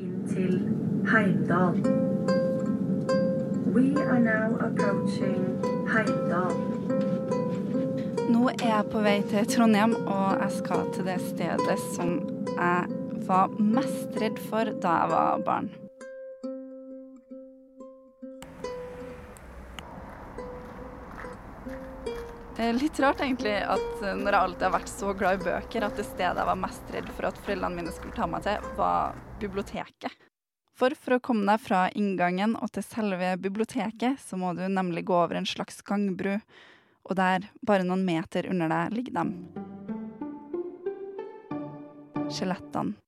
inn 0.00 0.24
til 0.32 0.56
Heimdal. 1.12 2.35
We 3.76 3.94
are 3.94 4.18
now 4.18 4.56
approaching 4.66 5.42
Heimdal. 5.92 6.54
Nå 8.32 8.46
er 8.54 8.70
jeg 8.70 8.86
på 8.88 9.02
vei 9.04 9.18
til 9.28 9.48
Trondheim, 9.52 9.92
og 10.08 10.38
jeg 10.40 10.54
skal 10.54 10.86
til 10.94 11.04
det 11.04 11.16
stedet 11.20 11.74
som 11.92 12.14
jeg 12.54 13.26
var 13.26 13.52
mest 13.60 14.16
redd 14.22 14.40
for 14.46 14.70
da 14.80 14.94
jeg 15.02 15.10
var 15.12 15.44
barn. 15.44 15.68
Det 22.56 22.64
er 22.64 22.78
litt 22.78 23.02
rart 23.04 23.20
egentlig 23.26 23.58
at 23.60 24.06
når 24.06 24.30
jeg 24.30 24.40
alltid 24.40 24.64
har 24.70 24.76
vært 24.78 24.94
så 24.94 25.12
glad 25.20 25.36
i 25.36 25.50
bøker, 25.50 25.84
at 25.84 26.00
det 26.00 26.08
stedet 26.14 26.40
jeg 26.40 26.48
var 26.48 26.64
mest 26.64 26.96
redd 26.96 27.12
for 27.12 27.28
at 27.28 27.44
foreldrene 27.44 27.82
mine 27.82 27.92
skulle 27.92 28.16
ta 28.16 28.24
meg 28.24 28.48
til, 28.48 28.72
var 28.80 29.20
biblioteket. 29.44 30.16
For 30.76 30.92
for 30.92 31.16
å 31.16 31.22
komme 31.24 31.46
deg 31.48 31.62
fra 31.64 31.86
inngangen 31.96 32.52
og 32.60 32.68
til 32.76 32.84
selve 32.84 33.30
biblioteket, 33.40 34.20
så 34.20 34.36
må 34.36 34.52
du 34.58 34.66
nemlig 34.68 35.06
gå 35.08 35.14
over 35.16 35.38
en 35.38 35.48
slags 35.48 35.80
gangbru, 35.86 36.34
og 37.06 37.16
der, 37.16 37.46
bare 37.64 37.86
noen 37.86 38.04
meter 38.04 38.48
under 38.50 38.68
deg, 38.68 38.92
ligger 38.98 39.16
dem. 39.22 39.32
Skjelettene. 42.28 42.98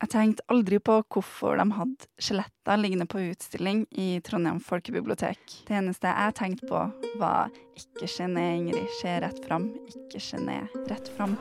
Jeg 0.00 0.08
tenkte 0.14 0.44
aldri 0.48 0.78
på 0.80 0.94
hvorfor 1.12 1.58
de 1.60 1.66
hadde 1.76 2.06
skjeletter 2.24 2.78
liggende 2.80 3.04
på 3.08 3.20
utstilling 3.20 3.82
i 4.00 4.06
Trondheim 4.24 4.56
folkebibliotek. 4.64 5.56
Det 5.68 5.76
eneste 5.76 6.08
jeg 6.08 6.36
tenkte 6.38 6.68
på, 6.70 6.84
var 7.20 7.52
ikke 7.76 8.28
ned, 8.32 8.62
Ingrid, 8.62 8.88
se 9.00 9.16
rett 9.24 9.40
fram, 9.44 9.68
ikke 9.92 10.40
ned, 10.40 10.78
rett 10.88 11.12
fram. 11.16 11.36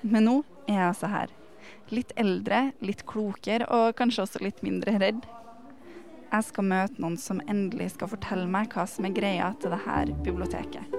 Men 0.00 0.28
nå 0.28 0.38
er 0.64 0.80
jeg 0.80 0.88
altså 0.90 1.12
her. 1.12 1.36
Litt 1.94 2.10
eldre, 2.18 2.72
litt 2.82 3.04
klokere 3.06 3.68
og 3.70 3.92
kanskje 3.98 4.24
også 4.24 4.40
litt 4.42 4.58
mindre 4.66 4.96
redd. 4.98 5.20
Jeg 6.32 6.46
skal 6.48 6.66
møte 6.66 6.98
noen 6.98 7.14
som 7.20 7.38
endelig 7.46 7.92
skal 7.94 8.10
fortelle 8.10 8.48
meg 8.50 8.74
hva 8.74 8.88
som 8.90 9.06
er 9.06 9.14
greia 9.14 9.52
til 9.62 9.70
det 9.70 9.78
her 9.84 10.10
biblioteket. 10.26 10.96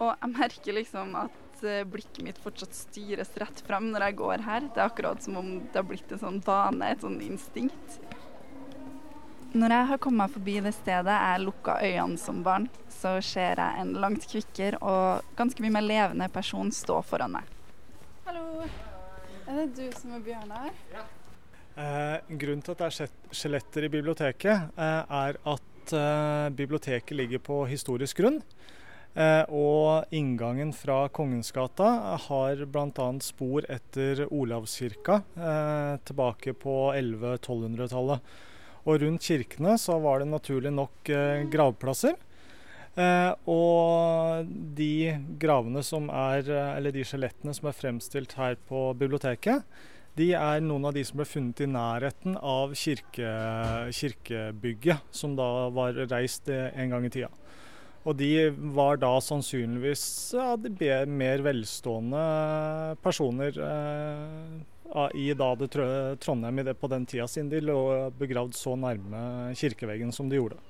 Og 0.00 0.08
jeg 0.16 0.32
merker 0.32 0.78
liksom 0.80 1.12
at 1.20 1.62
eh, 1.68 1.84
blikket 1.84 2.24
mitt 2.24 2.40
fortsatt 2.42 2.72
styres 2.74 3.36
rett 3.38 3.60
frem 3.68 3.92
når 3.92 4.08
jeg 4.08 4.18
går 4.24 4.48
her. 4.48 4.66
Det 4.72 4.80
er 4.80 4.88
akkurat 4.88 5.20
som 5.22 5.36
om 5.38 5.52
det 5.60 5.78
har 5.78 5.86
blitt 5.86 6.16
en 6.16 6.24
sånn 6.24 6.40
vane, 6.48 6.88
et 6.88 7.04
sånn 7.04 7.20
instinkt. 7.22 8.00
Når 9.52 9.72
jeg 9.74 9.86
har 9.90 9.98
kommet 10.00 10.32
forbi 10.32 10.54
det 10.64 10.70
stedet 10.72 11.12
jeg 11.12 11.40
lukka 11.42 11.74
øynene 11.84 12.16
som 12.16 12.38
barn, 12.44 12.70
så 12.88 13.18
ser 13.20 13.60
jeg 13.60 13.82
en 13.82 13.90
langt 14.00 14.24
kvikkere 14.24 14.78
og 14.80 15.34
ganske 15.36 15.60
mye 15.60 15.74
mer 15.74 15.84
levende 15.84 16.28
person 16.32 16.70
stå 16.72 17.02
foran 17.04 17.34
meg. 17.34 17.50
Hallo. 18.24 18.64
Er 19.44 19.58
det 19.58 19.66
du 19.76 19.98
som 19.98 20.14
er 20.16 20.22
Bjørnar? 20.24 20.70
Eh, 21.76 22.32
grunnen 22.40 22.62
til 22.64 22.72
at 22.72 22.80
det 22.80 22.88
er 23.04 23.10
skjeletter 23.36 23.84
i 23.84 23.90
biblioteket, 23.92 24.70
eh, 24.72 25.18
er 25.20 25.38
at 25.52 25.92
eh, 26.00 26.48
biblioteket 26.56 27.12
ligger 27.18 27.42
på 27.44 27.58
historisk 27.68 28.22
grunn. 28.22 28.38
Eh, 29.12 29.44
og 29.52 30.08
inngangen 30.16 30.72
fra 30.72 31.02
Kongensgata 31.12 31.90
har 32.30 32.64
bl.a. 32.64 33.10
spor 33.20 33.68
etter 33.68 34.24
Olavskirka 34.32 35.20
eh, 35.36 36.00
tilbake 36.08 36.56
på 36.56 36.78
1100-1200-tallet. 36.94 38.32
Og 38.82 39.02
rundt 39.02 39.22
kirkene 39.22 39.76
så 39.78 39.98
var 40.02 40.22
det 40.22 40.30
naturlig 40.30 40.72
nok 40.74 41.10
eh, 41.12 41.44
gravplasser. 41.52 42.16
Eh, 42.98 43.30
og 43.48 44.48
de 44.76 45.14
gravene 45.40 45.84
som 45.86 46.10
er, 46.10 46.44
eh, 46.50 46.72
eller 46.76 46.94
de 46.94 47.04
skjelettene 47.06 47.54
som 47.56 47.70
er 47.70 47.78
fremstilt 47.78 48.34
her 48.38 48.58
på 48.68 48.90
biblioteket, 48.98 49.62
de 50.18 50.32
er 50.36 50.60
noen 50.60 50.90
av 50.90 50.96
de 50.96 51.04
som 51.08 51.22
ble 51.22 51.24
funnet 51.24 51.62
i 51.64 51.70
nærheten 51.72 52.34
av 52.36 52.74
kirke, 52.76 53.30
kirkebygget, 53.96 55.06
som 55.14 55.38
da 55.38 55.70
var 55.72 55.96
reist 56.10 56.50
en 56.52 56.92
gang 56.92 57.06
i 57.08 57.12
tida. 57.14 57.30
Og 58.02 58.18
de 58.18 58.50
var 58.74 58.98
da 58.98 59.12
sannsynligvis 59.22 60.04
ja, 60.34 60.56
mer 61.06 61.44
velstående 61.46 62.22
personer 63.02 63.58
eh, 63.62 64.56
i 65.14 65.30
da 65.38 65.54
det 65.56 65.70
Trondheim 66.20 66.58
i 66.58 66.66
det, 66.66 66.74
på 66.80 66.90
den 66.92 67.06
tida, 67.08 67.26
siden 67.30 67.50
de 67.52 67.62
lå 67.64 67.78
begravd 68.18 68.56
så 68.58 68.76
nærme 68.76 69.54
kirkeveggen 69.56 70.12
som 70.12 70.28
de 70.28 70.40
gjorde. 70.40 70.60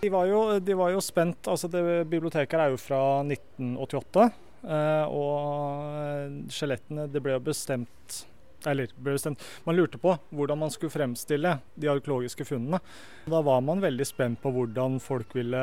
De 0.00 0.08
var 0.12 0.28
jo, 0.28 0.58
de 0.60 0.76
var 0.76 0.94
jo 0.94 1.00
spent, 1.04 1.48
altså 1.48 1.68
det 1.68 1.82
Biblioteket 2.08 2.56
er 2.56 2.72
jo 2.72 2.80
fra 2.80 3.00
1988. 3.24 4.30
eh, 4.64 5.04
og 5.12 6.52
skjelettene 6.52 7.08
Det 7.12 7.20
ble 7.20 7.36
jo 7.36 7.42
bestemt 7.44 8.22
eller 8.68 8.90
ble 8.96 9.14
bestemt, 9.14 9.40
Man 9.64 9.76
lurte 9.76 9.98
på 10.00 10.14
hvordan 10.36 10.58
man 10.60 10.72
skulle 10.72 10.92
fremstille 10.92 11.54
de 11.80 11.88
arkeologiske 11.88 12.44
funnene. 12.44 12.80
Da 13.24 13.40
var 13.44 13.62
man 13.64 13.80
veldig 13.80 14.06
spent 14.08 14.40
på 14.42 14.52
hvordan 14.52 14.98
folk 15.00 15.32
ville 15.36 15.62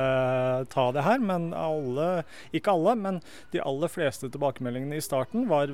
ta 0.74 0.88
det 0.96 1.06
her. 1.06 1.22
Men 1.22 1.52
alle, 1.54 2.24
ikke 2.56 2.74
alle, 2.74 2.96
men 2.98 3.22
de 3.54 3.62
aller 3.62 3.92
fleste 3.92 4.32
tilbakemeldingene 4.34 4.98
i 4.98 5.06
starten 5.06 5.48
var 5.50 5.74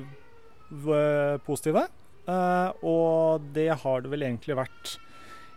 positive. 1.46 1.86
Eh, 2.26 2.70
og 2.84 3.48
det 3.52 3.68
har 3.82 4.04
det 4.04 4.12
vel 4.12 4.24
egentlig 4.24 4.56
vært 4.56 4.94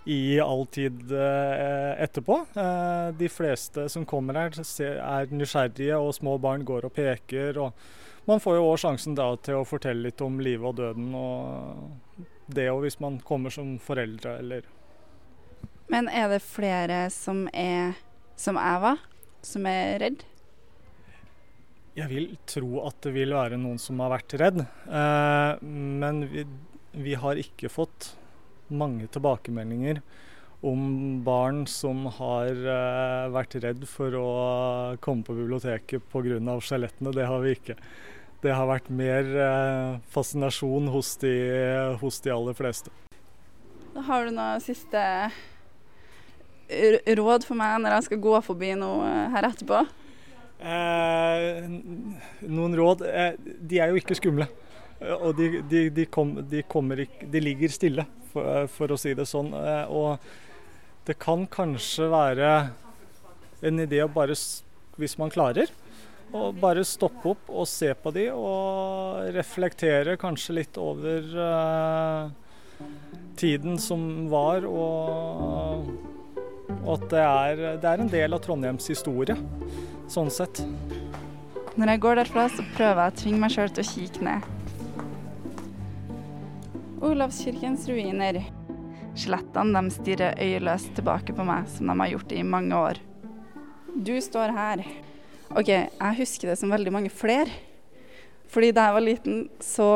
i 0.07 0.39
all 0.39 0.65
tid 0.71 1.11
eh, 1.11 1.93
etterpå. 2.03 2.39
Eh, 2.55 3.07
de 3.19 3.29
fleste 3.31 3.87
som 3.91 4.05
kommer 4.07 4.39
her, 4.39 4.55
er 4.55 5.33
nysgjerrige, 5.33 5.99
og 5.99 6.15
små 6.15 6.37
barn 6.43 6.65
går 6.67 6.87
og 6.87 6.95
peker. 6.95 7.59
og 7.59 8.27
Man 8.27 8.43
får 8.43 8.59
jo 8.59 8.69
òg 8.69 8.79
sjansen 8.83 9.17
da 9.19 9.33
til 9.43 9.61
å 9.61 9.67
fortelle 9.67 10.07
litt 10.07 10.23
om 10.23 10.39
livet 10.43 10.67
og 10.71 10.79
døden, 10.79 11.11
og 11.15 12.25
det 12.47 12.69
òg 12.71 12.85
hvis 12.85 12.99
man 13.03 13.19
kommer 13.23 13.51
som 13.51 13.75
foreldre 13.83 14.37
eller 14.39 14.67
Men 15.91 16.07
er 16.07 16.29
det 16.31 16.41
flere 16.43 17.07
som 17.11 17.45
er 17.53 17.95
som 18.35 18.59
jeg 18.59 18.97
som 19.47 19.65
er 19.65 19.99
redd? 19.99 20.23
Jeg 21.97 22.11
vil 22.11 22.27
tro 22.45 22.83
at 22.85 22.99
det 23.01 23.11
vil 23.15 23.33
være 23.33 23.57
noen 23.57 23.79
som 23.81 23.97
har 24.03 24.11
vært 24.13 24.35
redd, 24.37 24.59
eh, 24.61 25.63
men 25.65 26.19
vi, 26.29 26.43
vi 26.93 27.15
har 27.17 27.41
ikke 27.41 27.71
fått 27.73 28.11
mange 28.69 29.07
tilbakemeldinger 29.09 30.03
om 30.61 31.23
barn 31.25 31.63
som 31.65 32.05
har 32.19 32.53
eh, 32.53 33.25
vært 33.33 33.57
redd 33.65 33.87
for 33.89 34.13
å 34.13 34.29
komme 35.01 35.25
på 35.25 35.39
biblioteket 35.39 36.05
pga. 36.13 36.37
skjelettene. 36.61 37.15
Det 37.17 37.25
har 37.25 37.41
vi 37.41 37.57
ikke. 37.57 37.79
Det 38.45 38.53
har 38.53 38.69
vært 38.69 38.93
mer 38.93 39.33
eh, 39.33 39.99
fascinasjon 40.13 40.93
hos 40.93 41.15
de, 41.25 41.35
hos 41.97 42.21
de 42.21 42.37
aller 42.37 42.57
fleste. 42.57 42.93
Har 43.97 44.27
du 44.27 44.35
noe 44.37 44.61
siste 44.61 45.01
råd 47.17 47.47
for 47.47 47.57
meg 47.57 47.79
når 47.81 47.97
jeg 47.97 48.11
skal 48.11 48.27
gå 48.29 48.41
forbi 48.45 48.75
noe 48.77 49.31
her 49.33 49.49
etterpå? 49.49 49.87
Eh, 50.57 51.67
noen 52.49 52.73
råd 52.73 53.03
eh, 53.05 53.35
De 53.37 53.77
er 53.77 53.91
jo 53.91 53.99
ikke 54.01 54.17
skumle. 54.17 54.47
Eh, 54.99 55.13
Og 55.13 55.35
de, 55.37 55.61
de, 55.69 55.83
de, 55.93 56.05
kom, 56.09 56.33
de, 56.49 56.63
kommer 56.65 57.03
ikke, 57.05 57.27
de 57.29 57.41
ligger 57.43 57.73
stille, 57.73 58.07
for, 58.31 58.65
for 58.73 58.93
å 58.93 58.97
si 58.99 59.13
det 59.17 59.27
sånn. 59.29 59.51
Eh, 59.53 59.85
og 59.93 60.17
det 61.07 61.17
kan 61.21 61.45
kanskje 61.47 62.09
være 62.11 62.53
en 63.65 63.83
idé 63.85 64.01
å 64.03 64.09
bare, 64.11 64.35
hvis 64.97 65.15
man 65.21 65.31
klarer, 65.33 65.69
å 66.35 66.49
bare 66.51 66.83
stoppe 66.83 67.29
opp 67.31 67.47
og 67.47 67.69
se 67.71 67.93
på 67.95 68.11
de 68.11 68.25
og 68.33 69.29
reflektere 69.31 70.17
kanskje 70.19 70.57
litt 70.57 70.79
over 70.81 71.29
eh, 71.45 72.83
tiden 73.39 73.77
som 73.79 74.27
var, 74.33 74.65
og, 74.67 75.87
og 76.81 76.91
at 76.97 77.07
det 77.13 77.23
er, 77.23 77.63
det 77.79 77.93
er 77.93 78.03
en 78.03 78.11
del 78.11 78.35
av 78.35 78.43
Trondheims 78.43 78.89
historie 78.91 79.37
sånn 80.11 80.31
sett. 80.33 80.61
Når 81.77 81.91
jeg 81.93 82.01
går 82.03 82.21
derfra, 82.21 82.47
så 82.49 82.65
prøver 82.75 83.03
jeg 83.03 83.13
å 83.13 83.17
tvinge 83.21 83.41
meg 83.43 83.53
sjøl 83.53 83.73
til 83.73 83.83
å 83.83 83.89
kikke 83.91 84.27
ned. 84.27 84.47
Olavskirkens 87.07 87.85
ruiner. 87.91 88.41
Skjelettene 89.17 89.81
de 89.81 89.93
stirrer 89.93 90.41
øyeløst 90.41 90.93
tilbake 90.97 91.35
på 91.37 91.45
meg, 91.45 91.69
som 91.73 91.89
de 91.89 91.97
har 92.01 92.13
gjort 92.15 92.33
i 92.33 92.41
mange 92.45 92.81
år. 92.89 93.01
Du 93.93 94.15
står 94.21 94.53
her. 94.57 94.83
OK, 95.53 95.69
jeg 95.69 96.17
husker 96.19 96.51
det 96.51 96.57
som 96.59 96.73
veldig 96.73 96.93
mange 96.93 97.13
flere. 97.13 97.51
Fordi 98.49 98.71
da 98.73 98.87
jeg 98.87 98.97
var 98.97 99.05
liten, 99.05 99.39
så 99.63 99.89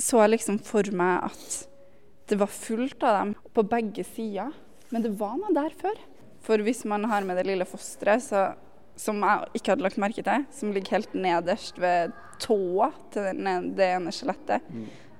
så 0.00 0.24
jeg 0.24 0.34
liksom 0.34 0.58
for 0.64 0.88
meg 0.96 1.28
at 1.28 1.60
det 2.30 2.38
var 2.40 2.50
fullt 2.50 3.04
av 3.06 3.18
dem 3.20 3.34
på 3.54 3.62
begge 3.68 4.04
sider. 4.08 4.50
Men 4.90 5.04
det 5.04 5.14
var 5.20 5.36
noe 5.38 5.54
der 5.54 5.74
før. 5.78 5.96
For 6.44 6.60
hvis 6.60 6.82
man 6.88 7.06
har 7.08 7.24
med 7.24 7.38
det 7.38 7.46
lille 7.48 7.66
fosteret, 7.68 8.24
så 8.24 8.52
som 8.96 9.22
jeg 9.24 9.58
ikke 9.58 9.74
hadde 9.74 9.86
lagt 9.86 10.00
merke 10.02 10.24
til, 10.26 10.44
som 10.54 10.74
ligger 10.74 10.98
helt 10.98 11.16
nederst 11.18 11.78
ved 11.82 12.14
tåa 12.42 12.90
til 13.14 13.30
det 13.76 13.88
ene 13.96 14.12
skjelettet, 14.14 14.66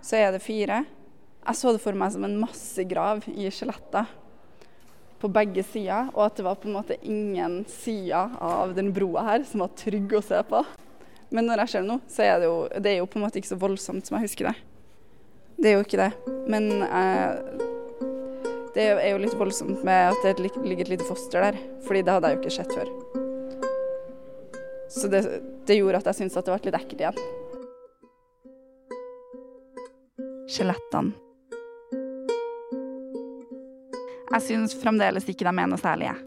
så 0.05 0.21
er 0.21 0.35
det 0.35 0.45
fire. 0.45 0.85
Jeg 1.45 1.59
så 1.59 1.73
det 1.75 1.83
for 1.83 1.97
meg 1.99 2.13
som 2.15 2.25
en 2.27 2.39
massegrav 2.41 3.27
i 3.35 3.51
skjeletter 3.53 4.09
på 5.21 5.31
begge 5.33 5.65
sider, 5.65 6.11
og 6.13 6.27
at 6.27 6.39
det 6.39 6.45
var 6.45 6.59
på 6.61 6.69
en 6.69 6.77
måte 6.77 7.01
ingen 7.03 7.63
sider 7.71 8.35
av 8.45 8.75
den 8.77 8.93
broa 8.93 9.25
her 9.31 9.47
som 9.49 9.65
var 9.65 9.73
trygg 9.79 10.13
å 10.13 10.25
se 10.25 10.41
på. 10.49 10.61
Men 11.35 11.49
når 11.49 11.65
jeg 11.65 11.73
ser 11.73 11.85
det 11.85 11.91
nå, 11.91 11.99
så 12.13 12.27
er 12.27 12.39
det 12.41 12.51
jo, 12.51 12.59
det 12.69 12.93
er 12.93 13.01
jo 13.01 13.09
på 13.11 13.19
en 13.19 13.25
måte 13.25 13.41
ikke 13.41 13.55
så 13.55 13.61
voldsomt 13.61 14.07
som 14.07 14.19
jeg 14.19 14.29
husker 14.29 14.51
det. 14.51 14.55
Det 15.57 15.71
er 15.71 15.77
jo 15.79 15.87
ikke 15.87 16.01
det. 16.03 16.11
Men 16.51 16.71
eh, 16.85 17.65
det 18.77 18.89
er 18.93 19.13
jo 19.15 19.21
litt 19.23 19.37
voldsomt 19.39 19.85
med 19.87 20.13
at 20.13 20.25
det 20.27 20.45
ligger 20.45 20.85
et 20.85 20.97
lite 20.97 21.09
foster 21.09 21.49
der, 21.49 21.61
fordi 21.89 22.05
det 22.05 22.19
hadde 22.19 22.31
jeg 22.33 22.37
jo 22.37 22.45
ikke 22.45 22.59
sett 22.61 22.75
før. 22.75 23.24
Så 24.95 25.09
det, 25.11 25.23
det 25.67 25.75
gjorde 25.81 25.99
at 25.99 26.07
jeg 26.13 26.21
syntes 26.21 26.39
at 26.39 26.47
det 26.47 26.55
ble 26.55 26.71
litt 26.71 26.79
ekkelt 26.79 27.01
igjen. 27.03 27.19
Skjelettene. 30.55 31.13
Jeg 34.35 34.43
syns 34.43 34.75
fremdeles 34.79 35.27
ikke 35.31 35.47
de 35.47 35.51
er 35.51 35.69
noe 35.71 35.79
særlig, 35.79 36.11
jeg. 36.11 36.19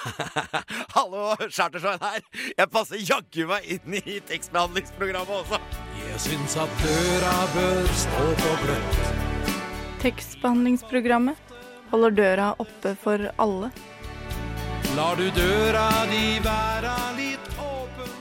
Hallo, 0.96 1.34
Chartersveien 1.52 2.00
her. 2.00 2.22
Jeg 2.56 2.70
passer 2.72 3.02
jaggu 3.04 3.44
meg 3.50 3.66
inn 3.76 3.98
i 4.00 4.16
tekstbehandlingsprogrammet 4.28 5.34
også. 5.42 5.60
Jeg 6.00 6.22
syns 6.24 6.56
at 6.60 6.80
døra 6.84 7.36
bør 7.54 7.92
stå 8.04 8.26
på 8.40 8.56
gløtt. 8.64 9.00
Tekstbehandlingsprogrammet 10.00 11.54
holder 11.92 12.16
døra 12.16 12.50
oppe 12.62 12.94
for 13.02 13.28
alle. 13.42 13.72
Lar 14.96 15.14
du 15.16 15.28
døra 15.30 15.86
di 16.10 16.40
være 16.42 16.92
litt 17.14 17.44
åpen? 17.62 18.14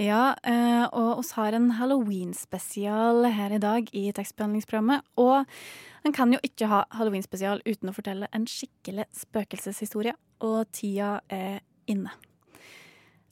Ja, 0.00 0.32
eh, 0.48 0.86
og 0.88 1.18
oss 1.20 1.34
har 1.36 1.52
en 1.52 1.68
halloween-spesial 1.76 3.26
her 3.36 3.52
i 3.52 3.60
dag 3.60 3.90
i 3.92 4.06
tekstbehandlingsprogrammet. 4.16 5.04
Og 5.20 5.44
en 6.08 6.16
kan 6.16 6.32
jo 6.32 6.40
ikke 6.40 6.70
ha 6.72 6.86
halloween-spesial 6.96 7.60
uten 7.68 7.92
å 7.92 7.94
fortelle 7.96 8.30
en 8.32 8.48
skikkelig 8.48 9.10
spøkelseshistorie, 9.12 10.16
og 10.40 10.72
tida 10.72 11.18
er 11.28 11.60
inne. 11.84 12.16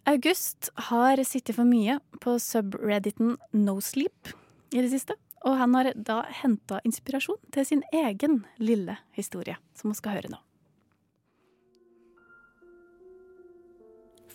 August 0.04 0.68
har 0.90 1.24
sittet 1.24 1.56
for 1.56 1.64
mye 1.64 1.96
på 2.20 2.36
subredditen 2.36 3.38
Nosleep 3.56 4.34
i 4.76 4.84
det 4.84 4.92
siste. 4.92 5.16
Og 5.40 5.56
han 5.56 5.72
har 5.72 5.94
da 5.96 6.20
henta 6.42 6.82
inspirasjon 6.84 7.40
til 7.54 7.64
sin 7.64 7.82
egen 7.96 8.42
lille 8.60 9.00
historie, 9.16 9.56
som 9.72 9.88
vi 9.88 9.96
skal 9.96 10.18
høre 10.18 10.34
nå. 10.36 10.44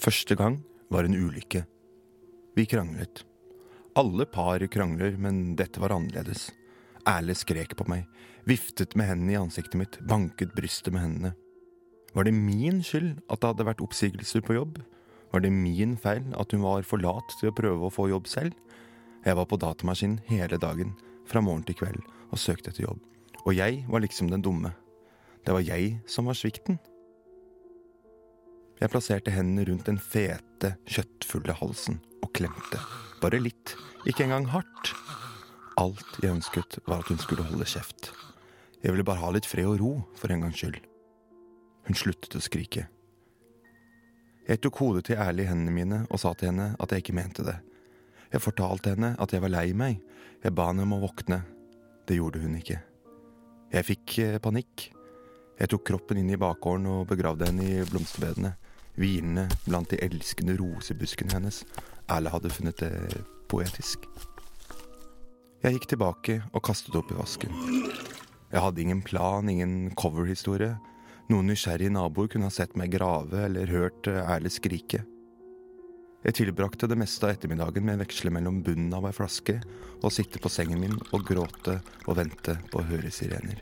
Første 0.06 0.36
gang 0.38 0.60
var 0.94 1.08
en 1.08 1.16
ulykke. 1.18 1.64
Vi 2.54 2.68
kranglet. 2.70 3.24
Alle 3.98 4.28
par 4.30 4.62
krangler, 4.70 5.16
men 5.18 5.56
dette 5.58 5.82
var 5.82 5.96
annerledes. 5.96 6.52
Erle 7.10 7.34
skrek 7.34 7.74
på 7.80 7.88
meg, 7.90 8.04
viftet 8.46 8.94
med 8.94 9.10
hendene 9.10 9.34
i 9.34 9.40
ansiktet 9.40 9.80
mitt, 9.82 9.98
banket 10.06 10.54
brystet 10.54 10.94
med 10.94 11.08
hendene. 11.08 11.34
Var 12.14 12.30
det 12.30 12.36
min 12.38 12.84
skyld 12.86 13.16
at 13.34 13.42
det 13.42 13.50
hadde 13.50 13.68
vært 13.72 13.82
oppsigelser 13.82 14.46
på 14.46 14.60
jobb? 14.60 14.78
Var 15.34 15.42
det 15.42 15.56
min 15.58 15.98
feil 15.98 16.30
at 16.38 16.54
hun 16.54 16.62
var 16.62 16.86
for 16.86 17.02
lat 17.02 17.40
til 17.40 17.50
å 17.50 17.58
prøve 17.58 17.90
å 17.90 17.94
få 17.98 18.06
jobb 18.14 18.30
selv? 18.30 18.54
Jeg 19.26 19.42
var 19.42 19.50
på 19.50 19.58
datamaskinen 19.58 20.22
hele 20.30 20.62
dagen, 20.62 20.94
fra 21.26 21.42
morgen 21.42 21.66
til 21.66 21.82
kveld, 21.82 22.04
og 22.30 22.38
søkte 22.38 22.70
etter 22.70 22.86
jobb. 22.86 23.02
Og 23.42 23.58
jeg 23.58 23.82
var 23.90 24.06
liksom 24.06 24.30
den 24.30 24.46
dumme. 24.46 24.76
Det 25.42 25.58
var 25.58 25.66
jeg 25.66 25.96
som 26.06 26.30
var 26.30 26.38
svikten. 26.38 26.78
Jeg 28.82 28.92
plasserte 28.92 29.32
hendene 29.32 29.66
rundt 29.70 29.88
den 29.88 30.00
fete, 30.02 30.76
kjøttfulle 30.90 31.56
halsen 31.62 32.02
og 32.24 32.34
klemte. 32.36 32.82
Bare 33.22 33.40
litt, 33.40 33.76
ikke 34.08 34.26
engang 34.28 34.50
hardt. 34.52 34.92
Alt 35.80 36.20
jeg 36.22 36.34
ønsket, 36.36 36.80
var 36.88 37.04
at 37.04 37.12
hun 37.12 37.22
skulle 37.22 37.46
holde 37.48 37.68
kjeft. 37.68 38.12
Jeg 38.84 38.92
ville 38.94 39.08
bare 39.08 39.24
ha 39.24 39.32
litt 39.34 39.48
fred 39.48 39.68
og 39.70 39.80
ro, 39.82 39.94
for 40.20 40.32
en 40.32 40.44
gangs 40.46 40.60
skyld. 40.60 40.82
Hun 41.88 41.98
sluttet 41.98 42.36
å 42.38 42.44
skrike. 42.44 42.88
Jeg 44.46 44.62
tok 44.62 44.78
hodet 44.78 45.08
til 45.08 45.22
ærlig 45.22 45.48
i 45.48 45.50
hendene 45.50 45.74
mine 45.74 46.02
og 46.06 46.22
sa 46.22 46.36
til 46.38 46.52
henne 46.52 46.76
at 46.78 46.92
jeg 46.92 47.02
ikke 47.02 47.18
mente 47.18 47.46
det. 47.48 47.56
Jeg 48.34 48.44
fortalte 48.44 48.92
henne 48.94 49.16
at 49.22 49.34
jeg 49.34 49.42
var 49.42 49.54
lei 49.54 49.70
meg. 49.78 50.04
Jeg 50.44 50.54
ba 50.54 50.68
henne 50.70 50.86
om 50.86 50.98
å 50.98 51.02
våkne. 51.02 51.40
Det 52.06 52.20
gjorde 52.20 52.44
hun 52.44 52.60
ikke. 52.60 52.78
Jeg 53.74 53.88
fikk 53.88 54.18
eh, 54.22 54.38
panikk. 54.44 54.90
Jeg 55.56 55.72
tok 55.72 55.86
kroppen 55.88 56.20
inn 56.20 56.30
i 56.30 56.40
bakgården 56.40 56.86
og 56.92 57.08
begravde 57.10 57.48
henne 57.48 57.66
i 57.66 57.86
blomsterbedene, 57.88 58.52
hvilende 59.00 59.48
blant 59.66 59.92
de 59.92 60.00
elskende 60.06 60.58
rosebuskene 60.60 61.36
hennes. 61.36 61.64
Erle 62.12 62.32
hadde 62.34 62.54
funnet 62.54 62.82
det 62.82 63.24
poetisk. 63.52 64.08
Jeg 65.66 65.78
gikk 65.78 65.88
tilbake 65.96 66.42
og 66.54 66.64
kastet 66.68 66.96
opp 66.98 67.10
i 67.12 67.18
vasken. 67.18 67.54
Jeg 68.52 68.62
hadde 68.62 68.84
ingen 68.84 69.02
plan, 69.06 69.50
ingen 69.50 69.90
coverhistorie. 69.98 70.76
Noen 71.32 71.50
nysgjerrige 71.50 71.94
naboer 71.96 72.30
kunne 72.30 72.52
ha 72.52 72.54
sett 72.54 72.76
meg 72.78 72.94
grave 72.94 73.48
eller 73.48 73.72
hørt 73.74 74.08
eh, 74.12 74.22
Erle 74.22 74.52
skrike. 74.54 75.02
Jeg 76.26 76.38
tilbrakte 76.40 76.88
det 76.90 76.98
meste 76.98 77.26
av 77.26 77.36
ettermiddagen 77.36 77.86
med 77.86 77.98
å 77.98 78.04
veksle 78.04 78.32
mellom 78.34 78.62
bunnen 78.66 78.94
av 78.98 79.06
ei 79.10 79.14
flaske 79.14 79.60
og 80.00 80.14
sitte 80.14 80.42
på 80.42 80.50
sengen 80.50 80.82
min 80.82 80.96
og 81.14 81.26
gråte 81.26 81.80
og 82.06 82.18
vente 82.18 82.56
på 82.72 82.82
å 82.82 82.86
høre 82.86 83.12
sirener. 83.14 83.60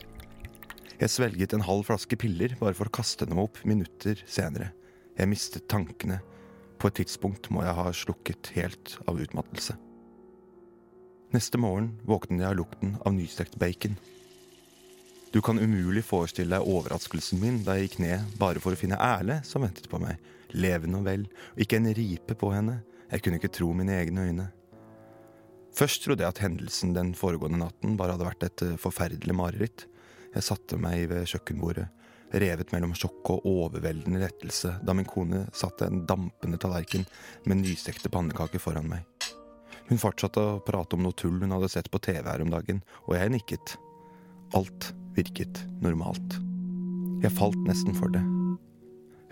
Jeg 1.00 1.12
svelget 1.12 1.56
en 1.56 1.64
halv 1.66 1.88
flaske 1.88 2.16
piller 2.20 2.54
bare 2.60 2.76
for 2.76 2.88
å 2.88 2.94
kaste 3.00 3.26
dem 3.28 3.40
opp 3.42 3.60
minutter 3.68 4.20
senere. 4.28 4.70
Jeg 5.14 5.30
mistet 5.30 5.68
tankene. 5.70 6.20
På 6.78 6.90
et 6.90 6.98
tidspunkt 6.98 7.50
må 7.54 7.62
jeg 7.64 7.76
ha 7.78 7.90
slukket 7.94 8.50
helt 8.56 8.96
av 9.08 9.20
utmattelse. 9.22 9.76
Neste 11.34 11.58
morgen 11.58 11.94
våknet 12.06 12.42
jeg 12.42 12.50
av 12.50 12.58
lukten 12.58 12.96
av 13.02 13.14
nystekt 13.14 13.56
bacon. 13.58 13.96
Du 15.34 15.40
kan 15.42 15.58
umulig 15.58 16.04
forestille 16.06 16.54
deg 16.54 16.68
overraskelsen 16.70 17.40
min 17.42 17.62
da 17.66 17.74
jeg 17.74 17.88
gikk 17.88 17.96
ned 18.04 18.36
bare 18.38 18.60
for 18.62 18.74
å 18.74 18.78
finne 18.78 19.00
Erle 19.02 19.40
som 19.46 19.64
ventet 19.66 19.88
på 19.90 19.98
meg, 19.98 20.20
levende 20.54 21.00
og 21.00 21.08
vel, 21.08 21.24
og 21.56 21.64
ikke 21.64 21.80
en 21.80 21.90
ripe 21.98 22.36
på 22.38 22.52
henne. 22.54 22.76
Jeg 23.10 23.24
kunne 23.24 23.40
ikke 23.40 23.50
tro 23.56 23.72
mine 23.74 23.96
egne 23.98 24.28
øyne. 24.28 24.46
Først 25.74 26.04
trodde 26.04 26.22
jeg 26.22 26.30
at 26.30 26.42
hendelsen 26.44 26.94
den 26.94 27.10
foregående 27.18 27.58
natten 27.64 27.96
bare 27.98 28.14
hadde 28.14 28.28
vært 28.28 28.46
et 28.46 28.62
eh, 28.62 28.78
forferdelig 28.78 29.34
mareritt. 29.34 29.88
Jeg 30.36 30.46
satte 30.46 30.78
meg 30.78 31.08
ved 31.10 31.26
kjøkkenbordet, 31.30 31.88
revet 32.42 32.72
mellom 32.74 32.94
sjokk 32.96 33.30
og 33.36 33.46
overveldende 33.48 34.22
lettelse 34.22 34.76
da 34.84 34.94
min 34.96 35.08
kone 35.08 35.44
satte 35.54 35.88
en 35.88 36.04
dampende 36.08 36.58
tallerken 36.60 37.06
med 37.46 37.62
nystekte 37.62 38.10
pannekaker 38.12 38.62
foran 38.62 38.90
meg. 38.90 39.06
Hun 39.88 40.00
fortsatte 40.00 40.40
å 40.40 40.60
prate 40.64 40.96
om 40.96 41.04
noe 41.04 41.16
tull 41.16 41.42
hun 41.42 41.52
hadde 41.52 41.70
sett 41.72 41.90
på 41.92 42.00
TV 42.02 42.24
her 42.24 42.42
om 42.44 42.52
dagen, 42.52 42.80
og 43.04 43.18
jeg 43.18 43.34
nikket. 43.34 43.74
Alt 44.56 44.92
virket 45.16 45.60
normalt. 45.84 46.38
Jeg 47.24 47.36
falt 47.36 47.60
nesten 47.68 47.96
for 47.96 48.12
det. 48.12 48.22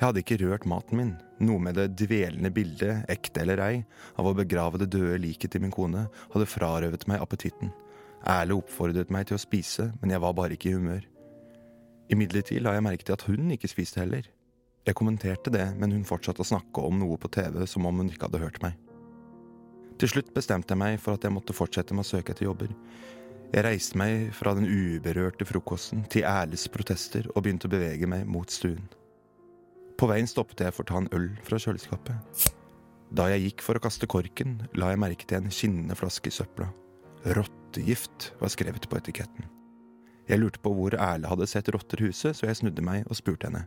Jeg 0.02 0.08
hadde 0.08 0.22
ikke 0.24 0.40
rørt 0.40 0.64
maten 0.66 0.98
min, 0.98 1.12
noe 1.46 1.62
med 1.62 1.76
det 1.78 1.92
dvelende 2.00 2.50
bildet, 2.54 3.04
ekte 3.12 3.44
eller 3.44 3.62
ei, 3.62 3.76
av 4.18 4.26
å 4.28 4.34
begrave 4.36 4.80
det 4.82 4.90
døde 4.92 5.20
liket 5.22 5.54
til 5.54 5.62
min 5.62 5.74
kone, 5.74 6.08
hadde 6.34 6.48
frarøvet 6.50 7.06
meg 7.10 7.22
appetitten. 7.22 7.70
Erle 8.26 8.58
oppfordret 8.58 9.12
meg 9.14 9.28
til 9.28 9.38
å 9.38 9.42
spise, 9.42 9.92
men 10.00 10.14
jeg 10.14 10.22
var 10.22 10.34
bare 10.36 10.58
ikke 10.58 10.72
i 10.72 10.76
humør. 10.76 11.06
Imidlertid 12.10 12.62
la 12.64 12.74
jeg 12.76 12.84
merke 12.84 13.06
til 13.06 13.14
at 13.14 13.26
hun 13.28 13.52
ikke 13.54 13.70
spiste 13.70 14.02
heller. 14.02 14.26
Jeg 14.82 14.98
kommenterte 14.98 15.52
det, 15.54 15.68
men 15.78 15.92
hun 15.94 16.06
fortsatte 16.06 16.42
å 16.42 16.48
snakke 16.48 16.82
om 16.82 16.98
noe 16.98 17.18
på 17.20 17.30
TV 17.30 17.60
som 17.70 17.86
om 17.86 18.02
hun 18.02 18.10
ikke 18.10 18.26
hadde 18.26 18.42
hørt 18.42 18.58
meg. 18.64 18.74
Til 20.02 20.10
slutt 20.10 20.32
bestemte 20.34 20.74
jeg 20.74 20.80
meg 20.80 20.96
for 20.98 21.14
at 21.14 21.22
jeg 21.22 21.34
måtte 21.34 21.54
fortsette 21.54 21.94
med 21.94 22.02
å 22.02 22.08
søke 22.08 22.34
etter 22.34 22.48
jobber. 22.48 22.72
Jeg 23.52 23.66
reiste 23.66 23.98
meg 24.00 24.32
fra 24.34 24.54
den 24.58 24.66
uberørte 24.66 25.46
frokosten 25.46 26.02
til 26.10 26.26
Erles 26.26 26.66
protester 26.72 27.28
og 27.36 27.44
begynte 27.44 27.68
å 27.68 27.74
bevege 27.74 28.08
meg 28.10 28.26
mot 28.26 28.50
stuen. 28.50 28.82
På 30.00 30.08
veien 30.10 30.26
stoppet 30.26 30.64
jeg 30.64 30.74
for 30.74 30.82
å 30.82 30.90
ta 30.90 30.98
en 30.98 31.10
øl 31.14 31.28
fra 31.46 31.60
kjøleskapet. 31.62 32.50
Da 33.14 33.28
jeg 33.30 33.44
gikk 33.46 33.62
for 33.62 33.78
å 33.78 33.84
kaste 33.84 34.08
korken, 34.10 34.62
la 34.74 34.90
jeg 34.90 35.02
merke 35.04 35.28
til 35.28 35.38
en 35.38 35.52
skinnende 35.52 35.94
flaske 35.94 36.32
i 36.32 36.34
søpla. 36.34 36.72
Rottegift 37.36 38.32
var 38.40 38.50
skrevet 38.50 38.88
på 38.88 38.98
etiketten. 38.98 39.46
Jeg 40.30 40.38
lurte 40.38 40.62
på 40.62 40.72
hvor 40.76 40.94
Erle 40.94 41.30
hadde 41.30 41.48
sett 41.50 41.70
rotter 41.74 42.04
huset, 42.06 42.36
så 42.38 42.46
jeg 42.46 42.60
snudde 42.60 42.84
meg 42.84 43.08
og 43.08 43.18
spurte 43.18 43.48
henne. 43.48 43.64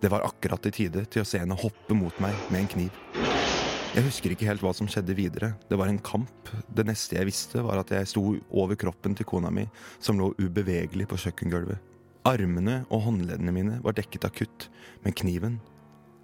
Det 0.00 0.08
var 0.10 0.24
akkurat 0.24 0.64
i 0.66 0.72
tide 0.72 1.04
til 1.12 1.22
å 1.22 1.28
se 1.28 1.42
henne 1.42 1.58
hoppe 1.60 1.94
mot 1.94 2.16
meg 2.24 2.36
med 2.48 2.62
en 2.62 2.70
kniv. 2.74 3.00
Jeg 3.90 4.06
husker 4.06 4.32
ikke 4.32 4.46
helt 4.46 4.62
hva 4.62 4.70
som 4.74 4.88
skjedde 4.88 5.16
videre. 5.18 5.50
Det 5.68 5.76
var 5.78 5.90
en 5.90 5.98
kamp. 5.98 6.50
Det 6.70 6.86
neste 6.86 7.18
jeg 7.18 7.26
visste, 7.26 7.62
var 7.66 7.82
at 7.82 7.90
jeg 7.92 8.08
sto 8.08 8.22
over 8.48 8.78
kroppen 8.78 9.16
til 9.18 9.26
kona 9.28 9.50
mi, 9.52 9.66
som 9.98 10.18
lå 10.20 10.30
ubevegelig 10.38 11.08
på 11.10 11.18
kjøkkengulvet. 11.24 11.82
Armene 12.28 12.84
og 12.88 13.02
håndleddene 13.08 13.54
mine 13.54 13.78
var 13.82 13.96
dekket 13.98 14.28
av 14.28 14.34
kutt, 14.36 14.68
men 15.04 15.16
kniven, 15.16 15.58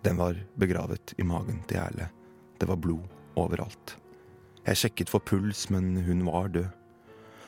den 0.06 0.18
var 0.20 0.38
begravet 0.60 1.16
i 1.18 1.26
magen 1.26 1.62
til 1.66 1.80
Erle. 1.82 2.06
Det 2.60 2.68
var 2.70 2.78
blod 2.78 3.04
overalt. 3.36 3.96
Jeg 4.66 4.80
sjekket 4.80 5.10
for 5.10 5.24
puls, 5.26 5.66
men 5.74 5.96
hun 6.06 6.22
var 6.28 6.52
død. 6.54 6.70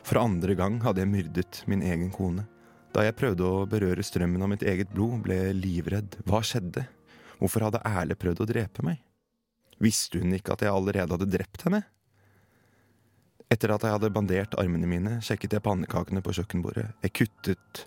For 0.08 0.16
andre 0.22 0.54
gang 0.56 0.78
hadde 0.80 1.02
jeg 1.02 1.10
myrdet 1.10 1.58
min 1.68 1.82
egen 1.84 2.08
kone. 2.08 2.46
Da 2.96 3.02
jeg 3.04 3.16
prøvde 3.18 3.44
å 3.44 3.66
berøre 3.68 4.00
strømmen 4.00 4.40
av 4.40 4.48
mitt 4.48 4.64
eget 4.64 4.88
blod, 4.94 5.18
ble 5.26 5.36
jeg 5.36 5.58
livredd. 5.58 6.16
Hva 6.24 6.40
skjedde? 6.40 6.86
Hvorfor 7.36 7.66
hadde 7.66 7.82
Erle 7.84 8.16
prøvd 8.16 8.40
å 8.40 8.46
drepe 8.48 8.84
meg? 8.86 9.02
Visste 9.84 10.22
hun 10.22 10.32
ikke 10.32 10.56
at 10.56 10.64
jeg 10.64 10.72
allerede 10.72 11.12
hadde 11.12 11.28
drept 11.28 11.66
henne? 11.68 11.82
Etter 13.52 13.74
at 13.74 13.84
jeg 13.84 13.98
hadde 13.98 14.12
bandert 14.16 14.56
armene 14.60 14.88
mine, 14.88 15.18
sjekket 15.24 15.58
jeg 15.58 15.66
pannekakene 15.68 16.24
på 16.24 16.38
kjøkkenbordet. 16.40 16.88
Jeg 17.04 17.16
kuttet 17.20 17.84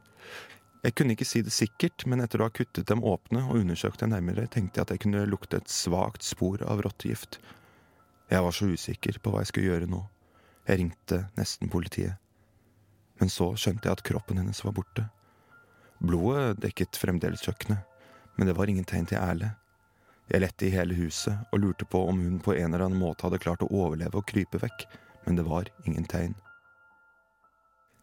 Jeg 0.86 0.95
kunne 0.97 1.13
ikke 1.17 1.30
si 1.30 1.41
det 1.45 1.53
sikkert, 1.53 2.05
men 2.09 2.22
etter 2.22 2.41
å 2.41 2.47
ha 2.47 2.53
kuttet 2.53 2.88
dem 2.89 3.03
åpne 3.05 3.43
og 3.49 3.59
undersøkt 3.59 4.01
dem 4.01 4.13
nærmere, 4.13 4.47
tenkte 4.49 4.78
jeg 4.80 4.86
at 4.86 4.93
jeg 4.93 5.03
kunne 5.03 5.28
lukte 5.30 5.57
et 5.57 5.69
svakt 5.69 6.26
spor 6.26 6.61
av 6.65 6.86
rottegift. 6.86 7.41
Jeg 8.30 8.45
var 8.45 8.53
så 8.55 8.69
usikker 8.69 9.17
på 9.22 9.34
hva 9.34 9.41
jeg 9.41 9.51
skulle 9.51 9.74
gjøre 9.74 9.89
nå. 9.89 10.05
Jeg 10.72 10.80
ringte 10.80 11.26
nesten 11.36 11.67
politiet. 11.67 12.15
Men 13.19 13.30
så 13.30 13.49
skjønte 13.59 13.89
jeg 13.89 13.97
at 13.97 14.03
kroppen 14.07 14.38
hennes 14.39 14.61
var 14.63 14.72
borte. 14.78 15.03
Blodet 15.99 16.61
dekket 16.63 16.95
fremdeles 16.95 17.43
kjøkkenet, 17.43 17.84
men 18.38 18.47
det 18.47 18.55
var 18.55 18.72
ingen 18.72 18.88
tegn 18.88 19.09
til 19.09 19.19
Erle. 19.19 19.49
Jeg 20.32 20.45
lette 20.45 20.63
i 20.65 20.72
hele 20.72 20.95
huset 20.95 21.51
og 21.51 21.59
lurte 21.59 21.84
på 21.91 22.05
om 22.07 22.22
hun 22.24 22.39
på 22.39 22.55
en 22.55 22.69
eller 22.72 22.86
annen 22.86 23.01
måte 23.01 23.28
hadde 23.28 23.41
klart 23.43 23.65
å 23.65 23.67
overleve 23.67 24.22
og 24.22 24.30
krype 24.32 24.61
vekk, 24.63 24.86
men 25.26 25.36
det 25.36 25.43
var 25.49 25.67
ingen 25.84 26.07
tegn. 26.07 26.38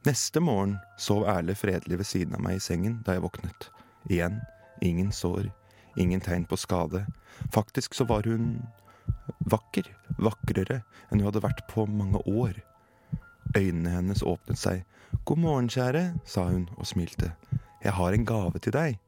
Neste 0.04 0.44
morgen 0.44 0.76
sov 1.00 1.24
Erle 1.24 1.56
fredelig 1.56 2.02
ved 2.02 2.10
siden 2.10 2.36
av 2.36 2.44
meg 2.44 2.60
i 2.60 2.62
sengen 2.68 3.00
da 3.06 3.16
jeg 3.16 3.24
våknet. 3.24 3.70
Igjen 4.12 4.42
ingen 4.84 5.08
sår, 5.08 5.48
ingen 5.96 6.20
tegn 6.20 6.44
på 6.44 6.60
skade. 6.60 7.06
Faktisk 7.54 7.96
så 7.96 8.04
var 8.04 8.28
hun 8.28 8.60
vakker, 9.50 9.88
vakrere 10.18 10.82
enn 11.08 11.20
hun 11.20 11.28
hadde 11.28 11.44
vært 11.44 11.64
på 11.70 11.86
mange 11.90 12.20
år. 12.26 12.58
Øynene 13.56 13.94
hennes 13.94 14.22
åpnet 14.22 14.60
seg. 14.60 14.84
God 15.24 15.40
morgen, 15.40 15.70
kjære, 15.72 16.18
sa 16.28 16.48
hun 16.50 16.68
og 16.76 16.86
smilte. 16.86 17.32
Jeg 17.84 17.94
har 17.96 18.12
en 18.12 18.26
gave 18.28 18.58
til 18.58 18.74
deg. 18.76 18.98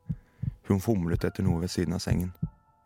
Hun 0.68 0.80
fomlet 0.80 1.24
etter 1.26 1.44
noe 1.44 1.60
ved 1.60 1.72
siden 1.72 1.96
av 1.96 2.02
sengen. 2.04 2.32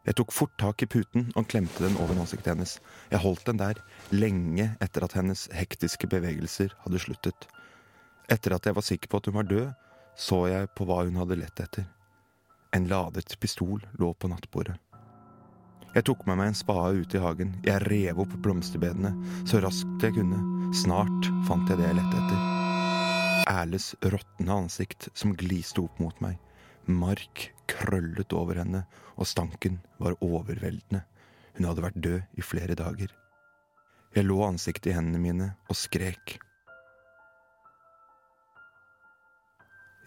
Jeg 0.04 0.18
tok 0.18 0.32
fort 0.36 0.52
tak 0.60 0.82
i 0.84 0.88
puten 0.90 1.30
og 1.32 1.46
klemte 1.48 1.84
den 1.84 1.96
over 2.02 2.18
ansiktet 2.20 2.52
hennes. 2.52 2.76
Jeg 3.12 3.22
holdt 3.22 3.46
den 3.48 3.60
der, 3.60 3.78
lenge 4.12 4.74
etter 4.84 5.06
at 5.06 5.16
hennes 5.16 5.46
hektiske 5.54 6.08
bevegelser 6.12 6.74
hadde 6.84 7.00
sluttet. 7.00 7.48
Etter 8.28 8.56
at 8.56 8.66
jeg 8.68 8.76
var 8.76 8.84
sikker 8.84 9.08
på 9.08 9.20
at 9.20 9.30
hun 9.30 9.38
var 9.38 9.48
død, 9.48 9.70
så 10.16 10.44
jeg 10.50 10.72
på 10.76 10.86
hva 10.88 11.02
hun 11.04 11.20
hadde 11.20 11.38
lett 11.40 11.60
etter. 11.60 11.86
En 12.74 12.88
ladet 12.90 13.36
pistol 13.40 13.80
lå 14.00 14.12
på 14.18 14.28
nattbordet. 14.28 14.76
Jeg 15.94 16.08
tok 16.08 16.24
med 16.26 16.40
meg 16.40 16.48
en 16.50 16.56
spade 16.58 17.04
ut 17.04 17.14
i 17.14 17.20
hagen. 17.22 17.52
Jeg 17.62 17.84
rev 17.86 18.24
opp 18.24 18.32
blomsterbedene 18.42 19.12
så 19.46 19.60
raskt 19.62 20.02
jeg 20.02 20.16
kunne. 20.16 20.40
Snart 20.74 21.28
fant 21.46 21.70
jeg 21.70 21.78
det 21.78 21.86
jeg 21.86 21.98
lette 22.00 22.18
etter. 22.18 22.40
Erles 23.52 23.86
råtne 24.02 24.56
ansikt 24.64 25.06
som 25.14 25.36
gliste 25.38 25.84
opp 25.84 26.02
mot 26.02 26.18
meg. 26.24 26.40
Mark 26.90 27.46
krøllet 27.70 28.34
over 28.34 28.58
henne, 28.58 28.82
og 29.14 29.30
stanken 29.30 29.78
var 30.02 30.18
overveldende. 30.18 31.04
Hun 31.54 31.70
hadde 31.70 31.86
vært 31.86 32.02
død 32.02 32.40
i 32.42 32.42
flere 32.42 32.74
dager. 32.74 33.14
Jeg 34.18 34.26
lå 34.26 34.42
ansiktet 34.42 34.90
i 34.90 34.98
hendene 34.98 35.22
mine 35.22 35.52
og 35.70 35.78
skrek. 35.78 36.40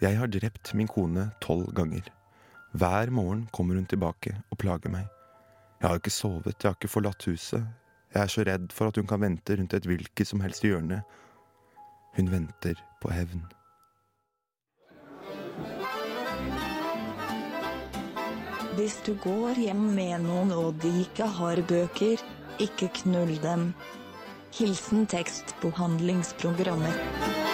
Jeg 0.04 0.20
har 0.20 0.28
drept 0.30 0.76
min 0.76 0.90
kone 0.90 1.30
tolv 1.40 1.72
ganger. 1.74 2.04
Hver 2.76 3.08
morgen 3.08 3.48
kommer 3.56 3.80
hun 3.80 3.88
tilbake 3.88 4.36
og 4.52 4.60
plager 4.60 4.92
meg. 4.92 5.08
Jeg 5.80 5.88
har 5.88 6.00
ikke 6.00 6.10
sovet, 6.10 6.56
jeg 6.58 6.68
har 6.68 6.74
ikke 6.74 6.90
forlatt 6.90 7.24
huset. 7.30 7.62
Jeg 8.14 8.22
er 8.22 8.30
så 8.32 8.42
redd 8.42 8.72
for 8.74 8.90
at 8.90 8.96
hun 8.96 9.06
kan 9.06 9.20
vente 9.22 9.56
rundt 9.56 9.74
et 9.76 9.86
hvilket 9.86 10.26
som 10.26 10.40
helst 10.42 10.64
hjørne. 10.66 11.02
Hun 12.16 12.32
venter 12.32 12.74
på 13.02 13.12
hevn. 13.14 13.44
Hvis 18.78 18.96
du 19.06 19.14
går 19.22 19.58
hjem 19.58 19.84
med 19.94 20.18
noen 20.26 20.52
og 20.54 20.74
de 20.82 20.90
ikke 21.02 21.26
har 21.38 21.62
bøker, 21.68 22.22
ikke 22.62 22.90
knull 23.02 23.38
dem. 23.42 23.72
Hilsen 24.58 25.06
tekstbehandlingsprogrammet. 25.06 27.47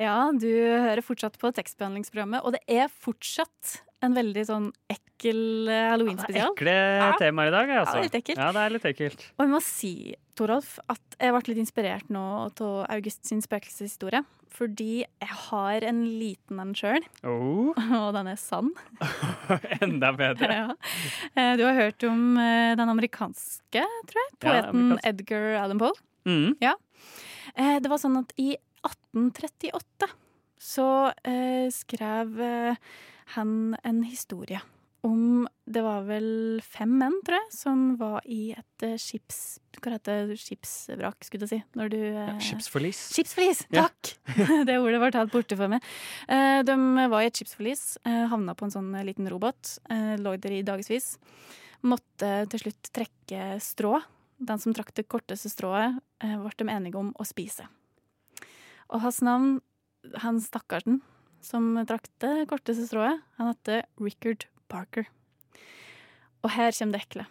Ja, 0.00 0.16
du 0.36 0.46
hører 0.50 1.02
fortsatt 1.04 1.38
på 1.40 1.50
tekstbehandlingsprogrammet, 1.56 2.44
og 2.44 2.52
det 2.56 2.62
er 2.68 2.88
fortsatt 2.92 3.78
en 4.04 4.12
veldig 4.12 4.42
sånn 4.44 4.66
ekkel 4.92 5.70
eh, 5.72 5.86
halloween-spesial. 5.94 6.52
Ekle 6.52 6.74
temaer 7.20 7.48
i 7.48 7.54
dag, 7.54 7.70
altså. 7.80 7.96
Ja, 7.96 8.04
litt 8.04 8.16
ekkelt. 8.18 8.38
Ja, 8.42 8.50
det 8.52 8.64
er 8.66 8.74
litt 8.74 8.88
ekkelt. 8.90 9.24
Og 9.38 9.46
jeg 9.46 9.52
må 9.54 9.60
si, 9.64 9.92
Torolf, 10.36 10.74
at 10.92 11.16
jeg 11.16 11.32
ble 11.32 11.40
litt 11.48 11.62
inspirert 11.62 12.10
nå 12.12 12.24
av 12.44 12.60
August 12.92 13.24
sin 13.26 13.40
spøkelseshistorie. 13.44 14.20
Fordi 14.56 15.02
jeg 15.02 15.32
har 15.50 15.84
en 15.84 15.98
liten 16.20 16.60
en 16.62 16.70
sjøl, 16.76 17.02
Oh, 17.28 17.72
og 18.02 18.12
den 18.16 18.28
er 18.32 18.38
sann. 18.40 18.70
enda 19.84 20.12
bedre. 20.16 20.52
Ja. 20.60 20.76
Eh, 21.34 21.54
Du 21.60 21.64
har 21.66 21.76
hørt 21.80 22.04
om 22.08 22.36
eh, 22.40 22.74
den 22.78 22.92
amerikanske, 22.92 23.82
tror 24.12 24.22
jeg, 24.22 24.36
poeten. 24.44 24.94
Edgar 25.08 25.48
Allan 25.64 25.80
Poe. 25.82 25.96
Mm. 26.28 26.54
Ja. 26.60 26.76
Det 27.56 27.88
var 27.88 27.96
sånn 28.02 28.18
at 28.20 28.32
i 28.36 28.50
1838 28.84 30.08
så 30.58 30.86
eh, 31.24 31.68
skrev 31.74 32.40
eh, 32.40 32.76
han 33.36 33.76
en 33.84 34.02
historie 34.06 34.60
om 35.06 35.44
Det 35.70 35.82
var 35.84 36.02
vel 36.08 36.58
fem 36.66 36.90
menn, 36.98 37.14
tror 37.22 37.36
jeg, 37.38 37.50
som 37.54 37.82
var 38.00 38.24
i 38.26 38.48
et 38.56 38.82
eh, 38.82 38.96
skips... 38.98 39.60
Hva 39.78 39.92
heter 39.92 40.24
det? 40.32 40.38
Skipsvrak, 40.40 41.20
skulle 41.22 41.46
jeg 41.46 41.52
si. 41.52 41.58
Når 41.78 41.92
du 41.92 41.98
eh, 42.00 42.32
Skipsforlis. 42.42 43.02
Skipsforlis, 43.14 43.60
Ja. 43.70 43.84
takk! 43.86 44.16
det 44.66 44.78
ordet 44.80 44.98
var 45.04 45.14
tatt 45.14 45.30
borte 45.30 45.58
for 45.60 45.70
meg. 45.70 45.84
Eh, 46.26 46.64
De 46.66 46.74
var 47.12 47.22
i 47.22 47.28
et 47.30 47.38
skipsforlis, 47.38 47.84
eh, 48.02 48.24
havna 48.32 48.56
på 48.58 48.66
en 48.66 48.74
sånn 48.74 48.90
liten 49.06 49.30
robot, 49.30 49.76
eh, 49.94 50.16
lå 50.18 50.34
der 50.42 50.56
i 50.58 50.64
dagevis. 50.66 51.12
Måtte 51.86 52.32
til 52.50 52.64
slutt 52.66 52.90
trekke 52.96 53.60
strå. 53.62 54.00
Den 54.42 54.58
som 54.58 54.74
trakk 54.74 54.90
det 54.96 55.06
korteste 55.12 55.52
strået, 55.52 56.00
eh, 56.24 56.34
ble 56.40 56.50
de 56.58 56.66
enige 56.72 56.98
om 56.98 57.12
å 57.14 57.28
spise. 57.28 57.68
Og 58.92 59.02
hans 59.02 59.20
navn, 59.24 59.60
han 60.22 60.38
stakkarsen 60.42 61.00
som 61.44 61.74
trakk 61.86 62.08
det 62.22 62.46
korteste 62.50 62.86
strået, 62.88 63.22
han 63.38 63.52
heter 63.52 63.84
Rickard 64.02 64.46
Parker. 64.70 65.06
Og 66.42 66.52
her 66.54 66.74
kommer 66.74 66.98
det 66.98 67.06
ekle. 67.06 67.26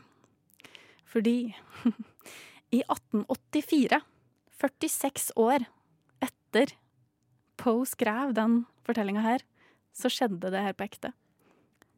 Fordi 1.07 1.37
i 2.75 2.81
1884, 2.83 4.01
46 4.55 5.31
år 5.39 5.67
etter 6.23 6.75
Poe 7.59 7.85
skrev 7.87 8.33
den 8.35 8.63
fortellinga 8.87 9.23
her, 9.23 9.43
så 9.95 10.11
skjedde 10.11 10.51
det 10.51 10.63
her 10.63 10.75
på 10.75 10.87
ekte. 10.89 11.13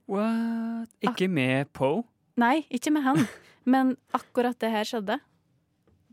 What? 0.07 0.93
Ikke 1.01 1.27
med 1.27 1.71
Poe? 1.73 2.03
Nei, 2.37 2.67
ikke 2.69 2.93
med 2.93 3.05
han, 3.05 3.23
men 3.65 3.95
akkurat 4.13 4.57
det 4.61 4.69
her 4.71 4.85
skjedde. 4.85 5.17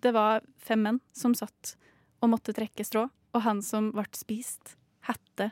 Det 0.01 0.13
var 0.17 0.45
fem 0.61 0.81
menn 0.85 1.01
som 1.17 1.37
satt 1.37 1.77
og 2.25 2.33
måtte 2.33 2.55
trekke 2.57 2.85
strå, 2.87 3.05
og 3.35 3.43
han 3.45 3.61
som 3.67 3.91
ble 3.95 4.05
spist, 4.17 4.77
hette 5.09 5.51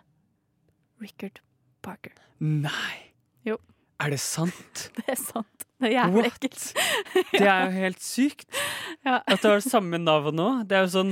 Rickard 1.03 1.41
Parker. 1.83 2.14
Nei! 2.43 3.12
Jo. 3.47 3.57
Er 4.03 4.14
det 4.14 4.20
sant? 4.22 4.87
Det 4.99 5.07
er 5.14 5.18
sant. 5.18 5.66
Det 5.83 5.89
er 5.91 5.97
jævlig 5.97 6.22
What? 6.22 6.37
ekkelt. 6.37 6.66
Det 7.41 7.47
er 7.49 7.64
jo 7.66 7.72
helt 7.80 8.05
sykt. 8.05 8.47
Ja. 9.03 9.16
At 9.26 9.41
det 9.43 9.51
har 9.51 9.62
samme 9.64 9.99
navn 9.99 10.37
nå. 10.39 10.45
Det 10.70 10.76
er 10.78 10.85
jo 10.85 10.91
sånn 10.93 11.09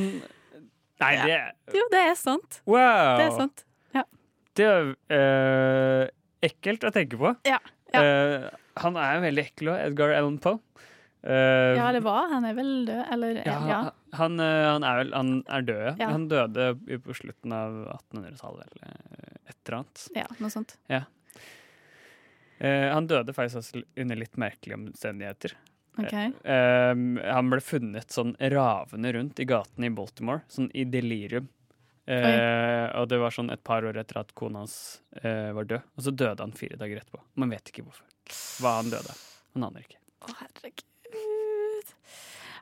Nei, 1.02 1.08
det 1.26 1.38
Jo, 1.74 1.88
det 1.90 2.02
er 2.12 2.12
sant. 2.14 2.60
Wow! 2.70 3.16
Det 3.18 3.24
er 3.24 3.32
sant. 3.34 3.64
Ja. 3.96 4.04
Det 4.54 4.66
er 4.68 4.90
eh, 5.16 6.04
ekkelt 6.46 6.86
å 6.86 6.92
tenke 6.94 7.18
på. 7.18 7.32
Ja, 7.48 7.58
ja. 7.90 8.02
Eh, 8.04 8.44
han 8.84 8.98
er 9.00 9.16
jo 9.16 9.24
veldig 9.24 9.42
ekkel 9.42 9.72
òg, 9.72 9.80
Edgar 9.88 10.14
Allan 10.14 10.36
Poe. 10.44 10.60
Eh, 11.22 11.76
Ja, 11.76 11.88
eller 11.90 12.00
hva? 12.04 12.16
Han 12.30 12.46
er 12.48 12.54
vel 12.56 12.70
død, 12.88 13.00
eller 13.12 13.40
ja, 13.44 13.56
ja. 13.68 13.80
Han, 14.16 14.40
eh, 14.40 14.66
han 14.70 14.84
er 14.88 15.00
vel 15.02 15.10
Han 15.14 15.32
er 15.46 15.66
død, 15.68 15.88
ja. 16.00 16.10
Han 16.14 16.28
døde 16.30 16.68
på 17.04 17.16
slutten 17.16 17.52
av 17.52 17.80
1800-tallet, 17.98 18.70
eller 18.72 18.94
eh, 18.94 19.50
et 19.52 19.58
eller 19.68 19.78
annet. 19.82 20.04
Ja, 20.16 20.26
noe 20.40 20.52
sånt. 20.52 20.76
Ja. 20.90 21.04
Uh, 22.60 22.90
han 22.92 23.06
døde 23.08 23.32
faktisk 23.32 23.62
også 23.62 23.80
under 23.96 24.18
litt 24.20 24.34
merkelige 24.36 24.76
omstendigheter. 24.76 25.54
Okay. 25.96 26.28
Uh, 26.44 27.16
han 27.24 27.48
ble 27.52 27.60
funnet 27.64 28.12
sånn 28.12 28.34
ravende 28.52 29.14
rundt 29.16 29.40
i 29.40 29.46
gatene 29.48 29.88
i 29.88 29.94
Baltimore, 29.96 30.44
sånn 30.52 30.68
i 30.76 30.84
delirium. 30.84 31.48
Uh, 32.10 32.90
og 32.98 33.06
det 33.12 33.20
var 33.22 33.32
sånn 33.32 33.52
et 33.54 33.62
par 33.64 33.86
år 33.86 34.00
etter 34.02 34.18
at 34.20 34.32
kona 34.36 34.64
hans 34.64 34.76
uh, 35.22 35.52
var 35.56 35.68
død. 35.72 35.88
Og 35.96 36.04
så 36.04 36.12
døde 36.12 36.42
han 36.42 36.56
fire 36.56 36.76
dager 36.80 37.00
etterpå. 37.00 37.22
Man 37.40 37.52
vet 37.54 37.72
ikke 37.72 37.86
hvorfor. 37.86 38.04
Hva 38.60 38.76
han 38.80 38.92
døde 38.92 39.14
av. 39.14 39.26
Man 39.54 39.70
aner 39.70 39.86
ikke. 39.86 40.00
Å, 40.26 40.34
herregud. 40.42 40.89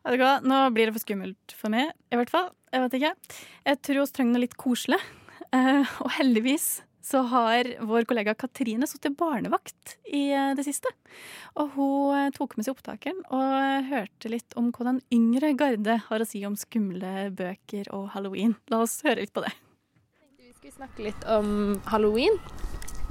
Vet 0.09 0.16
du 0.16 0.24
hva, 0.24 0.38
nå 0.40 0.59
blir 0.72 0.88
det 0.88 0.94
for 0.96 1.04
skummelt 1.04 1.52
for 1.52 1.68
meg, 1.68 1.90
i 2.09 2.16
hvert 2.16 2.30
fall. 2.32 2.46
Jeg 2.72 2.80
vet 2.80 2.94
ikke. 2.96 3.11
Jeg 3.68 3.80
tror 3.84 3.98
vi 3.98 4.12
trenger 4.16 4.32
noe 4.32 4.40
litt 4.46 4.54
koselig. 4.56 4.98
Eh, 5.52 5.90
og 6.00 6.09
heldigvis 6.16 6.68
så 7.04 7.20
har 7.28 7.68
vår 7.84 8.06
kollega 8.09 8.32
Katrine 8.36 8.88
sittet 8.88 9.18
barnevakt 9.20 9.98
i 10.09 10.30
eh, 10.32 10.54
det 10.56 10.64
siste. 10.64 10.88
Og 11.61 11.76
hun 11.76 12.32
tok 12.36 12.56
med 12.56 12.64
seg 12.64 12.72
opptakeren 12.72 13.20
og 13.28 13.88
hørte 13.90 14.32
litt 14.32 14.56
om 14.61 14.70
hva 14.72 14.90
den 14.90 15.02
yngre 15.12 15.52
garde 15.61 15.98
har 16.06 16.24
å 16.24 16.28
si 16.28 16.40
om 16.48 16.56
skumle 16.56 17.28
bøker 17.36 17.92
og 17.92 18.09
halloween. 18.14 18.56
La 18.72 18.80
oss 18.86 19.02
høre 19.04 19.26
litt 19.26 19.34
på 19.36 19.44
det. 19.44 19.52
Vi 20.40 20.54
skulle 20.54 20.78
snakke 20.78 21.04
litt 21.11 21.28
om 21.28 21.82
halloween. 21.92 22.40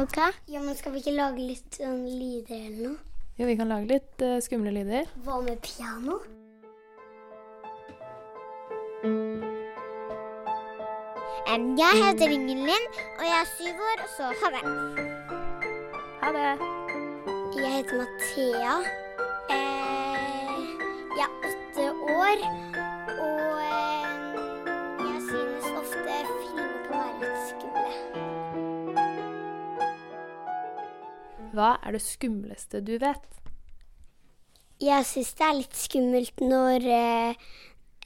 Ok. 0.02 0.18
Ja, 0.50 0.66
men 0.66 0.74
Skal 0.78 0.98
vi 0.98 1.06
ikke 1.06 1.14
lage 1.14 1.46
litt 1.46 1.78
sånn 1.78 2.02
lyder 2.10 2.58
eller 2.58 2.82
noe? 2.90 2.98
Jo, 3.38 3.46
vi 3.46 3.58
kan 3.58 3.70
lage 3.70 3.86
litt 3.92 4.26
uh, 4.26 4.40
skumle 4.42 4.74
lyder. 4.74 5.06
Hva 5.22 5.38
med 5.46 5.62
piano? 5.62 6.18
Jeg 11.78 11.94
heter 12.06 12.30
Ingelin, 12.34 12.86
og 13.20 13.24
jeg 13.24 13.38
er 13.42 13.46
syv 13.58 13.76
år, 13.90 13.98
og 14.04 14.10
så 14.18 14.24
ha 14.40 14.48
det. 14.56 14.64
Ha 16.22 16.30
det. 16.38 16.54
Jeg 17.62 17.70
heter 17.76 17.96
Mathea. 17.98 18.76
Eh, 19.54 20.58
jeg 21.18 21.26
er 21.28 21.34
åtte 21.50 21.86
år, 22.16 22.38
og 23.26 23.54
eh, 23.68 24.08
jeg 25.06 25.20
synes 25.30 25.66
ofte 25.78 26.14
filmer 26.42 26.78
kan 26.88 26.98
være 26.98 27.16
litt 27.22 27.42
skumle. 27.52 27.92
Hva 31.54 31.72
er 31.84 31.92
det 31.92 32.02
skumleste 32.02 32.78
du 32.82 32.96
vet? 32.98 33.30
Jeg 34.82 35.06
syns 35.06 35.34
det 35.38 35.46
er 35.46 35.60
litt 35.62 35.78
skummelt 35.78 36.38
når 36.42 36.80
eh, 36.98 37.34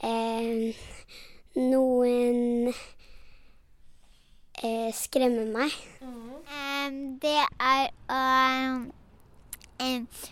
eh, 0.04 0.74
noen 1.56 2.72
eh, 4.64 4.90
skremmer 4.96 5.48
meg. 5.54 5.72
det 7.22 7.40
er 7.60 7.90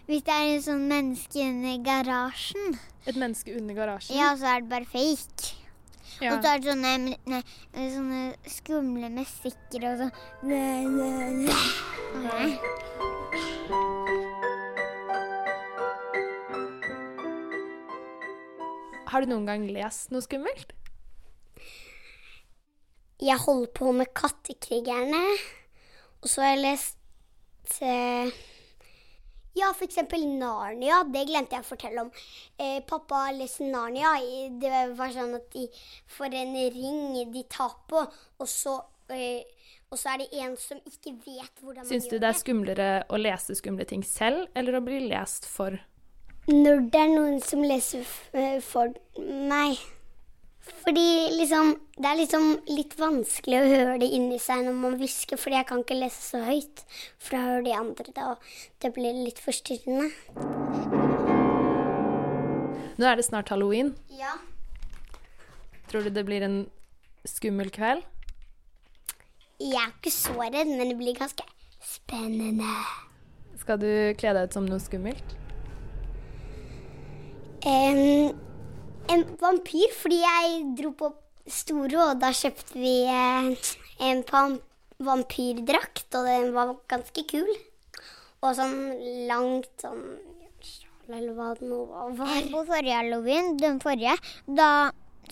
Hvis 0.07 0.23
det 0.25 0.33
er 0.33 0.45
en 0.55 0.65
sånn 0.65 0.87
menneske 0.89 1.39
under 1.45 1.77
garasjen. 1.85 2.77
Et 3.05 3.15
menneske 3.15 3.55
under 3.57 3.73
garasjen? 3.77 4.17
Ja, 4.17 4.35
så 4.37 4.45
er 4.53 4.61
det 4.61 4.69
bare 4.69 4.85
fake. 4.89 5.55
Ja. 6.19 6.33
Og 6.35 6.43
så 6.43 6.49
er 6.51 6.57
det 6.59 6.67
sånne, 6.67 7.15
nei, 7.31 7.43
sånne 7.73 8.21
skumle 8.49 9.07
musikker 9.13 9.81
og 9.87 9.95
sånn. 10.03 10.13
Har 19.09 19.25
du 19.25 19.31
noen 19.31 19.47
gang 19.49 19.65
lest 19.73 20.13
noe 20.13 20.21
skummelt? 20.25 20.75
Jeg 23.19 23.35
holder 23.43 23.73
på 23.75 23.91
med 23.91 24.13
Kattekrigerne. 24.15 25.23
Og 26.19 26.31
så 26.31 26.43
har 26.43 26.53
jeg 26.53 26.63
lest 26.63 26.99
lest 27.69 27.81
eh, 27.81 28.33
Ja, 29.53 29.73
eksempel 29.81 30.25
Narnia. 30.25 31.03
Det 31.03 31.25
glemte 31.27 31.55
jeg 31.55 31.63
å 31.63 31.67
fortelle 31.67 32.01
om. 32.01 32.11
Eh, 32.57 32.81
pappa 32.87 33.31
leste 33.31 33.63
Narnia. 33.63 34.13
Det 34.61 34.95
var 34.95 35.11
sånn 35.11 35.35
at 35.35 35.49
de 35.53 35.67
får 36.07 36.33
en 36.33 36.55
ring 36.73 37.31
de 37.33 37.43
tar 37.49 37.75
på, 37.87 38.05
og 38.39 38.47
så, 38.47 38.81
eh, 39.09 39.43
og 39.89 39.97
så 39.97 40.13
er 40.13 40.17
det 40.19 40.29
en 40.39 40.55
som 40.57 40.77
ikke 40.85 41.15
vet 41.25 41.61
hvordan 41.61 41.83
man 41.83 41.89
Syns 41.89 42.07
du 42.07 42.19
det 42.19 42.29
er 42.29 42.37
skumlere 42.37 42.89
å 43.09 43.17
lese 43.17 43.55
skumle 43.55 43.85
ting 43.85 44.03
selv, 44.03 44.47
eller 44.55 44.77
å 44.77 44.85
bli 44.85 45.01
lest 45.09 45.45
for? 45.49 45.79
Når 46.49 46.85
det 46.89 46.97
er 46.97 47.11
noen 47.13 47.39
som 47.45 47.61
leser 47.61 48.05
eh, 48.33 48.57
for 48.65 48.95
meg. 49.21 49.77
Fordi 50.81 51.05
liksom 51.37 51.75
Det 51.99 52.07
er 52.07 52.17
liksom 52.17 52.45
litt 52.69 52.95
vanskelig 52.97 53.57
å 53.59 53.67
høre 53.69 53.97
det 54.01 54.07
inni 54.15 54.39
seg 54.41 54.63
når 54.65 54.77
man 54.79 54.95
hvisker, 54.97 55.37
fordi 55.37 55.57
jeg 55.59 55.67
kan 55.69 55.83
ikke 55.83 55.97
lese 55.99 56.21
så 56.23 56.41
høyt. 56.45 56.83
For 57.19 57.35
da 57.35 57.41
hører 57.43 57.65
de 57.67 57.73
andre 57.75 58.13
det, 58.15 58.23
og 58.23 58.81
det 58.81 58.91
blir 58.95 59.19
litt 59.27 59.41
forstyrrende. 59.43 60.07
Nå 62.99 63.09
er 63.09 63.19
det 63.19 63.27
snart 63.27 63.51
halloween. 63.53 63.91
Ja. 64.15 64.37
Tror 65.91 66.07
du 66.07 66.09
det 66.15 66.23
blir 66.25 66.45
en 66.47 66.63
skummel 67.27 67.69
kveld? 67.75 68.07
Jeg 69.59 69.75
er 69.75 69.91
ikke 69.91 70.15
så 70.15 70.33
redd, 70.39 70.71
men 70.71 70.93
det 70.93 70.97
blir 70.97 71.19
ganske 71.19 71.43
spennende. 71.83 72.73
Skal 73.59 73.83
du 73.83 73.91
kle 74.17 74.33
deg 74.37 74.49
ut 74.49 74.55
som 74.55 74.65
noe 74.65 74.79
skummelt? 74.79 75.35
Em, 77.67 78.31
en 79.11 79.23
vampyr, 79.41 79.91
fordi 79.99 80.21
jeg 80.21 80.59
dro 80.79 80.93
på 80.95 81.09
Storo, 81.49 82.11
og 82.11 82.21
da 82.21 82.29
kjøpte 82.31 82.77
vi 82.79 82.93
eh, 83.09 83.49
en 84.05 84.21
vampyrdrakt, 85.03 86.07
og 86.15 86.29
den 86.29 86.53
var 86.55 86.71
ganske 86.91 87.25
kul. 87.27 87.49
Og 88.39 88.55
sånn 88.55 88.77
langt 89.27 89.67
sånn 89.83 90.05
sjal 90.63 91.17
eller 91.17 91.35
hva 91.35 91.49
det 91.59 91.67
nå 91.67 91.81
var. 91.89 92.15
På 92.53 92.63
forrige 92.69 92.95
halloween, 93.01 93.57
den 93.59 93.81
forrige, 93.83 94.15
da, 94.47 94.91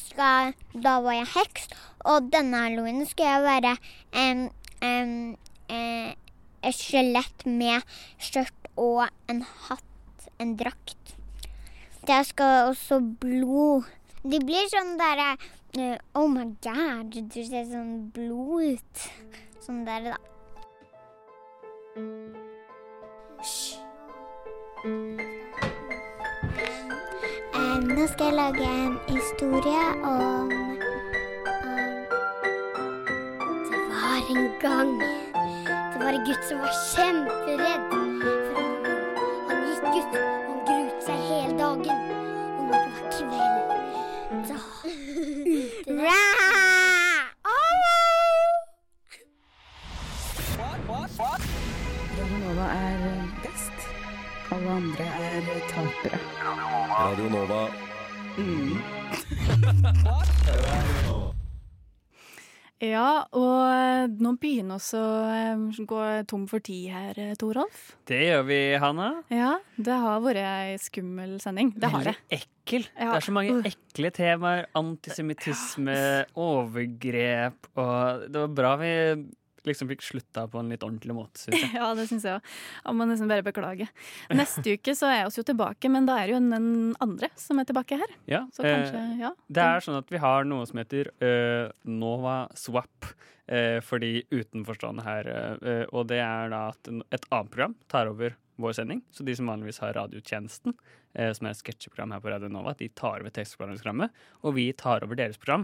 skal, 0.09 0.51
da 0.73 0.97
var 1.05 1.21
jeg 1.21 1.31
heks. 1.37 1.69
Og 2.11 2.27
denne 2.33 2.65
halloween 2.65 3.05
skal 3.07 3.37
jeg 3.37 3.45
være 3.47 3.75
en 4.19 4.49
em, 4.83 5.37
eh, 5.71 6.11
et 6.67 6.75
skjelett 6.75 7.47
med 7.47 7.85
skjørt 8.19 8.71
og 8.75 9.05
en 9.31 9.45
hatt, 9.69 10.27
en 10.43 10.57
drakt. 10.59 11.06
Det 12.07 12.25
skal 12.25 12.67
også 12.67 13.01
blod. 13.19 13.83
Det 14.23 14.39
blir 14.47 14.69
sånn 14.71 14.93
derre 14.99 15.33
eh, 15.75 15.97
Oh 16.15 16.29
my 16.31 16.45
god, 16.63 17.11
du 17.11 17.41
ser 17.43 17.65
sånn 17.67 18.07
blod 18.15 18.77
ut. 18.77 19.07
Sånn 19.65 19.83
der, 19.83 20.13
da. 20.13 20.17
Eh, 27.55 27.77
nå 27.91 28.07
skal 28.13 28.25
jeg 28.29 28.37
lage 28.39 28.63
en 28.71 28.95
historie 29.09 29.83
om, 30.07 30.51
om 33.43 33.59
Det 33.67 33.83
var 33.91 34.19
en 34.31 34.47
gang 34.63 34.95
Det 35.01 35.99
var 35.99 36.11
en 36.13 36.25
gutt 36.31 36.43
som 36.47 36.63
var 36.63 36.73
kjemperedd. 36.95 37.91
For 37.91 38.63
han, 38.63 38.75
han 39.51 39.59
gikk 39.67 39.83
ut, 39.97 40.19
han 40.47 40.59
gruet 40.71 40.99
seg 41.11 41.17
hele 41.33 41.57
dagen. 41.59 41.96
Kveld, 43.17 44.47
da 44.47 44.57
ute 45.57 45.85
der 45.85 46.07
Radio 52.17 52.37
Nova 52.37 52.65
er 52.71 53.01
best. 53.43 53.77
Alle 54.51 54.69
andre 54.69 55.03
er 55.03 55.41
tapere. 55.69 56.19
Radio 56.99 57.29
Nova. 57.29 57.61
Ja, 62.83 63.25
og 63.33 64.17
nå 64.21 64.31
begynner 64.37 64.77
vi 64.77 64.99
å 65.01 65.85
gå 65.89 66.01
tom 66.29 66.43
for 66.49 66.61
tid 66.61 66.91
her, 66.93 67.17
eh, 67.17 67.33
Torolf. 67.39 67.95
Det 68.05 68.19
gjør 68.21 68.43
vi, 68.45 68.59
Hanna. 68.77 69.23
Ja, 69.33 69.55
det 69.81 69.97
har 69.97 70.21
vært 70.21 70.43
ei 70.43 70.77
skummel 70.77 71.39
sending. 71.41 71.73
Det 71.73 71.89
har 71.89 72.05
det. 72.11 72.15
Ekkel. 72.29 72.85
Ja. 72.93 73.15
Det 73.15 73.17
er 73.17 73.25
så 73.25 73.33
mange 73.33 73.63
ekle 73.71 74.11
temaer. 74.13 74.67
Antisemittisme, 74.77 75.97
overgrep 76.37 77.71
og 77.77 78.27
Det 78.29 78.43
var 78.43 78.55
bra 78.61 78.75
vi 78.77 78.93
liksom 79.67 79.89
fikk 79.91 80.03
slutta 80.05 80.45
på 80.51 80.61
en 80.61 80.71
litt 80.73 80.83
ordentlig 80.85 81.15
måte, 81.17 81.41
syns 81.41 81.59
jeg. 81.59 81.71
Ja, 81.79 81.91
det 81.97 82.07
syns 82.09 82.25
jeg 82.27 82.39
òg. 82.39 82.51
Jeg 82.83 82.97
må 82.99 83.07
nesten 83.09 83.31
bare 83.31 83.45
beklage. 83.45 83.87
Neste 84.33 84.75
uke 84.77 84.95
så 84.97 85.09
er 85.11 85.23
vi 85.25 85.41
jo 85.41 85.45
tilbake, 85.47 85.91
men 85.93 86.09
da 86.09 86.19
er 86.21 86.29
det 86.29 86.35
jo 86.37 86.41
den 86.43 86.69
andre 87.03 87.31
som 87.39 87.61
er 87.61 87.69
tilbake 87.69 87.99
her. 88.01 88.17
Ja, 88.29 88.43
Så 88.53 88.65
kanskje, 88.65 89.01
eh, 89.01 89.23
ja. 89.25 89.33
Det 89.47 89.63
er 89.63 89.87
sånn 89.87 89.99
at 89.99 90.13
vi 90.13 90.21
har 90.21 90.47
noe 90.47 90.67
som 90.69 90.81
heter 90.81 91.11
uh, 91.23 91.73
Nova 91.87 92.43
Swap 92.57 93.11
Uh, 93.47 93.79
for 93.79 94.03
de 94.03 94.25
utenforstående 94.27 95.05
her. 95.05 95.27
Uh, 95.63 95.85
og 95.95 96.09
det 96.09 96.17
er 96.19 96.49
da 96.51 96.65
at 96.73 96.89
et 97.15 97.27
annet 97.31 97.53
program 97.53 97.77
tar 97.87 98.09
over 98.11 98.33
vår 98.59 98.73
sending. 98.75 98.99
Så 99.15 99.23
de 99.23 99.35
som 99.39 99.47
vanligvis 99.47 99.79
har 99.79 99.95
radiotjenesten, 99.95 100.75
som 101.15 101.47
er 101.47 101.53
et 101.53 101.59
sketsjeprogram 101.61 102.11
her 102.11 102.19
på 102.21 102.29
Radio 102.33 102.49
Nova, 102.51 102.73
de 102.77 102.89
tar 102.91 103.21
over 103.21 103.31
tekstprogrammet, 103.33 104.11
og 104.43 104.55
vi 104.57 104.65
tar 104.77 105.05
over 105.05 105.17
deres 105.17 105.39
program. 105.39 105.63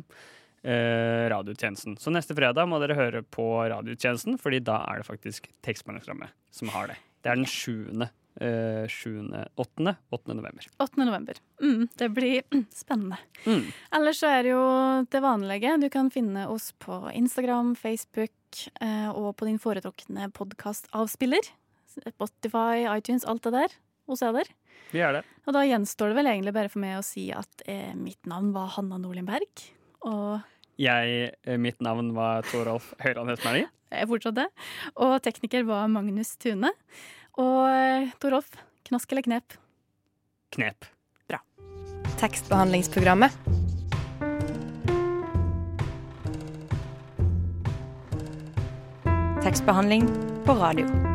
Eh, 0.64 1.28
radiotjenesten. 1.30 1.98
Så 2.00 2.12
neste 2.14 2.36
fredag 2.38 2.68
må 2.72 2.78
dere 2.80 2.96
høre 2.96 3.20
på 3.28 3.44
radiotjenesten, 3.68 4.38
fordi 4.40 4.62
da 4.64 4.78
er 4.88 5.02
det 5.02 5.08
faktisk 5.10 5.50
tekstbehandlingsprogrammet 5.66 6.32
som 6.56 6.70
har 6.72 6.88
det. 6.94 6.96
Det 7.24 7.32
er 7.34 7.36
den 7.42 7.50
sjuende. 7.52 8.10
eh, 8.42 8.88
sjuende 8.90 9.44
åttende, 9.62 9.96
åttende 10.10 10.38
november. 10.40 10.66
8. 10.82 11.04
november. 11.06 11.38
Mm, 11.62 11.88
det 12.00 12.08
blir 12.16 12.42
mm, 12.50 12.64
spennende. 12.84 13.18
Mm. 13.46 13.68
Ellers 13.94 14.22
så 14.24 14.32
er 14.32 14.44
det 14.48 14.54
jo 14.56 14.64
det 15.12 15.22
vanlige. 15.22 15.76
Du 15.84 15.90
kan 15.94 16.10
finne 16.10 16.48
oss 16.50 16.72
på 16.82 16.98
Instagram, 17.14 17.76
Facebook 17.76 18.32
eh, 18.82 19.10
og 19.12 19.36
på 19.38 19.46
din 19.46 19.60
foretrukne 19.62 20.32
podkastavspiller. 20.34 21.52
Spotify, 22.10 22.88
iTunes, 22.98 23.26
alt 23.26 23.44
det 23.46 23.52
der. 23.54 23.76
Hos 24.10 24.24
er 24.26 24.34
der. 24.34 24.50
Vi 24.92 25.00
er 25.06 25.14
det. 25.20 25.22
Og 25.46 25.54
da 25.54 25.62
gjenstår 25.68 26.10
det 26.12 26.18
vel 26.18 26.32
egentlig 26.32 26.54
bare 26.56 26.72
for 26.72 26.82
meg 26.84 26.98
å 26.98 27.06
si 27.06 27.28
at 27.36 27.62
eh, 27.70 27.94
mitt 27.96 28.26
navn 28.26 28.50
var 28.56 28.74
Hanna 28.80 28.98
Nordlien 28.98 29.28
Berg. 29.30 29.68
Og 30.10 30.42
Jeg, 30.82 31.34
eh, 31.46 31.58
mitt 31.62 31.82
navn 31.86 32.14
var 32.16 32.42
Torolf 32.50 32.94
Høyland 33.04 33.30
Høstmæli. 33.30 33.66
jeg 33.94 34.08
fortsatte. 34.10 34.48
Og 34.96 35.22
tekniker 35.22 35.66
var 35.68 35.88
Magnus 35.88 36.36
Tune. 36.38 36.72
Og 37.38 37.60
eh, 37.70 38.10
Torolf, 38.20 38.50
knask 38.90 39.12
eller 39.12 39.22
knep? 39.22 39.58
Knep. 40.54 40.86
Bra. 41.30 41.40
Tekstbehandlingsprogrammet. 42.18 43.32
Tekstbehandling 49.44 50.08
på 50.46 50.54
radio. 50.54 51.13